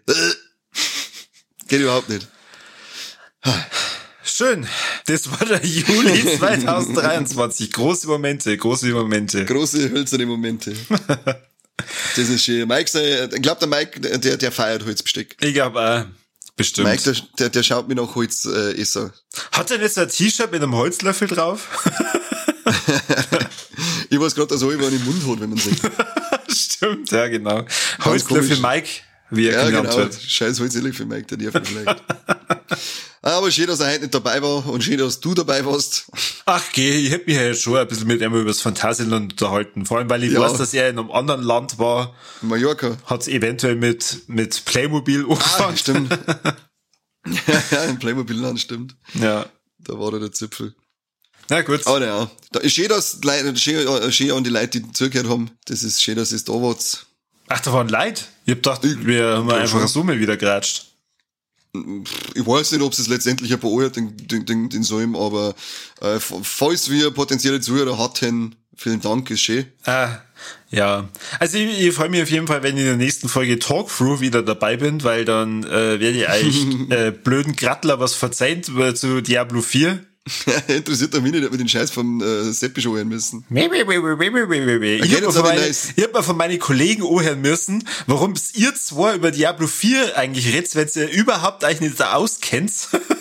Geht 1.67 1.81
überhaupt 1.81 2.09
nicht. 2.09 2.27
Schön. 4.25 4.67
Das 5.05 5.29
war 5.31 5.45
der 5.45 5.63
Juli 5.63 6.37
2023. 6.37 7.71
Große 7.71 8.07
Momente, 8.07 8.57
große 8.57 8.87
Momente. 8.87 9.45
Große 9.45 9.91
hölzerne 9.91 10.25
Momente. 10.25 10.73
das 12.15 12.29
ist 12.29 12.43
schön. 12.43 12.67
Mike, 12.67 13.29
ich 13.33 13.41
glaube, 13.41 13.59
der 13.59 13.67
Mike, 13.67 13.99
der, 14.01 14.37
der 14.37 14.51
feiert 14.51 14.83
Holzbesteck. 14.83 15.37
Ich 15.39 15.53
glaube 15.53 15.79
auch. 15.79 16.05
Bestimmt. 16.57 16.87
Mike, 16.87 17.03
der, 17.03 17.15
der, 17.37 17.49
der 17.49 17.63
schaut 17.63 17.87
mir 17.87 17.95
nach 17.95 18.15
Holz 18.15 18.45
äh, 18.45 18.79
esser. 18.79 19.13
Hat 19.51 19.69
er 19.71 19.79
jetzt 19.79 19.97
ein 19.99 20.09
T-Shirt 20.09 20.51
mit 20.51 20.63
einem 20.63 20.73
Holzlöffel 20.73 21.27
drauf? 21.27 21.67
ich 24.09 24.19
weiß 24.19 24.33
gerade, 24.33 24.47
dass 24.47 24.61
er 24.61 24.69
einen 24.69 24.81
im 24.81 25.05
Mund 25.05 25.21
hat, 25.27 25.41
wenn 25.41 25.49
man 25.49 25.59
sagt. 25.59 25.81
Stimmt, 26.49 27.11
ja, 27.11 27.27
genau. 27.27 27.65
Holzlöffel 28.03 28.57
Mike, 28.57 28.89
wie 29.29 29.47
er 29.47 29.69
ja, 29.69 29.81
genau. 29.81 29.95
wird. 29.95 30.13
Scheiß 30.15 30.59
Holzlöffel 30.59 31.05
Mike, 31.05 31.35
der 31.35 31.37
nervt 31.37 31.67
vielleicht. 31.67 32.03
Aber 33.21 33.49
schön, 33.49 33.65
dass 33.65 33.79
er 33.79 33.91
heute 33.91 34.01
nicht 34.01 34.13
dabei 34.13 34.39
war 34.39 34.67
und 34.67 34.83
schön, 34.83 34.99
dass 34.99 35.19
du 35.19 35.33
dabei 35.33 35.65
warst. 35.65 36.05
Ach 36.45 36.63
geh, 36.73 36.91
ich 36.91 37.09
hätte 37.09 37.25
mich 37.25 37.35
ja 37.35 37.55
schon 37.55 37.77
ein 37.77 37.87
bisschen 37.87 38.05
mit 38.05 38.21
ihm 38.21 38.35
über 38.35 38.45
das 38.45 38.61
Phantasialand 38.61 39.33
unterhalten. 39.33 39.87
Vor 39.87 39.97
allem, 39.97 40.09
weil 40.11 40.23
ich 40.23 40.33
ja. 40.33 40.41
weiß, 40.41 40.59
dass 40.59 40.75
er 40.75 40.89
in 40.89 40.99
einem 40.99 41.09
anderen 41.09 41.41
Land 41.41 41.79
war. 41.79 42.15
Mallorca. 42.41 42.97
Hat 43.05 43.21
es 43.21 43.27
eventuell 43.27 43.77
mit, 43.77 44.23
mit 44.27 44.63
Playmobil 44.65 45.23
angefangen. 45.23 45.73
Ah, 45.73 45.75
stimmt. 45.75 46.19
ja, 47.71 47.83
im 47.85 47.97
Playmobil-Land, 47.97 48.59
stimmt. 48.59 48.95
Ja. 49.15 49.47
Da 49.79 49.99
war 49.99 50.11
der 50.19 50.31
Zipfel. 50.31 50.75
Na 51.49 51.61
gut. 51.61 51.85
Aber 51.85 52.05
ja, 52.05 52.31
da 52.51 52.59
ist 52.59 52.73
schön, 52.73 52.87
dass 52.87 53.21
die 53.21 53.27
Leute, 53.27 53.55
schön, 53.57 54.11
schön 54.11 54.31
an 54.31 54.43
die 54.43 54.49
Leute, 54.49 54.81
die 54.81 54.91
zugehört 54.91 55.29
haben. 55.29 55.51
Das 55.65 55.83
ist 55.83 56.01
schön, 56.01 56.15
dass 56.15 56.31
es 56.31 56.43
da 56.43 56.53
war. 56.53 56.75
Ach, 57.47 57.59
da 57.59 57.73
waren 57.73 57.89
Leute? 57.89 58.23
Ich 58.45 58.51
hab 58.51 58.57
gedacht, 58.57 58.81
wir 58.83 59.37
haben 59.37 59.49
einfach 59.51 59.87
so 59.87 60.03
mal 60.03 60.19
wieder 60.19 60.37
geratscht. 60.37 60.85
ich 61.73 62.45
weiß 62.45 62.71
nicht, 62.71 62.81
ob 62.81 62.93
es 62.93 63.07
letztendlich 63.07 63.51
ein 63.53 63.59
paar 63.59 63.89
den, 63.89 64.15
den, 64.17 64.45
den, 64.45 64.69
den 64.69 64.83
Salm, 64.83 65.15
aber 65.15 65.53
äh, 66.01 66.19
falls 66.19 66.89
wir 66.89 67.11
potenzielle 67.11 67.61
Zuhörer 67.61 67.97
hatten, 67.97 68.55
vielen 68.75 69.01
Dank, 69.01 69.29
ist 69.29 69.41
schön. 69.41 69.65
Ah, 69.83 70.19
ja. 70.69 71.07
Also 71.39 71.57
ich, 71.57 71.79
ich 71.79 71.93
freue 71.93 72.09
mich 72.09 72.23
auf 72.23 72.31
jeden 72.31 72.47
Fall, 72.47 72.63
wenn 72.63 72.75
ich 72.75 72.81
in 72.81 72.87
der 72.87 72.97
nächsten 72.97 73.29
Folge 73.29 73.59
Talkthrough 73.59 74.21
wieder 74.21 74.41
dabei 74.41 74.77
bin, 74.77 75.03
weil 75.03 75.25
dann 75.25 75.63
äh, 75.63 75.99
werde 75.99 76.11
ich 76.11 76.29
euch 76.29 76.65
äh, 76.89 77.11
blöden 77.11 77.55
Grattler 77.55 77.99
was 77.99 78.13
verzeihen 78.13 78.63
zu 78.63 79.21
Diablo 79.21 79.61
4. 79.61 80.03
Interessiert 80.67 81.13
mich 81.21 81.31
nicht, 81.31 81.45
ob 81.45 81.51
wir 81.51 81.57
den 81.57 81.67
Scheiß 81.67 81.91
vom 81.91 82.21
äh, 82.21 82.51
Seppi 82.51 82.81
schon 82.81 82.95
hören 82.95 83.07
müssen. 83.07 83.45
ich 85.03 85.13
habe 85.15 85.27
mir, 85.27 85.31
von 85.31 85.43
meine, 85.43 85.61
nice. 85.61 85.93
hab 86.01 86.13
mir 86.13 86.23
von 86.23 86.35
meinen 86.35 86.57
Kollegen 86.57 87.03
anhören 87.03 87.41
müssen, 87.41 87.87
warum 88.07 88.33
ihr 88.53 88.73
zwei 88.73 89.15
über 89.15 89.29
Diablo 89.29 89.67
4 89.67 90.17
eigentlich 90.17 90.51
redet, 90.51 90.75
wenn 90.75 90.89
ihr 90.95 91.09
überhaupt 91.11 91.63
eigentlich 91.63 91.81
nicht 91.81 91.99
da 91.99 92.13
auskennt. 92.13 92.71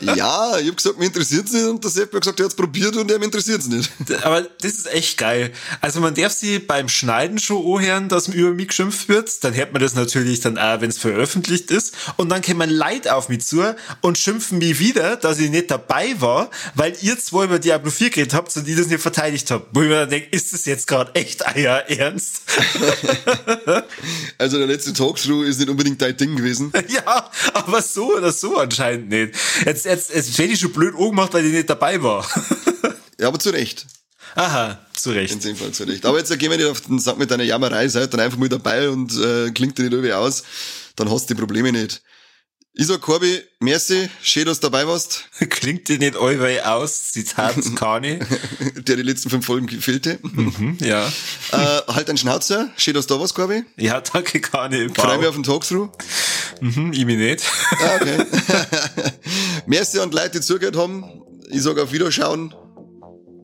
ja, 0.00 0.58
ich 0.58 0.68
hab 0.68 0.76
gesagt, 0.76 0.98
mir 0.98 1.06
interessiert's 1.06 1.52
nicht 1.52 1.64
und 1.64 1.82
der 1.82 1.90
Sepp 1.90 2.12
hat 2.12 2.22
gesagt, 2.22 2.40
er 2.40 2.46
hat's 2.46 2.54
probiert 2.54 2.96
und 2.96 3.10
er 3.10 3.20
interessiert's 3.22 3.66
nicht. 3.66 3.90
Aber 4.22 4.42
das 4.42 4.72
ist 4.72 4.92
echt 4.92 5.18
geil. 5.18 5.52
Also 5.80 6.00
man 6.00 6.14
darf 6.14 6.32
sie 6.32 6.58
beim 6.58 6.88
Schneiden 6.88 7.38
schon 7.38 7.64
anhören, 7.64 8.08
dass 8.08 8.28
man 8.28 8.36
über 8.36 8.50
mich 8.50 8.68
geschimpft 8.68 9.08
wird. 9.08 9.42
Dann 9.44 9.54
hört 9.54 9.72
man 9.72 9.82
das 9.82 9.94
natürlich 9.94 10.40
dann 10.40 10.58
auch, 10.58 10.80
wenn 10.80 10.90
es 10.90 10.98
veröffentlicht 10.98 11.70
ist. 11.70 11.94
Und 12.16 12.28
dann 12.28 12.42
kommen 12.42 12.70
Leid 12.70 13.08
auf 13.08 13.28
mich 13.28 13.44
zu 13.44 13.74
und 14.00 14.18
schimpfen 14.18 14.58
mich 14.58 14.78
wieder, 14.78 15.16
dass 15.16 15.38
ich 15.38 15.50
nicht 15.50 15.70
dabei 15.70 16.20
war, 16.20 16.50
weil 16.74 16.94
ihr 17.00 17.18
zwei 17.18 17.44
über 17.44 17.58
Diablo 17.58 17.90
4 17.90 18.10
geredet 18.10 18.34
habt 18.34 18.56
und 18.56 18.68
ich 18.68 18.76
das 18.76 18.88
nicht 18.88 19.00
verteidigt 19.00 19.50
habt. 19.50 19.68
Wo 19.72 19.82
ich 19.82 19.88
mir 19.88 20.00
dann 20.00 20.10
denke, 20.10 20.28
ist 20.30 20.52
das 20.52 20.64
jetzt 20.64 20.86
gerade 20.86 21.14
echt 21.14 21.42
euer 21.54 21.84
Ernst? 21.88 22.42
also 24.38 24.58
der 24.58 24.66
letzte 24.66 24.92
Talkthrough 24.92 25.44
ist 25.44 25.58
nicht 25.58 25.68
unbedingt 25.68 26.00
dein 26.00 26.16
Ding 26.16 26.36
gewesen. 26.36 26.72
ja, 26.88 27.30
aber 27.52 27.82
so 27.82 28.16
oder 28.16 28.32
so 28.32 28.58
anscheinend 28.58 29.08
nicht. 29.08 29.33
Jetzt, 29.64 29.84
jetzt, 29.84 30.14
jetzt 30.14 30.38
hätte 30.38 30.52
ich 30.52 30.60
schon 30.60 30.72
blöd 30.72 30.94
angemacht, 30.94 31.32
weil 31.34 31.44
ich 31.46 31.52
nicht 31.52 31.70
dabei 31.70 32.02
war. 32.02 32.28
ja, 33.18 33.28
aber 33.28 33.38
zu 33.38 33.50
Recht. 33.50 33.86
Aha, 34.34 34.78
zu 34.94 35.10
Recht. 35.10 35.32
In 35.32 35.40
dem 35.40 35.56
Fall 35.56 35.72
zu 35.72 35.84
Recht. 35.84 36.04
Aber 36.06 36.18
jetzt 36.18 36.36
gehen 36.38 36.50
wir 36.50 36.58
nicht 36.58 36.66
auf 36.66 36.80
den 36.80 36.98
Sack 36.98 37.18
mit 37.18 37.30
deiner 37.30 37.44
Jammerei, 37.44 37.88
seid 37.88 38.12
dann 38.12 38.20
einfach 38.20 38.38
mal 38.38 38.48
dabei 38.48 38.88
und 38.88 39.16
äh, 39.16 39.50
klingt 39.52 39.78
dir 39.78 39.82
nicht 39.84 39.92
irgendwie 39.92 40.12
aus, 40.12 40.42
dann 40.96 41.10
hast 41.10 41.30
du 41.30 41.34
die 41.34 41.40
Probleme 41.40 41.72
nicht. 41.72 42.02
Ich 42.76 42.88
sag 42.88 43.00
Corby, 43.02 43.40
merci, 43.60 44.08
schön, 44.20 44.46
dass 44.46 44.58
du 44.58 44.68
dabei 44.68 44.84
warst. 44.88 45.28
Klingt 45.48 45.88
dir 45.88 45.96
nicht 45.96 46.16
allweil 46.16 46.60
aus, 46.62 47.12
Zitat 47.12 47.54
Kani. 47.76 48.18
Der 48.78 48.96
die 48.96 49.02
letzten 49.02 49.30
fünf 49.30 49.46
Folgen 49.46 49.68
fehlte. 49.68 50.18
Mhm, 50.22 50.78
ja. 50.80 51.06
Äh, 51.52 51.82
halt 51.86 52.08
dein 52.08 52.16
Schnauzer, 52.16 52.70
schön, 52.76 52.94
dass 52.94 53.06
du 53.06 53.14
da 53.14 53.20
warst, 53.20 53.36
Corby. 53.36 53.62
Ja, 53.76 54.00
danke 54.00 54.40
Kani. 54.40 54.88
Freue 54.92 55.18
mich 55.18 55.28
auf 55.28 55.36
den 55.36 55.44
Talkthrough. 55.44 55.90
Mhm, 56.60 56.92
ich 56.92 57.04
mich 57.04 57.16
nicht. 57.16 57.44
Ah, 57.70 57.94
okay. 57.94 58.26
Merci 59.66 59.98
an 59.98 60.10
die 60.10 60.16
Leute, 60.16 60.30
die 60.30 60.40
zugehört 60.40 60.76
haben. 60.76 61.04
Ich 61.50 61.62
sag 61.62 61.78
auf 61.78 61.92
Wiederschauen. 61.92 62.54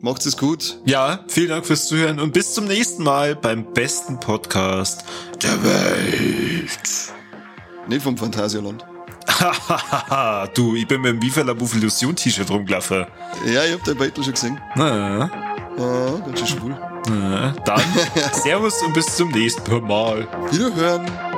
Macht's 0.00 0.24
es 0.24 0.36
gut. 0.36 0.80
Ja, 0.86 1.24
vielen 1.28 1.50
Dank 1.50 1.66
fürs 1.66 1.86
Zuhören 1.86 2.20
und 2.20 2.32
bis 2.32 2.54
zum 2.54 2.64
nächsten 2.66 3.02
Mal 3.02 3.36
beim 3.36 3.70
besten 3.74 4.18
Podcast 4.18 5.04
der 5.42 5.62
Welt. 5.62 7.12
Nicht 7.86 8.02
vom 8.02 8.16
Phantasialand. 8.16 8.84
du, 10.54 10.74
ich 10.74 10.88
bin 10.88 11.02
mit 11.02 11.12
dem 11.12 11.22
Wieferler 11.22 11.54
Illusion 11.54 12.16
T-Shirt 12.16 12.50
rumgelaufen. 12.50 13.06
Ja, 13.46 13.64
ich 13.64 13.74
hab 13.74 13.84
dein 13.84 13.96
Beitel 13.98 14.24
schon 14.24 14.32
gesehen. 14.32 14.60
Na. 14.74 15.30
Ah, 15.78 16.22
ganz 16.26 16.38
schön 16.38 16.48
schwul. 16.48 16.76
Na, 17.08 17.54
dann, 17.64 17.82
Servus 18.32 18.82
und 18.82 18.94
bis 18.94 19.16
zum 19.16 19.30
nächsten 19.30 19.86
Mal. 19.86 20.26
Wiederhören. 20.50 21.29